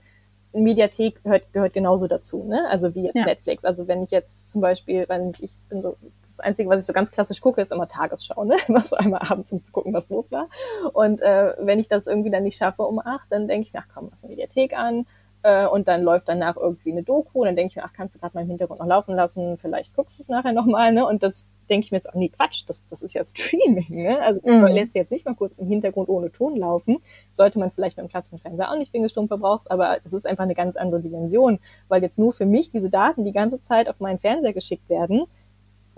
Mediathek 0.53 1.23
gehört, 1.23 1.53
gehört 1.53 1.73
genauso 1.73 2.07
dazu, 2.07 2.43
ne? 2.43 2.65
Also 2.69 2.95
wie 2.95 3.11
ja. 3.13 3.25
Netflix. 3.25 3.65
Also 3.65 3.87
wenn 3.87 4.03
ich 4.03 4.11
jetzt 4.11 4.49
zum 4.49 4.61
Beispiel, 4.61 5.05
wenn 5.07 5.29
ich, 5.29 5.43
ich 5.43 5.57
bin 5.69 5.81
so, 5.81 5.95
das 6.27 6.39
Einzige, 6.39 6.69
was 6.69 6.81
ich 6.81 6.85
so 6.85 6.93
ganz 6.93 7.11
klassisch 7.11 7.41
gucke, 7.41 7.61
ist 7.61 7.71
immer 7.71 7.87
Tagesschau, 7.87 8.43
ne? 8.45 8.55
Immer 8.67 8.81
so 8.81 8.95
einmal 8.95 9.21
abends, 9.29 9.51
um 9.51 9.63
zu 9.63 9.71
gucken, 9.71 9.93
was 9.93 10.09
los 10.09 10.31
war. 10.31 10.47
Und 10.93 11.21
äh, 11.21 11.53
wenn 11.59 11.79
ich 11.79 11.87
das 11.87 12.07
irgendwie 12.07 12.31
dann 12.31 12.43
nicht 12.43 12.57
schaffe 12.57 12.83
um 12.83 12.99
acht, 12.99 13.27
dann 13.29 13.47
denke 13.47 13.67
ich 13.67 13.73
mir, 13.73 13.79
ach 13.79 13.87
komm, 13.93 14.09
mach 14.11 14.23
eine 14.23 14.29
Mediathek 14.29 14.77
an, 14.77 15.05
äh, 15.43 15.65
und 15.67 15.87
dann 15.87 16.03
läuft 16.03 16.27
danach 16.27 16.57
irgendwie 16.57 16.91
eine 16.91 17.03
Doku 17.03 17.41
und 17.41 17.45
dann 17.45 17.55
denke 17.55 17.71
ich 17.71 17.75
mir, 17.75 17.83
ach, 17.83 17.93
kannst 17.93 18.15
du 18.15 18.19
gerade 18.19 18.35
mal 18.35 18.41
im 18.41 18.47
Hintergrund 18.47 18.79
noch 18.79 18.87
laufen 18.87 19.15
lassen, 19.15 19.57
vielleicht 19.57 19.95
guckst 19.95 20.19
du 20.19 20.23
es 20.23 20.29
nachher 20.29 20.53
nochmal, 20.53 20.91
ne? 20.91 21.05
Und 21.05 21.23
das 21.23 21.47
denke 21.69 21.85
ich 21.85 21.91
mir 21.91 21.97
jetzt, 21.97 22.09
auch, 22.09 22.15
nee, 22.15 22.29
Quatsch, 22.29 22.63
das, 22.67 22.83
das 22.89 23.01
ist 23.01 23.13
ja 23.13 23.23
Streaming, 23.25 24.03
ne? 24.03 24.21
Also 24.21 24.41
mhm. 24.43 24.61
man 24.61 24.73
lässt 24.73 24.95
jetzt 24.95 25.11
nicht 25.11 25.25
mal 25.25 25.35
kurz 25.35 25.57
im 25.57 25.67
Hintergrund 25.67 26.09
ohne 26.09 26.31
Ton 26.31 26.55
laufen. 26.55 26.97
Sollte 27.31 27.59
man 27.59 27.71
vielleicht 27.71 27.97
beim 27.97 28.07
klassischen 28.07 28.39
Fernseher 28.39 28.71
auch 28.71 28.77
nicht, 28.77 28.93
wenn 28.93 29.03
du 29.03 29.09
Stumm 29.09 29.27
verbrauchst, 29.27 29.69
aber 29.69 29.97
es 30.03 30.13
ist 30.13 30.25
einfach 30.25 30.43
eine 30.43 30.55
ganz 30.55 30.75
andere 30.75 31.01
Dimension, 31.01 31.59
weil 31.87 32.01
jetzt 32.01 32.19
nur 32.19 32.33
für 32.33 32.45
mich 32.45 32.71
diese 32.71 32.89
Daten 32.89 33.25
die 33.25 33.33
ganze 33.33 33.61
Zeit 33.61 33.89
auf 33.89 33.99
meinen 33.99 34.19
Fernseher 34.19 34.53
geschickt 34.53 34.89
werden, 34.89 35.25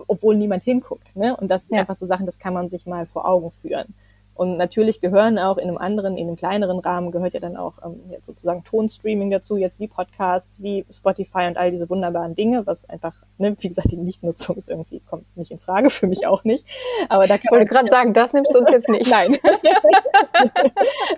obwohl 0.07 0.36
niemand 0.36 0.63
hinguckt. 0.63 1.15
Ne? 1.15 1.36
Und 1.36 1.49
das 1.49 1.65
sind 1.65 1.75
ja. 1.75 1.81
einfach 1.81 1.95
so 1.95 2.05
Sachen, 2.05 2.25
das 2.25 2.39
kann 2.39 2.53
man 2.53 2.69
sich 2.69 2.86
mal 2.86 3.05
vor 3.05 3.27
Augen 3.27 3.51
führen. 3.51 3.93
Und 4.41 4.58
natürlich 4.58 4.99
gehören 4.99 5.38
auch 5.38 5.60
in 5.60 5.67
einem 5.67 5.77
anderen, 5.77 6.17
in 6.17 6.27
einem 6.27 6.36
kleineren 6.36 6.80
Rahmen 6.80 7.12
gehört 7.12 7.36
ja 7.36 7.39
dann 7.39 7.56
auch 7.56 7.77
ähm, 7.86 7.99
jetzt 8.10 8.25
sozusagen 8.25 8.63
Tonstreaming 8.63 9.30
dazu, 9.30 9.56
jetzt 9.56 9.80
wie 9.80 9.88
Podcasts, 9.88 10.63
wie 10.63 10.84
Spotify 10.89 11.45
und 11.45 11.58
all 11.58 11.69
diese 11.69 11.88
wunderbaren 11.91 12.34
Dinge, 12.34 12.65
was 12.65 12.89
einfach, 12.89 13.13
ne, 13.38 13.56
wie 13.60 13.67
gesagt, 13.67 13.91
die 13.91 13.97
Nichtnutzung 13.97 14.56
ist 14.56 14.67
irgendwie, 14.67 14.99
kommt 15.01 15.25
nicht 15.38 15.51
in 15.51 15.60
Frage, 15.60 15.91
für 15.91 16.08
mich 16.08 16.25
auch 16.25 16.43
nicht. 16.43 16.65
Aber 17.08 17.27
da 17.27 17.38
kann 17.38 17.43
ich 17.43 17.51
wollte 17.51 17.65
gerade 17.67 17.91
sagen, 17.91 18.15
das 18.15 18.34
nimmst 18.34 18.56
du 18.56 18.62
uns 18.62 18.71
jetzt 18.71 18.89
nicht. 18.89 19.12
Nein. 19.12 19.38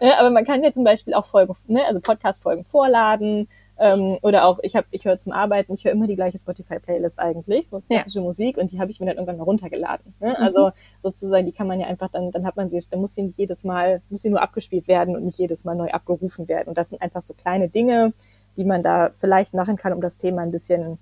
Aber 0.19 0.29
man 0.29 0.43
kann 0.43 0.61
ja 0.61 0.73
zum 0.73 0.83
Beispiel 0.83 1.13
auch 1.13 1.27
Folgen, 1.27 1.55
ne, 1.67 1.85
also 1.87 2.01
Podcast-Folgen 2.01 2.65
vorladen, 2.65 3.47
ähm, 3.79 4.17
oder 4.21 4.45
auch, 4.45 4.59
ich 4.61 4.75
habe, 4.75 4.87
ich 4.91 5.05
höre 5.05 5.17
zum 5.17 5.31
Arbeiten, 5.31 5.73
ich 5.73 5.83
höre 5.83 5.91
immer 5.91 6.07
die 6.07 6.15
gleiche 6.15 6.37
Spotify-Playlist 6.37 7.19
eigentlich, 7.19 7.69
so 7.69 7.81
klassische 7.81 8.19
ja. 8.19 8.25
Musik 8.25 8.57
und 8.57 8.71
die 8.71 8.79
habe 8.79 8.91
ich 8.91 8.99
mir 8.99 9.07
dann 9.07 9.15
irgendwann 9.15 9.37
mal 9.37 9.43
runtergeladen. 9.43 10.13
Ne? 10.19 10.29
Mhm. 10.29 10.43
Also 10.43 10.71
sozusagen, 10.99 11.45
die 11.45 11.51
kann 11.51 11.67
man 11.67 11.79
ja 11.79 11.87
einfach 11.87 12.09
dann, 12.09 12.31
dann 12.31 12.45
hat 12.45 12.55
man 12.55 12.69
sie, 12.69 12.83
dann 12.89 13.01
muss 13.01 13.15
sie 13.15 13.23
nicht 13.23 13.37
jedes 13.37 13.63
Mal, 13.63 14.01
muss 14.09 14.21
sie 14.21 14.29
nur 14.29 14.41
abgespielt 14.41 14.87
werden 14.87 15.15
und 15.15 15.25
nicht 15.25 15.39
jedes 15.39 15.63
Mal 15.63 15.75
neu 15.75 15.89
abgerufen 15.89 16.47
werden. 16.47 16.69
Und 16.69 16.77
das 16.77 16.89
sind 16.89 17.01
einfach 17.01 17.23
so 17.23 17.33
kleine 17.33 17.67
Dinge, 17.67 18.13
die 18.57 18.63
man 18.63 18.83
da 18.83 19.11
vielleicht 19.19 19.53
machen 19.53 19.75
kann, 19.75 19.93
um 19.93 20.01
das 20.01 20.17
Thema 20.17 20.43
ein 20.43 20.51
bisschen 20.51 20.99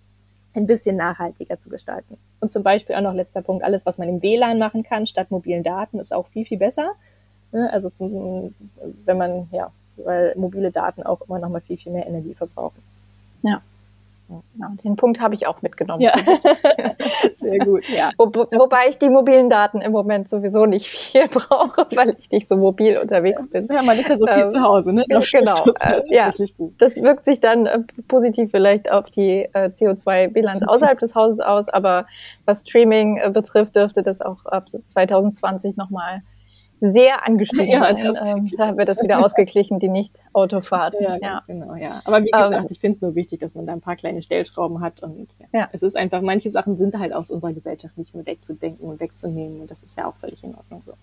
ein 0.54 0.68
bisschen 0.68 0.98
nachhaltiger 0.98 1.60
zu 1.60 1.70
gestalten. 1.70 2.18
Und 2.42 2.52
zum 2.52 2.64
Beispiel 2.64 2.96
auch 2.96 3.02
noch 3.02 3.14
letzter 3.14 3.42
Punkt, 3.42 3.64
alles, 3.64 3.86
was 3.86 3.98
man 3.98 4.10
im 4.10 4.22
WLAN 4.22 4.60
machen 4.60 4.84
kann, 4.84 5.08
statt 5.08 5.32
mobilen 5.32 5.64
Daten, 5.64 6.00
ist 6.00 6.14
auch 6.14 6.28
viel, 6.28 6.46
viel 6.46 6.58
besser. 6.58 6.92
Ne? 7.52 7.72
Also 7.72 7.90
zum, 7.90 8.54
wenn 9.06 9.18
man, 9.18 9.48
ja, 9.52 9.72
weil 9.98 10.34
mobile 10.36 10.72
Daten 10.72 11.04
auch 11.04 11.22
immer 11.22 11.40
noch 11.40 11.50
mal 11.50 11.62
viel, 11.62 11.78
viel 11.78 11.92
mehr 11.92 12.08
Energie 12.08 12.34
verbrauchen. 12.34 12.82
Ja. 13.44 13.62
Ja, 14.60 14.72
den 14.84 14.96
Punkt 14.96 15.20
habe 15.20 15.34
ich 15.34 15.48
auch 15.48 15.62
mitgenommen. 15.62 16.02
Ja. 16.02 16.14
Sehr 17.36 17.60
gut, 17.60 17.90
ja. 17.90 18.12
Wo, 18.18 18.28
wobei 18.28 18.88
ich 18.90 18.98
die 18.98 19.10
mobilen 19.10 19.50
Daten 19.50 19.82
im 19.82 19.92
Moment 19.92 20.30
sowieso 20.30 20.66
nicht 20.66 20.88
viel 20.88 21.28
brauche, 21.32 21.88
weil 21.96 22.16
ich 22.20 22.32
nicht 22.32 22.48
so 22.48 22.56
mobil 22.56 22.98
unterwegs 22.98 23.48
bin. 23.50 23.68
Ja, 23.72 23.82
man 23.82 23.98
ist 24.00 24.10
ja 24.10 24.18
so 24.18 24.26
viel 24.26 24.44
ähm, 24.44 24.50
zu 24.50 24.62
Hause, 24.62 24.94
ne? 24.94 25.06
Das 25.10 25.30
genau. 25.30 25.66
Das, 25.66 25.76
äh, 25.82 26.02
ja. 26.10 26.32
das 26.78 26.96
wirkt 27.02 27.26
sich 27.26 27.40
dann 27.40 27.66
äh, 27.66 27.80
positiv 28.08 28.52
vielleicht 28.52 28.92
auf 28.92 29.10
die 29.10 29.48
äh, 29.54 29.70
CO2-Bilanz 29.70 30.64
außerhalb 30.68 31.00
des 31.00 31.16
Hauses 31.16 31.40
aus, 31.40 31.68
aber 31.68 32.06
was 32.46 32.68
Streaming 32.68 33.18
äh, 33.18 33.30
betrifft, 33.32 33.76
dürfte 33.76 34.04
das 34.04 34.22
auch 34.22 34.46
ab 34.46 34.70
2020 34.70 35.76
nochmal 35.76 36.22
sehr 36.82 37.26
angestiegen. 37.26 37.62
Ja, 37.72 37.90
ähm, 37.90 38.50
da 38.58 38.76
wird 38.76 38.90
das 38.90 39.02
wieder 39.02 39.24
ausgeglichen, 39.24 39.80
die 39.80 39.88
Nicht-Autofahrt. 39.88 40.96
Ja, 41.00 41.16
ja. 41.18 41.42
genau, 41.48 41.76
ja. 41.76 42.02
Aber 42.06 42.22
wie 42.24 42.32
gesagt, 42.32 42.66
um, 42.66 42.68
ich 42.70 42.80
finde 42.80 42.96
es 42.96 43.02
nur 43.02 43.16
wichtig, 43.16 43.40
dass 43.40 43.56
man 43.56 43.66
da 43.66 43.74
ein 43.74 43.82
paar 43.82 43.96
kleine 43.96 44.22
Stellschrauben 44.22 44.82
hat 44.82 45.02
und 45.04 45.30
ja, 45.40 45.60
ja. 45.60 45.70
es 45.72 45.84
ist 45.84 45.96
einfach, 45.96 46.22
manche 46.22 46.50
Sachen 46.50 46.78
sind 46.78 46.98
halt 46.98 47.14
aus 47.14 47.32
unserer 47.32 47.54
Gesellschaft 47.54 47.98
nicht 47.98 48.16
mehr 48.16 48.26
wegzudenken 48.26 48.90
und 48.90 49.00
wegzunehmen 49.00 49.62
und 49.62 49.72
das 49.72 49.84
ist 49.84 49.96
ja 49.96 50.08
auch 50.08 50.16
völlig 50.16 50.44
in 50.44 50.56
Ordnung 50.56 50.82
so. 50.82 50.94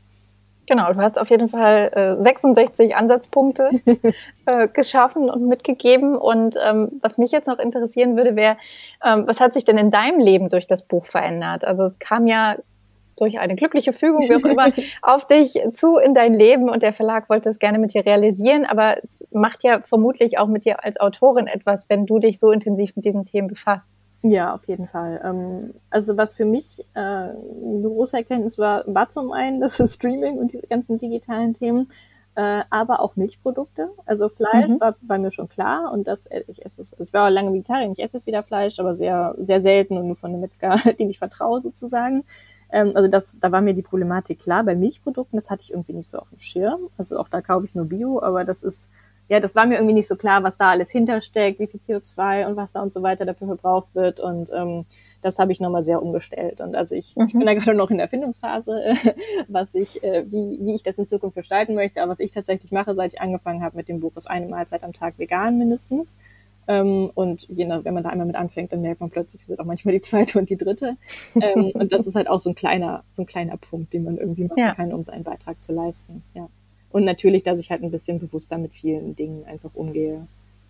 Genau, 0.68 0.92
du 0.92 1.00
hast 1.00 1.18
auf 1.18 1.30
jeden 1.30 1.48
Fall 1.48 2.18
äh, 2.20 2.22
66 2.22 2.94
Ansatzpunkte 2.94 3.70
äh, 4.46 4.68
geschaffen 4.68 5.30
und 5.30 5.48
mitgegeben. 5.48 6.14
Und 6.14 6.56
ähm, 6.62 7.00
was 7.00 7.16
mich 7.16 7.32
jetzt 7.32 7.46
noch 7.46 7.58
interessieren 7.58 8.16
würde, 8.18 8.36
wäre, 8.36 8.58
ähm, 9.02 9.26
was 9.26 9.40
hat 9.40 9.54
sich 9.54 9.64
denn 9.64 9.78
in 9.78 9.90
deinem 9.90 10.20
Leben 10.20 10.50
durch 10.50 10.66
das 10.66 10.82
Buch 10.82 11.06
verändert? 11.06 11.64
Also 11.64 11.84
es 11.84 11.98
kam 11.98 12.26
ja 12.26 12.56
durch 13.20 13.38
eine 13.38 13.56
glückliche 13.56 13.92
Fügung, 13.92 14.22
wie 14.22 14.36
auch 14.36 14.48
immer, 14.48 14.72
auf 15.02 15.26
dich 15.26 15.60
zu 15.72 15.96
in 15.96 16.14
dein 16.14 16.34
Leben 16.34 16.68
und 16.68 16.82
der 16.82 16.92
Verlag 16.92 17.28
wollte 17.28 17.50
es 17.50 17.58
gerne 17.58 17.78
mit 17.78 17.94
dir 17.94 18.04
realisieren, 18.06 18.64
aber 18.64 19.02
es 19.02 19.24
macht 19.30 19.64
ja 19.64 19.80
vermutlich 19.80 20.38
auch 20.38 20.48
mit 20.48 20.64
dir 20.64 20.84
als 20.84 20.98
Autorin 21.00 21.46
etwas, 21.46 21.88
wenn 21.88 22.06
du 22.06 22.18
dich 22.18 22.38
so 22.38 22.50
intensiv 22.50 22.96
mit 22.96 23.04
diesen 23.04 23.24
Themen 23.24 23.48
befasst. 23.48 23.88
Ja, 24.22 24.54
auf 24.54 24.64
jeden 24.64 24.86
Fall. 24.86 25.20
Ähm, 25.24 25.74
also 25.90 26.16
was 26.16 26.34
für 26.34 26.44
mich 26.44 26.80
äh, 26.94 26.98
eine 26.98 27.82
große 27.82 28.16
Erkenntnis 28.16 28.58
war, 28.58 28.82
war 28.86 29.08
zum 29.08 29.32
einen 29.32 29.60
das 29.60 29.76
Streaming 29.94 30.38
und 30.38 30.52
diese 30.52 30.66
ganzen 30.66 30.98
digitalen 30.98 31.54
Themen, 31.54 31.88
äh, 32.34 32.62
aber 32.70 33.00
auch 33.00 33.14
Milchprodukte. 33.14 33.90
Also 34.06 34.28
Fleisch 34.28 34.68
mhm. 34.68 34.80
war 34.80 34.96
bei 35.02 35.18
mir 35.18 35.30
schon 35.30 35.48
klar 35.48 35.92
und 35.92 36.08
das 36.08 36.28
ich 36.48 36.64
esse 36.64 36.80
es, 36.80 36.96
ich 36.98 37.12
war 37.12 37.30
lange 37.30 37.52
Vegetarier, 37.52 37.90
ich 37.92 38.02
esse 38.02 38.16
jetzt 38.16 38.26
wieder 38.26 38.42
Fleisch, 38.42 38.80
aber 38.80 38.96
sehr 38.96 39.36
sehr 39.38 39.60
selten 39.60 39.96
und 39.96 40.08
nur 40.08 40.16
von 40.16 40.30
einem 40.30 40.40
Metzger, 40.40 40.76
dem 40.98 41.10
ich 41.10 41.18
vertraue 41.18 41.60
sozusagen. 41.60 42.24
Ähm, 42.70 42.92
also 42.94 43.08
das, 43.08 43.36
da 43.38 43.52
war 43.52 43.60
mir 43.60 43.74
die 43.74 43.82
Problematik 43.82 44.40
klar. 44.40 44.64
Bei 44.64 44.74
Milchprodukten, 44.74 45.38
das 45.38 45.50
hatte 45.50 45.62
ich 45.62 45.70
irgendwie 45.70 45.94
nicht 45.94 46.08
so 46.08 46.18
auf 46.18 46.28
dem 46.28 46.38
Schirm. 46.38 46.88
Also 46.96 47.18
auch 47.18 47.28
da 47.28 47.40
kaufe 47.40 47.66
ich 47.66 47.74
nur 47.74 47.86
Bio, 47.86 48.22
aber 48.22 48.44
das 48.44 48.62
ist, 48.62 48.90
ja, 49.28 49.40
das 49.40 49.54
war 49.54 49.66
mir 49.66 49.74
irgendwie 49.74 49.94
nicht 49.94 50.08
so 50.08 50.16
klar, 50.16 50.42
was 50.42 50.56
da 50.56 50.70
alles 50.70 50.90
hintersteckt, 50.90 51.60
wie 51.60 51.66
viel 51.66 51.80
CO2 51.80 52.46
und 52.46 52.56
was 52.56 52.72
da 52.72 52.82
und 52.82 52.94
so 52.94 53.02
weiter 53.02 53.26
dafür 53.26 53.46
verbraucht 53.46 53.94
wird. 53.94 54.20
Und 54.20 54.50
ähm, 54.54 54.86
das 55.20 55.38
habe 55.38 55.52
ich 55.52 55.60
nochmal 55.60 55.84
sehr 55.84 56.02
umgestellt. 56.02 56.60
Und 56.60 56.74
also 56.74 56.94
ich, 56.94 57.14
mhm. 57.14 57.26
ich 57.26 57.32
bin 57.32 57.46
da 57.46 57.54
gerade 57.54 57.76
noch 57.76 57.90
in 57.90 57.98
der 57.98 58.04
Erfindungsphase, 58.04 58.94
was 59.48 59.74
ich, 59.74 60.02
äh, 60.02 60.24
wie, 60.30 60.58
wie 60.62 60.74
ich 60.74 60.82
das 60.82 60.98
in 60.98 61.06
Zukunft 61.06 61.36
gestalten 61.36 61.74
möchte. 61.74 62.02
Aber 62.02 62.12
was 62.12 62.20
ich 62.20 62.32
tatsächlich 62.32 62.72
mache, 62.72 62.94
seit 62.94 63.14
ich 63.14 63.20
angefangen 63.20 63.62
habe 63.62 63.76
mit 63.76 63.88
dem 63.88 64.00
Buch, 64.00 64.12
ist 64.16 64.30
eine 64.30 64.46
Mahlzeit 64.46 64.82
am 64.82 64.92
Tag 64.94 65.18
vegan 65.18 65.58
mindestens. 65.58 66.16
Ähm, 66.68 67.10
und 67.14 67.48
je 67.48 67.64
nach, 67.64 67.84
wenn 67.84 67.94
man 67.94 68.02
da 68.02 68.10
einmal 68.10 68.26
mit 68.26 68.36
anfängt, 68.36 68.72
dann 68.72 68.82
merkt 68.82 69.00
man 69.00 69.08
plötzlich, 69.08 69.42
es 69.42 69.48
wird 69.48 69.58
auch 69.58 69.64
manchmal 69.64 69.94
die 69.94 70.02
zweite 70.02 70.38
und 70.38 70.50
die 70.50 70.56
dritte. 70.56 70.96
Ähm, 71.40 71.70
und 71.74 71.92
das 71.92 72.06
ist 72.06 72.14
halt 72.14 72.28
auch 72.28 72.38
so 72.38 72.50
ein 72.50 72.54
kleiner, 72.54 73.04
so 73.14 73.22
ein 73.22 73.26
kleiner 73.26 73.56
Punkt, 73.56 73.94
den 73.94 74.04
man 74.04 74.18
irgendwie 74.18 74.44
machen 74.44 74.58
ja. 74.58 74.74
kann, 74.74 74.92
um 74.92 75.02
seinen 75.02 75.24
Beitrag 75.24 75.62
zu 75.62 75.72
leisten. 75.72 76.22
Ja. 76.34 76.48
Und 76.90 77.04
natürlich, 77.04 77.42
dass 77.42 77.58
ich 77.58 77.70
halt 77.70 77.82
ein 77.82 77.90
bisschen 77.90 78.18
bewusster 78.18 78.58
mit 78.58 78.74
vielen 78.74 79.16
Dingen 79.16 79.46
einfach 79.46 79.70
umgehe. 79.72 80.26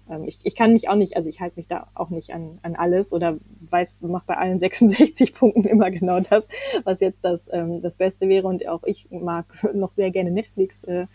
Ähm, 0.09 0.23
ich, 0.25 0.39
ich 0.45 0.55
kann 0.55 0.73
mich 0.73 0.89
auch 0.89 0.95
nicht, 0.95 1.17
also 1.17 1.29
ich 1.29 1.41
halte 1.41 1.57
mich 1.57 1.67
da 1.67 1.89
auch 1.95 2.11
nicht 2.11 2.33
an, 2.33 2.61
an 2.63 2.77
alles 2.77 3.13
oder 3.13 3.37
weiß, 3.69 3.97
mache 4.01 4.25
bei 4.25 4.37
allen 4.37 4.61
66 4.61 5.35
Punkten 5.35 5.65
immer 5.65 5.91
genau 5.91 6.21
das, 6.21 6.47
was 6.85 7.01
jetzt 7.01 7.25
das, 7.25 7.51
ähm, 7.53 7.83
das 7.83 7.97
Beste 7.97 8.29
wäre. 8.29 8.47
Und 8.47 8.69
auch 8.69 8.85
ich 8.85 9.11
mag 9.11 9.47
noch 9.75 9.93
sehr 9.95 10.13
gerne 10.13 10.31
Netflix 10.31 10.85
äh, 10.85 11.07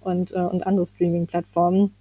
und, 0.00 0.32
äh, 0.32 0.38
und 0.38 0.66
andere 0.66 0.86
Streaming-Plattformen 0.86 1.94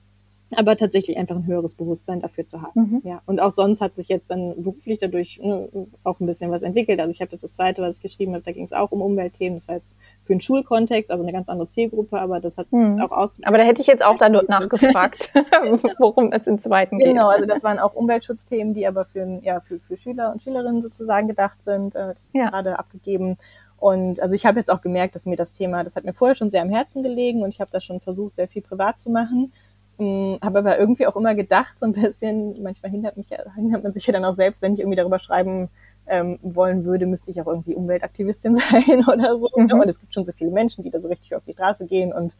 aber 0.55 0.75
tatsächlich 0.75 1.17
einfach 1.17 1.35
ein 1.35 1.45
höheres 1.45 1.75
Bewusstsein 1.75 2.19
dafür 2.19 2.47
zu 2.47 2.61
haben. 2.61 2.81
Mhm. 2.81 3.01
Ja. 3.03 3.21
Und 3.25 3.39
auch 3.39 3.51
sonst 3.51 3.81
hat 3.81 3.95
sich 3.95 4.07
jetzt 4.07 4.31
dann 4.31 4.55
beruflich 4.55 4.99
dadurch 4.99 5.39
ne, 5.41 5.69
auch 6.03 6.19
ein 6.19 6.25
bisschen 6.25 6.51
was 6.51 6.61
entwickelt. 6.61 6.99
Also 6.99 7.11
ich 7.11 7.21
habe 7.21 7.37
das 7.37 7.53
zweite, 7.53 7.81
was 7.81 7.97
ich 7.97 8.01
geschrieben 8.01 8.33
habe, 8.33 8.43
da 8.43 8.51
ging 8.51 8.65
es 8.65 8.73
auch 8.73 8.91
um 8.91 9.01
Umweltthemen. 9.01 9.59
Das 9.59 9.67
war 9.67 9.75
jetzt 9.75 9.95
für 10.23 10.33
einen 10.33 10.41
Schulkontext, 10.41 11.11
also 11.11 11.23
eine 11.23 11.31
ganz 11.31 11.49
andere 11.49 11.69
Zielgruppe, 11.69 12.19
aber 12.19 12.39
das 12.39 12.57
hat 12.57 12.71
mhm. 12.71 12.99
auch 13.01 13.11
aus. 13.11 13.29
Aber 13.43 13.57
da 13.57 13.63
hätte 13.63 13.81
ich 13.81 13.87
jetzt 13.87 14.03
auch 14.03 14.17
dann 14.17 14.31
nachgefragt, 14.47 15.31
worum 15.99 16.31
es 16.31 16.47
im 16.47 16.57
zweiten 16.57 16.97
geht. 16.97 17.09
Genau, 17.09 17.29
also 17.29 17.45
das 17.45 17.63
waren 17.63 17.79
auch 17.79 17.93
Umweltschutzthemen, 17.93 18.73
die 18.73 18.87
aber 18.87 19.05
für, 19.05 19.39
ja, 19.43 19.59
für, 19.59 19.79
für 19.79 19.97
Schüler 19.97 20.31
und 20.31 20.41
Schülerinnen 20.41 20.81
sozusagen 20.81 21.27
gedacht 21.27 21.63
sind. 21.63 21.95
Äh, 21.95 22.13
das 22.13 22.23
ist 22.23 22.35
ja. 22.35 22.49
gerade 22.49 22.79
abgegeben. 22.79 23.37
Und 23.77 24.21
also 24.21 24.35
ich 24.35 24.45
habe 24.45 24.59
jetzt 24.59 24.69
auch 24.69 24.81
gemerkt, 24.81 25.15
dass 25.15 25.25
mir 25.25 25.37
das 25.37 25.53
Thema, 25.53 25.83
das 25.83 25.95
hat 25.95 26.03
mir 26.03 26.13
vorher 26.13 26.35
schon 26.35 26.49
sehr 26.49 26.61
am 26.61 26.69
Herzen 26.69 27.01
gelegen 27.01 27.43
und 27.43 27.49
ich 27.49 27.61
habe 27.61 27.71
das 27.71 27.83
schon 27.83 28.01
versucht, 28.01 28.35
sehr 28.35 28.47
viel 28.47 28.61
privat 28.61 28.99
zu 28.99 29.09
machen. 29.09 29.53
Hm, 29.99 30.39
habe 30.41 30.59
aber 30.59 30.79
irgendwie 30.79 31.07
auch 31.07 31.17
immer 31.17 31.35
gedacht, 31.35 31.77
so 31.77 31.85
ein 31.85 31.91
bisschen, 31.91 32.63
manchmal 32.63 32.89
hindert, 32.89 33.17
mich 33.17 33.27
hindert 33.55 33.83
man 33.83 33.91
sich 33.91 34.07
ja 34.07 34.13
dann 34.13 34.23
auch 34.23 34.35
selbst, 34.35 34.61
wenn 34.61 34.73
ich 34.73 34.79
irgendwie 34.79 34.95
darüber 34.95 35.19
schreiben 35.19 35.67
ähm, 36.07 36.39
wollen 36.41 36.85
würde, 36.85 37.05
müsste 37.05 37.31
ich 37.31 37.41
auch 37.41 37.47
irgendwie 37.47 37.75
Umweltaktivistin 37.75 38.55
sein 38.55 39.05
oder 39.11 39.37
so. 39.37 39.49
Mhm. 39.55 39.71
Und 39.73 39.89
es 39.89 39.99
gibt 39.99 40.13
schon 40.13 40.23
so 40.23 40.31
viele 40.31 40.51
Menschen, 40.51 40.85
die 40.85 40.89
da 40.89 41.01
so 41.01 41.09
richtig 41.09 41.35
auf 41.35 41.43
die 41.45 41.51
Straße 41.51 41.85
gehen 41.85 42.13
und 42.13 42.33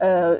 äh, 0.00 0.36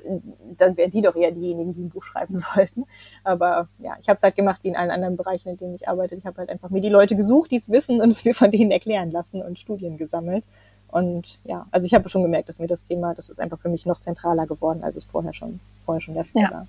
dann 0.59 0.77
wären 0.77 0.91
die 0.91 1.01
doch 1.01 1.17
eher 1.17 1.33
diejenigen, 1.33 1.75
die 1.75 1.85
ein 1.85 1.89
Buch 1.89 2.05
schreiben 2.05 2.35
sollten. 2.37 2.85
Aber 3.25 3.69
ja, 3.79 3.97
ich 4.01 4.09
habe 4.11 4.19
es 4.19 4.23
halt 4.23 4.37
gemacht 4.37 4.61
wie 4.63 4.69
in 4.69 4.77
allen 4.77 4.91
anderen 4.91 5.17
Bereichen, 5.17 5.49
in 5.49 5.57
denen 5.57 5.75
ich 5.75 5.89
arbeite. 5.89 6.17
Ich 6.17 6.27
habe 6.27 6.37
halt 6.37 6.51
einfach 6.51 6.69
mir 6.69 6.83
die 6.83 6.91
Leute 6.91 7.17
gesucht, 7.17 7.51
die 7.51 7.57
es 7.57 7.71
wissen 7.71 8.03
und 8.03 8.11
es 8.11 8.25
mir 8.27 8.35
von 8.35 8.51
denen 8.51 8.71
erklären 8.71 9.11
lassen 9.11 9.41
und 9.41 9.59
Studien 9.59 9.97
gesammelt. 9.97 10.45
Und 10.91 11.39
ja, 11.45 11.67
also 11.71 11.87
ich 11.87 11.95
habe 11.95 12.09
schon 12.09 12.23
gemerkt, 12.23 12.49
dass 12.49 12.59
mir 12.59 12.67
das 12.67 12.85
Thema, 12.85 13.15
das 13.15 13.29
ist 13.29 13.41
einfach 13.41 13.59
für 13.59 13.69
mich 13.69 13.87
noch 13.87 14.01
zentraler 14.01 14.47
geworden, 14.47 14.83
als 14.83 14.97
es 14.97 15.05
vorher 15.05 15.35
schon, 15.35 15.61
vorher 15.85 16.01
schon 16.01 16.15
der 16.15 16.25
Fall 16.25 16.43
ja. 16.43 16.51
war. 16.51 16.67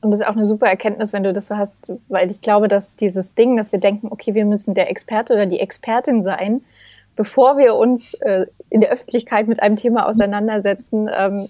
Und 0.00 0.12
das 0.12 0.20
ist 0.20 0.26
auch 0.26 0.36
eine 0.36 0.46
super 0.46 0.66
Erkenntnis, 0.66 1.12
wenn 1.12 1.24
du 1.24 1.32
das 1.32 1.48
so 1.48 1.56
hast, 1.56 1.72
weil 2.08 2.30
ich 2.30 2.40
glaube, 2.40 2.68
dass 2.68 2.94
dieses 2.96 3.34
Ding, 3.34 3.56
dass 3.56 3.72
wir 3.72 3.80
denken, 3.80 4.08
okay, 4.10 4.34
wir 4.34 4.44
müssen 4.44 4.74
der 4.74 4.90
Experte 4.90 5.34
oder 5.34 5.46
die 5.46 5.58
Expertin 5.58 6.22
sein, 6.22 6.62
bevor 7.16 7.58
wir 7.58 7.74
uns 7.74 8.14
äh, 8.14 8.46
in 8.70 8.80
der 8.80 8.90
Öffentlichkeit 8.90 9.48
mit 9.48 9.60
einem 9.60 9.76
Thema 9.76 10.06
auseinandersetzen, 10.06 11.10
ähm, 11.12 11.48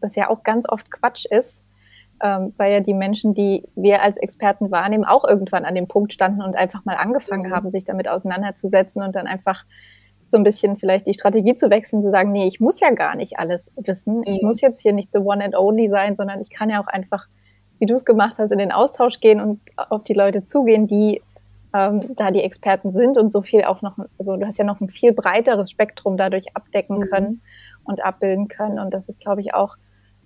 das 0.00 0.16
ja 0.16 0.28
auch 0.28 0.42
ganz 0.42 0.68
oft 0.68 0.90
Quatsch 0.90 1.24
ist, 1.24 1.60
ähm, 2.20 2.52
weil 2.56 2.72
ja 2.72 2.80
die 2.80 2.94
Menschen, 2.94 3.32
die 3.32 3.64
wir 3.76 4.02
als 4.02 4.16
Experten 4.16 4.72
wahrnehmen, 4.72 5.04
auch 5.04 5.24
irgendwann 5.24 5.64
an 5.64 5.76
dem 5.76 5.86
Punkt 5.86 6.12
standen 6.12 6.42
und 6.42 6.56
einfach 6.56 6.84
mal 6.84 6.96
angefangen 6.96 7.50
mhm. 7.50 7.54
haben, 7.54 7.70
sich 7.70 7.84
damit 7.84 8.08
auseinanderzusetzen 8.08 9.02
und 9.02 9.14
dann 9.14 9.28
einfach 9.28 9.64
so 10.24 10.36
ein 10.36 10.44
bisschen 10.44 10.76
vielleicht 10.76 11.06
die 11.06 11.14
Strategie 11.14 11.54
zu 11.54 11.70
wechseln, 11.70 12.02
zu 12.02 12.10
sagen, 12.10 12.32
nee, 12.32 12.46
ich 12.46 12.60
muss 12.60 12.80
ja 12.80 12.90
gar 12.90 13.14
nicht 13.14 13.38
alles 13.38 13.72
wissen. 13.76 14.22
Ich 14.24 14.40
mhm. 14.40 14.48
muss 14.48 14.60
jetzt 14.60 14.80
hier 14.80 14.92
nicht 14.92 15.10
the 15.12 15.18
one 15.18 15.44
and 15.44 15.56
only 15.56 15.88
sein, 15.88 16.16
sondern 16.16 16.40
ich 16.40 16.50
kann 16.50 16.70
ja 16.70 16.82
auch 16.82 16.86
einfach, 16.86 17.26
wie 17.78 17.86
du 17.86 17.94
es 17.94 18.04
gemacht 18.04 18.36
hast, 18.38 18.50
in 18.50 18.58
den 18.58 18.72
Austausch 18.72 19.20
gehen 19.20 19.40
und 19.40 19.60
auf 19.76 20.02
die 20.04 20.14
Leute 20.14 20.44
zugehen, 20.44 20.86
die 20.86 21.22
ähm, 21.74 22.14
da 22.16 22.30
die 22.30 22.42
Experten 22.42 22.92
sind 22.92 23.18
und 23.18 23.30
so 23.30 23.42
viel 23.42 23.64
auch 23.64 23.82
noch, 23.82 23.98
also 24.18 24.36
du 24.36 24.46
hast 24.46 24.58
ja 24.58 24.64
noch 24.64 24.80
ein 24.80 24.88
viel 24.88 25.12
breiteres 25.12 25.70
Spektrum 25.70 26.16
dadurch 26.16 26.56
abdecken 26.56 26.98
mhm. 26.98 27.10
können 27.10 27.42
und 27.84 28.04
abbilden 28.04 28.48
können. 28.48 28.78
Und 28.78 28.94
das 28.94 29.08
ist, 29.08 29.20
glaube 29.20 29.40
ich, 29.40 29.54
auch 29.54 29.76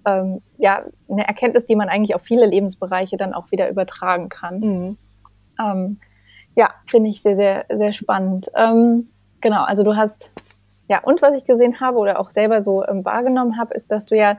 ähm, 0.06 0.42
ja 0.58 0.84
eine 1.10 1.26
Erkenntnis, 1.26 1.66
die 1.66 1.76
man 1.76 1.88
eigentlich 1.88 2.14
auf 2.14 2.22
viele 2.22 2.46
Lebensbereiche 2.46 3.16
dann 3.16 3.34
auch 3.34 3.50
wieder 3.50 3.68
übertragen 3.68 4.28
kann. 4.28 4.60
Mhm. 4.60 4.96
Ähm, 5.60 5.98
Ja, 6.54 6.70
finde 6.86 7.10
ich 7.10 7.22
sehr, 7.22 7.36
sehr, 7.36 7.66
sehr 7.68 7.92
spannend. 7.92 8.50
Ähm, 8.56 9.08
genau, 9.40 9.64
also 9.64 9.82
du 9.82 9.96
hast, 9.96 10.30
ja, 10.88 11.00
und 11.02 11.22
was 11.22 11.36
ich 11.36 11.44
gesehen 11.44 11.80
habe 11.80 11.98
oder 11.98 12.18
auch 12.20 12.30
selber 12.30 12.62
so 12.62 12.84
ähm, 12.86 13.04
wahrgenommen 13.04 13.58
habe, 13.58 13.74
ist, 13.74 13.90
dass 13.90 14.06
du 14.06 14.16
ja 14.16 14.38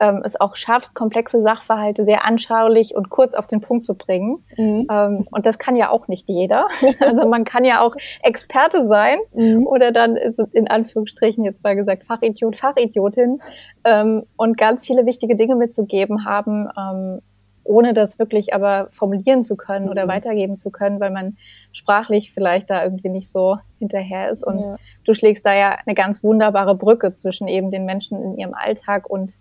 ähm, 0.00 0.22
es 0.24 0.40
auch 0.40 0.56
schaffst, 0.56 0.94
komplexe 0.94 1.42
Sachverhalte 1.42 2.04
sehr 2.04 2.24
anschaulich 2.24 2.94
und 2.94 3.10
kurz 3.10 3.34
auf 3.34 3.46
den 3.46 3.60
Punkt 3.60 3.86
zu 3.86 3.94
bringen. 3.94 4.44
Mhm. 4.56 4.86
Ähm, 4.90 5.26
und 5.30 5.46
das 5.46 5.58
kann 5.58 5.76
ja 5.76 5.90
auch 5.90 6.08
nicht 6.08 6.28
jeder. 6.28 6.68
also 7.00 7.28
man 7.28 7.44
kann 7.44 7.64
ja 7.64 7.80
auch 7.80 7.96
Experte 8.22 8.86
sein 8.86 9.18
mhm. 9.34 9.66
oder 9.66 9.92
dann 9.92 10.16
in 10.52 10.68
Anführungsstrichen 10.68 11.44
jetzt 11.44 11.62
mal 11.64 11.76
gesagt 11.76 12.04
Fachidiot, 12.04 12.56
Fachidiotin 12.56 13.40
ähm, 13.84 14.24
und 14.36 14.56
ganz 14.56 14.86
viele 14.86 15.06
wichtige 15.06 15.36
Dinge 15.36 15.56
mitzugeben 15.56 16.24
haben, 16.24 16.68
ähm, 16.78 17.20
ohne 17.68 17.94
das 17.94 18.18
wirklich 18.18 18.54
aber 18.54 18.88
formulieren 18.90 19.44
zu 19.44 19.56
können 19.56 19.86
mhm. 19.86 19.90
oder 19.90 20.08
weitergeben 20.08 20.58
zu 20.58 20.70
können, 20.70 21.00
weil 21.00 21.10
man 21.10 21.36
sprachlich 21.72 22.32
vielleicht 22.32 22.70
da 22.70 22.82
irgendwie 22.82 23.10
nicht 23.10 23.30
so 23.30 23.58
hinterher 23.78 24.30
ist. 24.30 24.44
Und 24.44 24.60
ja. 24.60 24.76
du 25.04 25.14
schlägst 25.14 25.44
da 25.46 25.54
ja 25.54 25.76
eine 25.84 25.94
ganz 25.94 26.24
wunderbare 26.24 26.74
Brücke 26.74 27.14
zwischen 27.14 27.46
eben 27.46 27.70
den 27.70 27.84
Menschen 27.84 28.22
in 28.22 28.38
ihrem 28.38 28.54
Alltag 28.54 29.08
und 29.08 29.36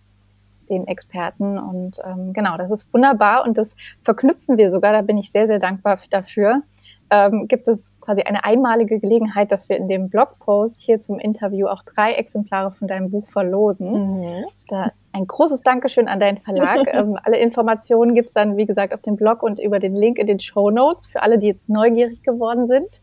den 0.69 0.87
Experten. 0.87 1.57
Und 1.57 1.99
ähm, 2.05 2.33
genau, 2.33 2.57
das 2.57 2.71
ist 2.71 2.93
wunderbar 2.93 3.45
und 3.45 3.57
das 3.57 3.75
verknüpfen 4.03 4.57
wir 4.57 4.71
sogar, 4.71 4.91
da 4.91 5.01
bin 5.01 5.17
ich 5.17 5.31
sehr, 5.31 5.47
sehr 5.47 5.59
dankbar 5.59 5.99
dafür. 6.09 6.61
Ähm, 7.09 7.47
gibt 7.47 7.67
es 7.67 7.97
quasi 8.01 8.21
eine 8.21 8.43
einmalige 8.43 8.99
Gelegenheit, 8.99 9.51
dass 9.51 9.69
wir 9.69 9.77
in 9.77 9.87
dem 9.87 10.09
Blogpost 10.09 10.81
hier 10.81 10.99
zum 10.99 11.19
Interview 11.19 11.67
auch 11.67 11.83
drei 11.83 12.13
Exemplare 12.13 12.71
von 12.71 12.87
deinem 12.87 13.11
Buch 13.11 13.27
verlosen. 13.27 14.19
Mhm. 14.19 14.45
Da 14.67 14.91
ein 15.13 15.25
großes 15.25 15.61
Dankeschön 15.61 16.07
an 16.07 16.19
deinen 16.19 16.37
Verlag. 16.37 16.85
ähm, 16.93 17.17
alle 17.23 17.37
Informationen 17.37 18.13
gibt's 18.13 18.33
dann, 18.33 18.57
wie 18.57 18.65
gesagt, 18.65 18.93
auf 18.93 19.01
dem 19.01 19.15
Blog 19.15 19.41
und 19.41 19.59
über 19.59 19.79
den 19.79 19.95
Link 19.95 20.19
in 20.19 20.27
den 20.27 20.39
Show 20.39 20.69
Notes 20.69 21.07
für 21.07 21.21
alle, 21.21 21.37
die 21.37 21.47
jetzt 21.47 21.69
neugierig 21.69 22.23
geworden 22.23 22.67
sind 22.67 23.01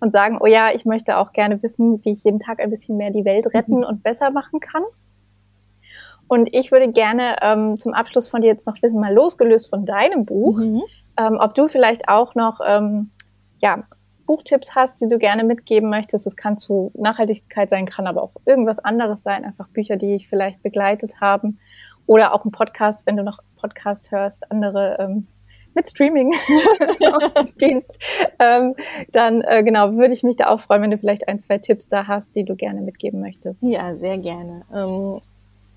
und 0.00 0.12
sagen, 0.12 0.38
oh 0.40 0.46
ja, 0.46 0.70
ich 0.72 0.84
möchte 0.84 1.16
auch 1.16 1.32
gerne 1.32 1.62
wissen, 1.62 2.04
wie 2.04 2.12
ich 2.12 2.24
jeden 2.24 2.38
Tag 2.38 2.60
ein 2.60 2.70
bisschen 2.70 2.96
mehr 2.96 3.10
die 3.10 3.24
Welt 3.24 3.46
retten 3.54 3.78
mhm. 3.78 3.84
und 3.84 4.02
besser 4.02 4.30
machen 4.30 4.60
kann. 4.60 4.82
Und 6.28 6.54
ich 6.54 6.70
würde 6.70 6.90
gerne 6.90 7.36
ähm, 7.40 7.78
zum 7.78 7.94
Abschluss 7.94 8.28
von 8.28 8.42
dir 8.42 8.48
jetzt 8.48 8.66
noch 8.66 8.80
wissen, 8.82 9.00
mal 9.00 9.14
losgelöst 9.14 9.70
von 9.70 9.86
deinem 9.86 10.26
Buch, 10.26 10.58
mhm. 10.58 10.82
ähm, 11.16 11.38
ob 11.40 11.54
du 11.54 11.68
vielleicht 11.68 12.08
auch 12.08 12.34
noch 12.34 12.60
ähm, 12.64 13.10
ja, 13.60 13.84
Buchtipps 14.26 14.74
hast, 14.74 15.00
die 15.00 15.08
du 15.08 15.18
gerne 15.18 15.42
mitgeben 15.42 15.88
möchtest. 15.88 16.26
Es 16.26 16.36
kann 16.36 16.58
zu 16.58 16.92
Nachhaltigkeit 16.94 17.70
sein, 17.70 17.86
kann 17.86 18.06
aber 18.06 18.22
auch 18.22 18.32
irgendwas 18.44 18.78
anderes 18.78 19.22
sein, 19.22 19.44
einfach 19.44 19.68
Bücher, 19.68 19.96
die 19.96 20.18
dich 20.18 20.28
vielleicht 20.28 20.62
begleitet 20.62 21.20
haben. 21.20 21.58
Oder 22.06 22.34
auch 22.34 22.44
ein 22.44 22.50
Podcast, 22.50 23.02
wenn 23.06 23.16
du 23.16 23.22
noch 23.22 23.38
Podcast 23.56 24.10
hörst, 24.10 24.50
andere 24.50 24.96
ähm, 25.00 25.26
mit 25.74 25.88
Streaming 25.88 26.34
Dienst, 27.60 27.96
ähm, 28.38 28.74
dann 29.12 29.42
äh, 29.42 29.62
genau 29.62 29.92
würde 29.92 30.12
ich 30.12 30.22
mich 30.22 30.36
da 30.36 30.48
auch 30.48 30.60
freuen, 30.60 30.82
wenn 30.82 30.90
du 30.90 30.98
vielleicht 30.98 31.28
ein, 31.28 31.38
zwei 31.38 31.58
Tipps 31.58 31.88
da 31.88 32.06
hast, 32.06 32.34
die 32.34 32.44
du 32.44 32.56
gerne 32.56 32.80
mitgeben 32.80 33.20
möchtest. 33.20 33.62
Ja, 33.62 33.94
sehr 33.94 34.18
gerne. 34.18 34.62
Ähm, 34.74 35.20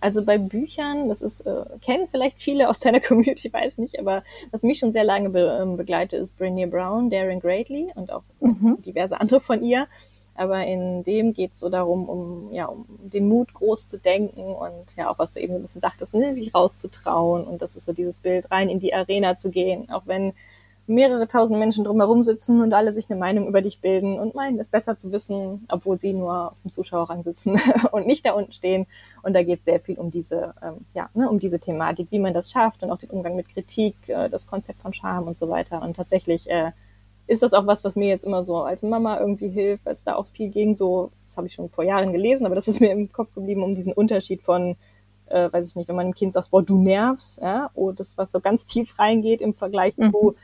also 0.01 0.25
bei 0.25 0.37
Büchern, 0.37 1.07
das 1.07 1.21
ist, 1.21 1.41
äh, 1.41 1.63
kennen 1.81 2.07
vielleicht 2.09 2.41
viele 2.41 2.69
aus 2.69 2.79
deiner 2.79 2.99
Community, 3.01 3.53
weiß 3.53 3.77
nicht, 3.77 3.99
aber 3.99 4.23
was 4.51 4.63
mich 4.63 4.79
schon 4.79 4.91
sehr 4.91 5.03
lange 5.03 5.29
be 5.29 5.59
ähm, 5.61 5.77
begleitet, 5.77 6.21
ist 6.21 6.39
Brené 6.39 6.67
Brown, 6.67 7.09
Darren 7.09 7.39
Greatly 7.39 7.91
und 7.95 8.11
auch 8.11 8.23
mhm. 8.39 8.81
diverse 8.81 9.19
andere 9.21 9.39
von 9.39 9.63
ihr. 9.63 9.87
Aber 10.33 10.65
in 10.65 11.03
dem 11.03 11.33
geht 11.33 11.53
es 11.53 11.59
so 11.59 11.69
darum, 11.69 12.09
um, 12.09 12.51
ja, 12.51 12.65
um 12.65 12.85
den 12.87 13.27
Mut 13.27 13.53
groß 13.53 13.87
zu 13.89 13.99
denken 13.99 14.41
und 14.41 14.95
ja 14.95 15.09
auch, 15.09 15.19
was 15.19 15.33
du 15.33 15.39
eben 15.39 15.55
ein 15.55 15.61
bisschen 15.61 15.81
sagtest, 15.81 16.13
ne, 16.13 16.33
sich 16.33 16.55
rauszutrauen. 16.55 17.43
Und 17.43 17.61
das 17.61 17.75
ist 17.75 17.85
so 17.85 17.93
dieses 17.93 18.17
Bild, 18.17 18.49
rein 18.49 18.69
in 18.69 18.79
die 18.79 18.93
Arena 18.93 19.37
zu 19.37 19.51
gehen, 19.51 19.89
auch 19.91 20.03
wenn 20.05 20.33
mehrere 20.87 21.27
tausend 21.27 21.59
Menschen 21.59 21.83
drumherum 21.83 22.23
sitzen 22.23 22.61
und 22.61 22.73
alle 22.73 22.91
sich 22.91 23.09
eine 23.09 23.19
Meinung 23.19 23.47
über 23.47 23.61
dich 23.61 23.79
bilden 23.79 24.19
und 24.19 24.35
meinen, 24.35 24.59
es 24.59 24.69
besser 24.69 24.97
zu 24.97 25.11
wissen, 25.11 25.65
obwohl 25.69 25.99
sie 25.99 26.13
nur 26.13 26.51
auf 26.51 26.57
dem 26.63 26.71
Zuschauerrang 26.71 27.23
sitzen 27.23 27.59
und 27.91 28.07
nicht 28.07 28.25
da 28.25 28.33
unten 28.33 28.51
stehen. 28.51 28.87
Und 29.23 29.33
da 29.33 29.43
geht 29.43 29.59
es 29.59 29.65
sehr 29.65 29.79
viel 29.79 29.97
um 29.97 30.11
diese, 30.11 30.53
ähm, 30.61 30.85
ja, 30.93 31.09
ne, 31.13 31.29
um 31.29 31.39
diese 31.39 31.59
Thematik, 31.59 32.07
wie 32.11 32.19
man 32.19 32.33
das 32.33 32.51
schafft 32.51 32.83
und 32.83 32.91
auch 32.91 32.97
den 32.97 33.09
Umgang 33.09 33.35
mit 33.35 33.49
Kritik, 33.49 33.95
äh, 34.07 34.29
das 34.29 34.47
Konzept 34.47 34.81
von 34.81 34.93
Scham 34.93 35.27
und 35.27 35.37
so 35.37 35.49
weiter. 35.49 35.81
Und 35.81 35.95
tatsächlich 35.95 36.49
äh, 36.49 36.71
ist 37.27 37.43
das 37.43 37.53
auch 37.53 37.67
was, 37.67 37.83
was 37.83 37.95
mir 37.95 38.07
jetzt 38.07 38.25
immer 38.25 38.43
so 38.43 38.63
als 38.63 38.83
Mama 38.83 39.19
irgendwie 39.19 39.49
hilft, 39.49 39.87
als 39.87 40.03
da 40.03 40.15
auch 40.15 40.27
viel 40.27 40.49
ging, 40.49 40.75
so, 40.75 41.11
das 41.25 41.37
habe 41.37 41.47
ich 41.47 41.53
schon 41.53 41.69
vor 41.69 41.83
Jahren 41.83 42.11
gelesen, 42.11 42.45
aber 42.45 42.55
das 42.55 42.67
ist 42.67 42.81
mir 42.81 42.91
im 42.91 43.11
Kopf 43.11 43.33
geblieben, 43.33 43.63
um 43.63 43.75
diesen 43.75 43.93
Unterschied 43.93 44.41
von 44.41 44.75
äh, 45.31 45.51
weiß 45.51 45.69
ich 45.69 45.75
nicht, 45.75 45.87
wenn 45.87 45.95
man 45.95 46.05
einem 46.05 46.13
Kind 46.13 46.33
sagt, 46.33 46.51
boah, 46.51 46.61
du 46.61 46.77
nervst, 46.77 47.39
ja, 47.41 47.69
oder 47.73 47.97
das, 47.97 48.17
was 48.17 48.31
so 48.31 48.39
ganz 48.39 48.65
tief 48.65 48.99
reingeht 48.99 49.41
im 49.41 49.53
Vergleich 49.53 49.97
mhm. 49.97 50.11
zu, 50.11 50.35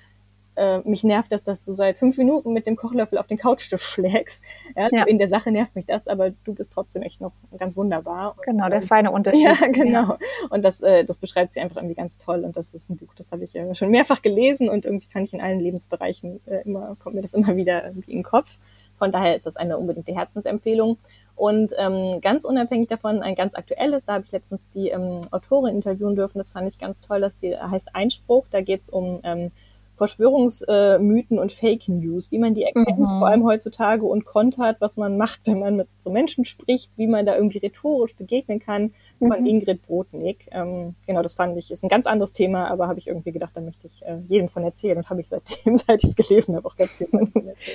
äh, 0.58 0.80
mich 0.80 1.04
nervt 1.04 1.32
das, 1.32 1.44
dass 1.44 1.64
du 1.64 1.72
seit 1.72 1.98
fünf 1.98 2.18
Minuten 2.18 2.52
mit 2.52 2.66
dem 2.66 2.76
Kochlöffel 2.76 3.18
auf 3.18 3.28
den 3.28 3.38
Couchtisch 3.38 3.84
schlägst. 3.84 4.44
Ja, 4.76 4.90
ja. 4.92 5.04
In 5.06 5.20
der 5.20 5.28
Sache 5.28 5.52
nervt 5.52 5.76
mich 5.76 5.86
das, 5.86 6.08
aber 6.08 6.32
du 6.32 6.54
bist 6.54 6.74
trotzdem 6.74 7.04
echt 7.04 7.22
noch 7.22 7.34
ganz 7.58 7.78
wunderbar. 7.78 8.36
Genau, 8.44 8.68
der 8.68 8.82
feine 8.82 9.12
Unterschied. 9.12 9.44
Ja, 9.44 9.68
genau. 9.72 10.08
Ja. 10.08 10.18
Und 10.50 10.64
das, 10.64 10.82
äh, 10.82 11.06
das 11.06 11.20
beschreibt 11.20 11.54
sie 11.54 11.60
einfach 11.60 11.78
irgendwie 11.78 11.96
ganz 11.96 12.18
toll. 12.18 12.44
Und 12.44 12.58
das 12.58 12.74
ist 12.74 12.90
ein 12.90 12.98
Buch, 12.98 13.14
das 13.16 13.32
habe 13.32 13.44
ich 13.44 13.56
äh, 13.56 13.76
schon 13.76 13.90
mehrfach 13.90 14.22
gelesen 14.22 14.68
und 14.70 14.86
irgendwie 14.86 15.08
kann 15.08 15.24
ich 15.24 15.34
in 15.34 15.42
allen 15.42 15.60
Lebensbereichen 15.60 16.42
äh, 16.48 16.64
immer, 16.66 16.98
kommt 17.02 17.16
mir 17.16 17.22
das 17.22 17.34
immer 17.34 17.56
wieder 17.56 17.86
irgendwie 17.86 18.12
in 18.12 18.20
den 18.20 18.24
Kopf. 18.24 18.58
Von 18.98 19.12
daher 19.12 19.36
ist 19.36 19.46
das 19.46 19.58
eine 19.58 19.78
unbedingte 19.78 20.16
Herzensempfehlung. 20.16 20.98
Und 21.36 21.72
ähm, 21.78 22.20
ganz 22.22 22.46
unabhängig 22.46 22.90
davon 22.90 23.22
ein 23.22 23.36
ganz 23.36 23.54
aktuelles, 23.54 24.06
da 24.06 24.14
habe 24.14 24.26
ich 24.26 24.32
letztens 24.32 24.68
die 24.74 24.90
ähm, 24.90 25.22
Autorin 25.30 25.76
interviewen 25.76 26.16
dürfen, 26.16 26.40
das 26.40 26.50
fand 26.50 26.68
ich 26.68 26.80
ganz 26.80 27.02
toll, 27.02 27.22
das 27.22 27.34
heißt 27.44 27.94
Einspruch, 27.94 28.48
da 28.50 28.62
geht 28.62 28.82
es 28.86 28.90
um 28.90 29.20
ähm, 29.24 29.52
Verschwörungsmythen 29.98 31.40
und 31.40 31.52
Fake 31.52 31.90
News, 31.90 32.32
wie 32.32 32.40
man 32.40 32.54
die 32.54 32.64
erkennt, 32.64 33.00
mhm. 33.00 33.20
vor 33.20 33.28
allem 33.28 33.44
heutzutage 33.44 34.06
und 34.06 34.26
kontert, 34.26 34.80
was 34.80 34.96
man 34.96 35.18
macht, 35.18 35.42
wenn 35.46 35.60
man 35.60 35.76
mit 35.76 35.88
so 36.00 36.10
Menschen 36.12 36.46
spricht, 36.46 36.92
wie 36.96 37.08
man 37.08 37.26
da 37.26 37.36
irgendwie 37.36 37.58
rhetorisch 37.58 38.16
begegnen 38.16 38.60
kann, 38.60 38.94
von 39.20 39.40
mhm. 39.40 39.46
Ingrid 39.46 39.86
Brodnik. 39.86 40.48
Ähm, 40.52 40.96
genau, 41.06 41.22
das 41.22 41.36
fand 41.36 41.58
ich, 41.58 41.72
ist 41.72 41.84
ein 41.84 41.90
ganz 41.90 42.08
anderes 42.08 42.34
Thema, 42.34 42.70
aber 42.70 42.88
habe 42.88 43.00
ich 43.00 43.08
irgendwie 43.08 43.32
gedacht, 43.32 43.52
da 43.56 43.62
möchte 43.62 43.88
ich 43.88 44.04
äh, 44.04 44.18
jedem 44.28 44.50
von 44.50 44.64
erzählen 44.64 44.98
und 44.98 45.10
habe 45.10 45.22
ich 45.22 45.28
seitdem, 45.28 45.78
seit 45.88 46.04
ich 46.04 46.10
es 46.10 46.16
gelesen 46.16 46.56
habe, 46.56 46.68
auch 46.68 46.76
ganz 46.76 46.92
viel 46.92 47.08
von 47.08 47.32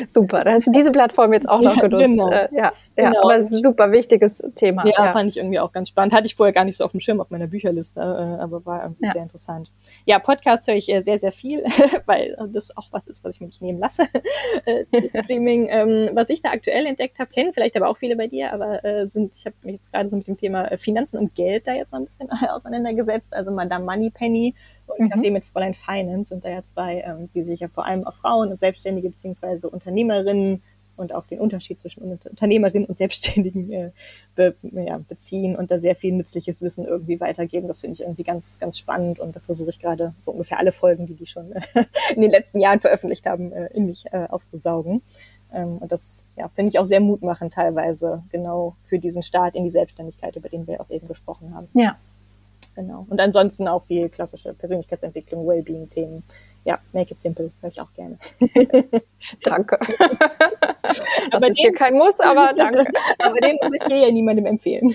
Super, 0.07 0.45
da 0.45 0.53
hast 0.53 0.67
du 0.67 0.71
diese 0.71 0.93
Plattform 0.93 1.33
jetzt 1.33 1.49
auch 1.49 1.61
noch 1.61 1.77
ja, 1.77 1.83
genutzt. 1.83 2.05
Genau. 2.05 2.31
Äh, 2.31 2.49
ja, 2.53 2.73
ja 2.97 3.11
genau. 3.11 3.23
aber 3.23 3.37
es 3.37 3.47
ist 3.47 3.59
ein 3.59 3.63
super 3.63 3.91
wichtiges 3.93 4.43
Thema. 4.55 4.87
Ja, 4.87 5.07
ja, 5.07 5.13
fand 5.13 5.29
ich 5.29 5.37
irgendwie 5.37 5.59
auch 5.59 5.73
ganz 5.73 5.89
spannend. 5.89 6.15
Hatte 6.15 6.27
ich 6.27 6.35
vorher 6.35 6.53
gar 6.53 6.65
nicht 6.65 6.77
so 6.77 6.85
auf 6.85 6.93
dem 6.93 7.01
Schirm 7.01 7.21
auf 7.21 7.31
meiner 7.31 7.47
Bücherliste, 7.47 8.01
äh, 8.01 8.43
aber 8.43 8.65
war 8.65 8.83
irgendwie 8.83 9.07
ja. 9.07 9.13
sehr 9.13 9.23
interessant. 9.23 9.71
Ja, 10.07 10.19
Podcast 10.19 10.69
höre 10.69 10.77
ich 10.77 10.89
äh, 10.89 11.01
sehr, 11.01 11.19
sehr 11.19 11.33
viel, 11.33 11.65
weil 12.07 12.37
das 12.51 12.77
auch 12.77 12.89
was 12.91 13.07
ist, 13.07 13.25
was 13.25 13.37
ich 13.37 13.41
mir 13.41 13.49
nicht 13.49 13.63
nehmen 13.63 13.79
lasse. 13.79 14.03
äh, 14.65 14.85
Streaming, 15.23 15.69
ähm, 15.71 16.11
was 16.15 16.31
ich 16.31 16.43
da 16.43 16.51
aktuell 16.51 16.87
entdeckt 16.87 17.19
habe, 17.19 17.31
kennen 17.31 17.53
vielleicht 17.53 17.77
aber 17.77 17.89
auch 17.89 17.97
viele 17.97 18.17
bei 18.17 18.27
dir, 18.27 18.53
aber 18.53 18.85
äh, 18.85 19.07
sind, 19.09 19.35
ich 19.35 19.47
habe 19.47 19.57
mich 19.63 19.75
jetzt 19.77 19.93
gerade 19.93 20.09
so 20.09 20.17
mit 20.17 20.27
dem 20.27 20.37
Thema 20.37 20.67
äh, 20.67 20.79
Finanzen 20.79 21.19
und 21.19 21.32
Geld 21.35 21.67
da 21.67 21.75
jetzt 21.75 21.93
mal 21.93 21.99
ein 21.99 22.05
bisschen 22.05 22.31
auseinandergesetzt. 22.51 23.33
Also 23.33 23.51
Madame 23.51 23.85
Moneypenny 23.85 24.55
und 24.87 25.01
mhm. 25.01 25.13
Café 25.13 25.31
mit 25.31 25.45
Fräulein 25.45 25.75
Finance 25.75 26.31
sind 26.31 26.45
da 26.45 26.51
ja 26.51 26.65
zwei, 26.65 27.01
ähm, 27.01 27.29
die 27.35 27.43
sich 27.43 27.61
ja 27.61 27.69
vor 27.69 27.87
allem 27.87 28.07
auf 28.07 28.15
Frauen 28.17 28.51
und 28.51 28.61
Selbstständige 28.61 29.11
beziehungsweise 29.11 29.69
Unternehmerinnen 29.69 30.63
und 30.97 31.13
auch 31.15 31.27
den 31.27 31.41
Unterschied 31.41 31.79
zwischen 31.79 32.03
Unternehmerinnen 32.03 32.87
und 32.87 32.97
Selbstständigen 32.97 33.73
äh, 33.73 33.91
be, 34.35 34.55
ja, 34.63 34.99
beziehen 34.99 35.57
und 35.57 35.71
da 35.71 35.79
sehr 35.79 35.97
viel 35.97 36.13
nützliches 36.13 36.63
Wissen 36.63 36.85
irgendwie 36.85 37.21
weitergeben. 37.21 37.69
Das 37.69 37.81
finde 37.81 37.95
ich 37.95 38.01
irgendwie 38.01 38.25
ganz, 38.25 38.59
ganz 38.59 38.79
spannend 38.79 39.19
und 39.19 39.37
da 39.37 39.41
versuche 39.41 39.71
ich 39.71 39.81
gerade 39.81 40.15
so 40.21 40.33
ungefähr 40.33 40.59
alle 40.59 40.73
Folgen, 40.73 41.07
die 41.07 41.15
die 41.15 41.27
schon 41.27 41.53
äh, 41.53 41.61
in 42.15 42.23
den 42.23 42.31
letzten 42.31 42.61
Jahren 42.61 42.81
veröffentlicht 42.81 43.27
haben, 43.27 43.53
äh, 43.53 43.69
in 43.75 43.87
mich 43.87 44.07
äh, 44.13 44.27
aufzusaugen. 44.29 45.03
Ähm, 45.55 45.79
und 45.79 45.93
das 45.93 46.25
ja, 46.37 46.49
finde 46.49 46.71
ich 46.71 46.79
auch 46.79 46.85
sehr 46.85 47.01
mutmachend 47.01 47.55
teilweise, 47.55 48.23
genau 48.31 48.77
für 48.89 48.99
diesen 48.99 49.23
Start 49.23 49.55
in 49.55 49.65
die 49.65 49.71
Selbstständigkeit, 49.71 50.37
über 50.37 50.49
den 50.49 50.67
wir 50.67 50.81
auch 50.81 50.91
eben 50.91 51.09
gesprochen 51.09 51.55
haben. 51.55 51.69
Ja. 51.75 51.97
Genau. 52.75 53.07
Und 53.11 53.21
ansonsten 53.21 53.69
auch 53.69 53.85
viel 53.85 54.09
klassische 54.09 54.55
Persönlichkeitsentwicklung, 54.55 55.47
Wellbeing-Themen. 55.47 56.23
Ja, 56.65 56.79
Make 56.93 57.13
it 57.13 57.21
simple, 57.21 57.51
höre 57.61 57.71
ich 57.71 57.81
auch 57.81 57.93
gerne. 57.93 58.19
danke. 59.43 59.79
das 60.83 61.03
aber 61.33 61.49
ist 61.49 61.49
den, 61.49 61.55
hier 61.55 61.73
kein 61.73 61.95
Muss, 61.95 62.21
aber 62.21 62.53
danke. 62.57 62.85
aber 63.19 63.41
den 63.41 63.59
muss 63.61 63.73
ich 63.75 63.83
hier 63.87 64.07
ja 64.07 64.13
niemandem 64.13 64.47
empfehlen. 64.47 64.95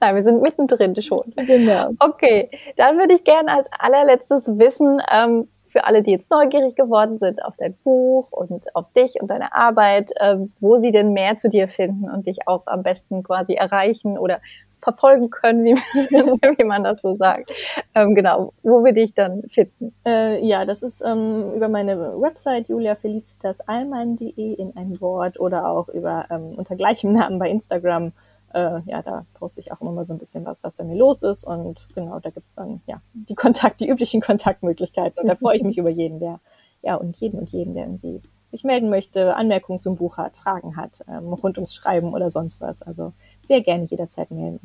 Nein, 0.00 0.14
wir 0.14 0.22
sind 0.22 0.42
mittendrin 0.42 1.00
schon. 1.00 1.32
Genau. 1.34 1.90
Okay, 1.98 2.50
dann 2.76 2.98
würde 2.98 3.14
ich 3.14 3.24
gerne 3.24 3.50
als 3.50 3.68
allerletztes 3.72 4.46
wissen, 4.58 5.00
ähm, 5.10 5.48
für 5.72 5.84
alle, 5.84 6.02
die 6.02 6.10
jetzt 6.10 6.30
neugierig 6.30 6.76
geworden 6.76 7.18
sind 7.18 7.42
auf 7.44 7.56
dein 7.56 7.74
Buch 7.82 8.30
und 8.30 8.76
auf 8.76 8.92
dich 8.92 9.20
und 9.20 9.30
deine 9.30 9.54
Arbeit, 9.54 10.12
äh, 10.16 10.36
wo 10.60 10.78
sie 10.78 10.92
denn 10.92 11.12
mehr 11.14 11.38
zu 11.38 11.48
dir 11.48 11.68
finden 11.68 12.10
und 12.10 12.26
dich 12.26 12.46
auch 12.46 12.66
am 12.66 12.82
besten 12.82 13.22
quasi 13.22 13.54
erreichen 13.54 14.18
oder 14.18 14.40
verfolgen 14.82 15.30
können, 15.30 15.64
wie, 15.64 15.74
wie 16.58 16.64
man 16.64 16.84
das 16.84 17.00
so 17.00 17.14
sagt. 17.14 17.50
Ähm, 17.94 18.14
genau, 18.14 18.52
wo 18.62 18.84
wir 18.84 18.92
dich 18.92 19.14
dann 19.14 19.44
finden. 19.48 19.94
Äh, 20.06 20.44
ja, 20.44 20.64
das 20.64 20.82
ist 20.82 21.02
ähm, 21.02 21.52
über 21.54 21.68
meine 21.68 22.20
Website 22.20 22.68
juliafelicitasalmann.de 22.68 24.54
in 24.54 24.76
ein 24.76 25.00
Wort 25.00 25.40
oder 25.40 25.68
auch 25.68 25.88
über 25.88 26.26
ähm, 26.30 26.54
unter 26.56 26.76
gleichem 26.76 27.12
Namen 27.12 27.38
bei 27.38 27.48
Instagram 27.48 28.12
äh, 28.54 28.80
ja, 28.86 29.02
da 29.02 29.26
poste 29.34 29.60
ich 29.60 29.72
auch 29.72 29.80
immer 29.80 29.92
mal 29.92 30.04
so 30.04 30.12
ein 30.12 30.18
bisschen 30.18 30.44
was, 30.44 30.62
was 30.62 30.76
bei 30.76 30.84
mir 30.84 30.96
los 30.96 31.22
ist. 31.22 31.44
Und 31.44 31.88
genau, 31.94 32.18
da 32.20 32.30
gibt's 32.30 32.54
dann 32.54 32.80
ja 32.86 33.00
die 33.12 33.34
Kontakt, 33.34 33.80
die 33.80 33.88
üblichen 33.88 34.20
Kontaktmöglichkeiten. 34.20 35.20
Und 35.20 35.28
da 35.28 35.36
freue 35.36 35.56
ich 35.56 35.62
mich 35.62 35.78
über 35.78 35.90
jeden, 35.90 36.20
der 36.20 36.40
ja, 36.82 36.96
und 36.96 37.16
jeden 37.16 37.38
und 37.38 37.48
jeden, 37.48 37.74
der 37.74 37.84
irgendwie 37.84 38.20
sich 38.50 38.64
melden 38.64 38.90
möchte, 38.90 39.34
Anmerkungen 39.34 39.80
zum 39.80 39.96
Buch 39.96 40.18
hat, 40.18 40.36
Fragen 40.36 40.76
hat, 40.76 41.00
ähm, 41.08 41.32
rund 41.32 41.56
ums 41.56 41.74
Schreiben 41.74 42.12
oder 42.12 42.30
sonst 42.30 42.60
was. 42.60 42.82
Also 42.82 43.12
sehr 43.42 43.62
gerne 43.62 43.84
jederzeit 43.84 44.30
melden. 44.30 44.60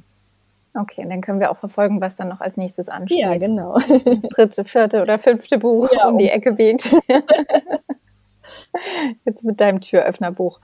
Okay, 0.74 1.04
und 1.04 1.10
dann 1.10 1.22
können 1.22 1.40
wir 1.40 1.50
auch 1.50 1.58
verfolgen, 1.58 2.02
was 2.02 2.16
dann 2.16 2.28
noch 2.28 2.42
als 2.42 2.58
nächstes 2.58 2.90
ansteht. 2.90 3.20
Ja, 3.20 3.38
genau. 3.38 3.80
Das 3.80 4.30
dritte, 4.30 4.66
vierte 4.66 5.02
oder 5.02 5.18
fünfte 5.18 5.58
Buch 5.58 5.90
ja, 5.92 6.08
um 6.08 6.18
die 6.18 6.30
Ecke 6.30 6.52
biegt. 6.52 6.92
Jetzt 9.26 9.44
mit 9.44 9.60
deinem 9.60 9.82
Türöffnerbuch. 9.82 10.60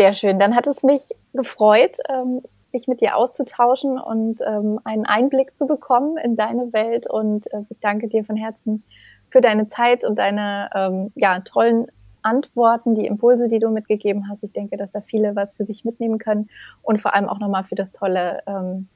Sehr 0.00 0.14
schön. 0.14 0.38
Dann 0.38 0.56
hat 0.56 0.66
es 0.66 0.82
mich 0.82 1.10
gefreut, 1.34 1.98
ähm, 2.08 2.40
mich 2.72 2.88
mit 2.88 3.02
dir 3.02 3.18
auszutauschen 3.18 3.98
und 3.98 4.40
ähm, 4.40 4.80
einen 4.82 5.04
Einblick 5.04 5.58
zu 5.58 5.66
bekommen 5.66 6.16
in 6.16 6.36
deine 6.36 6.72
Welt. 6.72 7.06
Und 7.06 7.52
äh, 7.52 7.64
ich 7.68 7.80
danke 7.80 8.08
dir 8.08 8.24
von 8.24 8.34
Herzen 8.34 8.82
für 9.28 9.42
deine 9.42 9.68
Zeit 9.68 10.06
und 10.06 10.18
deine 10.18 10.70
ähm, 10.74 11.12
ja, 11.16 11.40
tollen 11.40 11.88
Antworten, 12.22 12.94
die 12.94 13.04
Impulse, 13.04 13.48
die 13.48 13.58
du 13.58 13.68
mitgegeben 13.68 14.26
hast. 14.30 14.42
Ich 14.42 14.54
denke, 14.54 14.78
dass 14.78 14.90
da 14.90 15.02
viele 15.02 15.36
was 15.36 15.52
für 15.52 15.66
sich 15.66 15.84
mitnehmen 15.84 16.16
können 16.16 16.48
und 16.80 17.02
vor 17.02 17.14
allem 17.14 17.28
auch 17.28 17.38
nochmal 17.38 17.64
für 17.64 17.74
das 17.74 17.92
tolle, 17.92 18.40
ähm, 18.46 18.88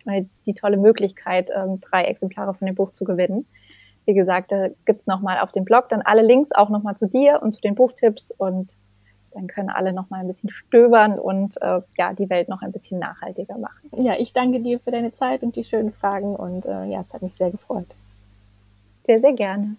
die 0.46 0.55
tolle 0.55 0.78
Möglichkeit, 0.78 1.50
ähm, 1.55 1.80
drei 1.80 2.05
Exemplare 2.05 2.55
von 2.55 2.64
dem 2.64 2.76
Buch 2.76 2.92
zu 2.92 3.05
gewinnen. 3.05 3.46
Wie 4.07 4.14
gesagt, 4.14 4.52
da 4.52 4.68
gibt's 4.86 5.07
nochmal 5.07 5.38
auf 5.40 5.52
dem 5.52 5.66
Blog 5.66 5.90
dann 5.90 6.00
alle 6.00 6.22
Links 6.22 6.50
auch 6.52 6.70
nochmal 6.70 6.96
zu 6.96 7.07
dir 7.07 7.42
und 7.42 7.52
zu 7.52 7.61
den 7.61 7.74
Buchtipps 7.74 8.30
und 8.30 8.74
dann 9.35 9.47
können 9.47 9.70
alle 9.70 9.93
nochmal 9.93 10.20
ein 10.20 10.26
bisschen 10.26 10.51
stöbern 10.51 11.18
und 11.18 11.61
äh, 11.61 11.80
ja, 11.99 12.12
die 12.12 12.30
Welt 12.30 12.49
noch 12.49 12.62
ein 12.62 12.72
bisschen 12.72 12.99
nachhaltiger 12.99 13.59
machen. 13.59 13.91
Ja, 13.97 14.14
ich 14.18 14.32
danke 14.32 14.61
dir 14.61 14.80
für 14.80 14.91
deine 14.91 15.12
Zeit 15.12 15.43
und 15.43 15.57
die 15.57 15.64
schönen 15.64 15.93
Fragen 15.93 16.37
und 16.37 16.66
äh, 16.66 16.85
ja, 16.85 17.01
es 17.01 17.12
hat 17.12 17.22
mich 17.22 17.35
sehr 17.35 17.51
gefreut. 17.51 17.87
Sehr, 19.07 19.20
sehr 19.20 19.32
gerne. 19.32 19.76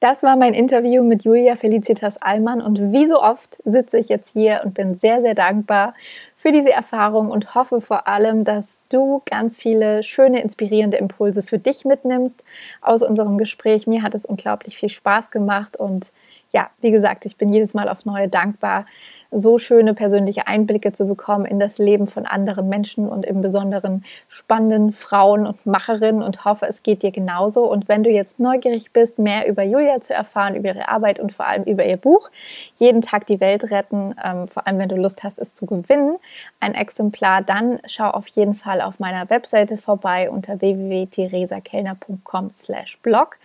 Das 0.00 0.22
war 0.22 0.34
mein 0.36 0.54
Interview 0.54 1.02
mit 1.02 1.24
Julia 1.24 1.56
Felicitas 1.56 2.16
Allmann 2.22 2.62
und 2.62 2.90
wie 2.90 3.06
so 3.06 3.20
oft 3.22 3.58
sitze 3.66 3.98
ich 3.98 4.08
jetzt 4.08 4.32
hier 4.32 4.62
und 4.64 4.72
bin 4.72 4.94
sehr, 4.94 5.20
sehr 5.20 5.34
dankbar 5.34 5.92
für 6.36 6.52
diese 6.52 6.72
Erfahrung 6.72 7.30
und 7.30 7.54
hoffe 7.54 7.82
vor 7.82 8.08
allem, 8.08 8.44
dass 8.44 8.80
du 8.88 9.20
ganz 9.26 9.58
viele 9.58 10.02
schöne, 10.02 10.40
inspirierende 10.40 10.96
Impulse 10.96 11.42
für 11.42 11.58
dich 11.58 11.84
mitnimmst 11.84 12.42
aus 12.80 13.02
unserem 13.02 13.36
Gespräch. 13.36 13.86
Mir 13.86 14.02
hat 14.02 14.14
es 14.14 14.24
unglaublich 14.24 14.78
viel 14.78 14.88
Spaß 14.88 15.30
gemacht 15.30 15.76
und 15.76 16.10
ja, 16.52 16.70
wie 16.80 16.90
gesagt, 16.90 17.26
ich 17.26 17.36
bin 17.36 17.52
jedes 17.52 17.74
Mal 17.74 17.88
aufs 17.88 18.04
Neue 18.04 18.28
dankbar, 18.28 18.84
so 19.32 19.58
schöne 19.58 19.94
persönliche 19.94 20.48
Einblicke 20.48 20.90
zu 20.92 21.06
bekommen 21.06 21.44
in 21.44 21.60
das 21.60 21.78
Leben 21.78 22.08
von 22.08 22.26
anderen 22.26 22.68
Menschen 22.68 23.08
und 23.08 23.24
im 23.24 23.40
Besonderen 23.40 24.04
spannenden 24.28 24.90
Frauen 24.92 25.46
und 25.46 25.64
Macherinnen 25.66 26.20
und 26.22 26.44
hoffe, 26.44 26.66
es 26.66 26.82
geht 26.82 27.04
dir 27.04 27.12
genauso. 27.12 27.70
Und 27.70 27.86
wenn 27.88 28.02
du 28.02 28.10
jetzt 28.10 28.40
neugierig 28.40 28.90
bist, 28.92 29.20
mehr 29.20 29.48
über 29.48 29.62
Julia 29.62 30.00
zu 30.00 30.14
erfahren, 30.14 30.56
über 30.56 30.70
ihre 30.70 30.88
Arbeit 30.88 31.20
und 31.20 31.32
vor 31.32 31.46
allem 31.46 31.62
über 31.64 31.84
ihr 31.84 31.96
Buch, 31.96 32.28
jeden 32.76 33.02
Tag 33.02 33.26
die 33.26 33.38
Welt 33.40 33.70
retten, 33.70 34.16
ähm, 34.22 34.46
vor 34.48 34.66
allem 34.66 34.78
wenn 34.78 34.88
du 34.88 34.96
Lust 34.96 35.22
hast, 35.22 35.38
es 35.38 35.54
zu 35.54 35.66
gewinnen, 35.66 36.16
ein 36.58 36.74
Exemplar, 36.74 37.42
dann 37.42 37.78
schau 37.86 38.10
auf 38.10 38.26
jeden 38.28 38.56
Fall 38.56 38.80
auf 38.80 38.98
meiner 38.98 39.30
Webseite 39.30 39.76
vorbei 39.76 40.28
unter 40.28 40.60
www.theresakellner.com/blog. 40.60 43.36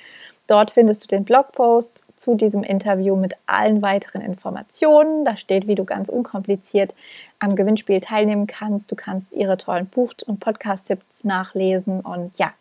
Dort 0.47 0.71
findest 0.71 1.03
du 1.03 1.07
den 1.07 1.25
Blogpost 1.25 2.03
zu 2.15 2.35
diesem 2.35 2.63
Interview 2.63 3.15
mit 3.15 3.33
allen 3.45 3.81
weiteren 3.81 4.21
Informationen. 4.21 5.25
Da 5.25 5.37
steht, 5.37 5.67
wie 5.67 5.75
du 5.75 5.85
ganz 5.85 6.09
unkompliziert 6.09 6.95
am 7.39 7.55
Gewinnspiel 7.55 7.99
teilnehmen 7.99 8.47
kannst. 8.47 8.91
Du 8.91 8.95
kannst 8.95 9.33
ihre 9.33 9.57
tollen 9.57 9.87
Buch- 9.87 10.13
und 10.25 10.39
Podcast-Tipps 10.39 11.23
nachlesen. 11.23 12.01
Und 12.01 12.37
ja, 12.37 12.53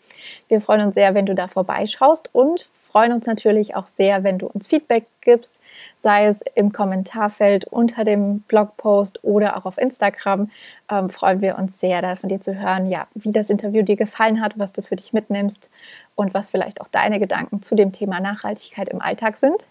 wir 0.49 0.61
freuen 0.61 0.87
uns 0.87 0.95
sehr, 0.95 1.15
wenn 1.15 1.27
du 1.27 1.35
da 1.35 1.49
vorbeischaust 1.49 2.31
und 2.33 2.69
freuen 2.95 3.13
uns 3.13 3.27
natürlich 3.27 3.75
auch 3.75 3.87
sehr, 3.87 4.23
wenn 4.23 4.39
du 4.39 4.47
uns 4.47 4.69
Feedback 4.69 5.07
gibst, 5.21 5.59
sei 5.99 6.27
es 6.27 6.43
im 6.55 6.71
Kommentarfeld 6.71 7.65
unter 7.65 8.05
dem 8.05 8.43
Blogpost 8.43 9.19
oder 9.25 9.57
auch 9.57 9.65
auf 9.65 9.79
Instagram. 9.79 10.49
Ähm, 10.89 11.11
freuen 11.11 11.41
wir 11.41 11.59
uns 11.59 11.81
sehr, 11.81 12.03
da 12.03 12.15
von 12.15 12.29
dir 12.29 12.41
zu 12.41 12.57
hören, 12.57 12.87
ja, 12.87 13.09
wie 13.17 13.33
das 13.33 13.51
Interview 13.51 13.83
dir 13.83 13.97
gefallen 13.97 14.41
hat, 14.41 14.61
was 14.61 14.73
du 14.73 14.81
für 14.81 14.95
dich 14.95 15.13
mitnimmst 15.13 15.71
und 16.15 16.35
was 16.35 16.53
vielleicht 16.53 16.81
auch 16.81 16.87
deine 16.87 17.19
Gedanken 17.19 17.63
zu 17.63 17.75
dem 17.75 17.91
Thema 17.91 18.21
Nachhaltigkeit 18.21 18.89
im 18.89 19.01
Alltag 19.01 19.39
sind. 19.39 19.67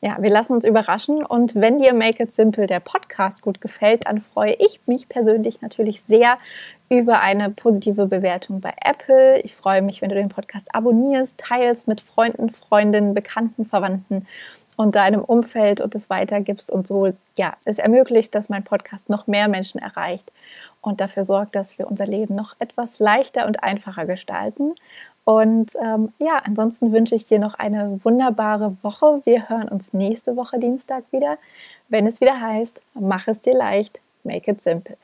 Ja, 0.00 0.16
wir 0.20 0.30
lassen 0.30 0.54
uns 0.54 0.64
überraschen 0.64 1.24
und 1.24 1.54
wenn 1.54 1.78
dir 1.78 1.92
Make 1.92 2.22
It 2.22 2.32
Simple 2.32 2.66
der 2.66 2.80
Podcast 2.80 3.42
gut 3.42 3.60
gefällt, 3.60 4.06
dann 4.06 4.22
freue 4.22 4.54
ich 4.54 4.80
mich 4.86 5.10
persönlich 5.10 5.60
natürlich 5.60 6.00
sehr 6.00 6.38
über 6.92 7.20
eine 7.20 7.48
positive 7.48 8.04
Bewertung 8.06 8.60
bei 8.60 8.74
Apple. 8.78 9.40
Ich 9.40 9.56
freue 9.56 9.80
mich, 9.80 10.02
wenn 10.02 10.10
du 10.10 10.14
den 10.14 10.28
Podcast 10.28 10.74
abonnierst, 10.74 11.38
teilst 11.38 11.88
mit 11.88 12.02
Freunden, 12.02 12.50
Freundinnen, 12.50 13.14
Bekannten, 13.14 13.64
Verwandten 13.64 14.26
und 14.76 14.94
deinem 14.94 15.22
Umfeld 15.22 15.80
und 15.80 15.94
es 15.94 16.10
weitergibst 16.10 16.70
und 16.70 16.86
so, 16.86 17.14
ja, 17.38 17.54
es 17.64 17.78
ermöglicht, 17.78 18.34
dass 18.34 18.50
mein 18.50 18.62
Podcast 18.62 19.08
noch 19.08 19.26
mehr 19.26 19.48
Menschen 19.48 19.80
erreicht 19.80 20.30
und 20.82 21.00
dafür 21.00 21.24
sorgt, 21.24 21.54
dass 21.54 21.78
wir 21.78 21.90
unser 21.90 22.06
Leben 22.06 22.34
noch 22.34 22.56
etwas 22.58 22.98
leichter 22.98 23.46
und 23.46 23.62
einfacher 23.62 24.04
gestalten. 24.04 24.74
Und 25.24 25.72
ähm, 25.82 26.12
ja, 26.18 26.42
ansonsten 26.44 26.92
wünsche 26.92 27.14
ich 27.14 27.26
dir 27.26 27.38
noch 27.38 27.54
eine 27.54 28.00
wunderbare 28.04 28.76
Woche. 28.82 29.22
Wir 29.24 29.48
hören 29.48 29.68
uns 29.68 29.94
nächste 29.94 30.36
Woche 30.36 30.58
Dienstag 30.58 31.04
wieder, 31.10 31.38
wenn 31.88 32.06
es 32.06 32.20
wieder 32.20 32.38
heißt, 32.38 32.82
mach 32.92 33.28
es 33.28 33.40
dir 33.40 33.54
leicht, 33.54 34.00
make 34.24 34.50
it 34.50 34.60
simple. 34.60 34.96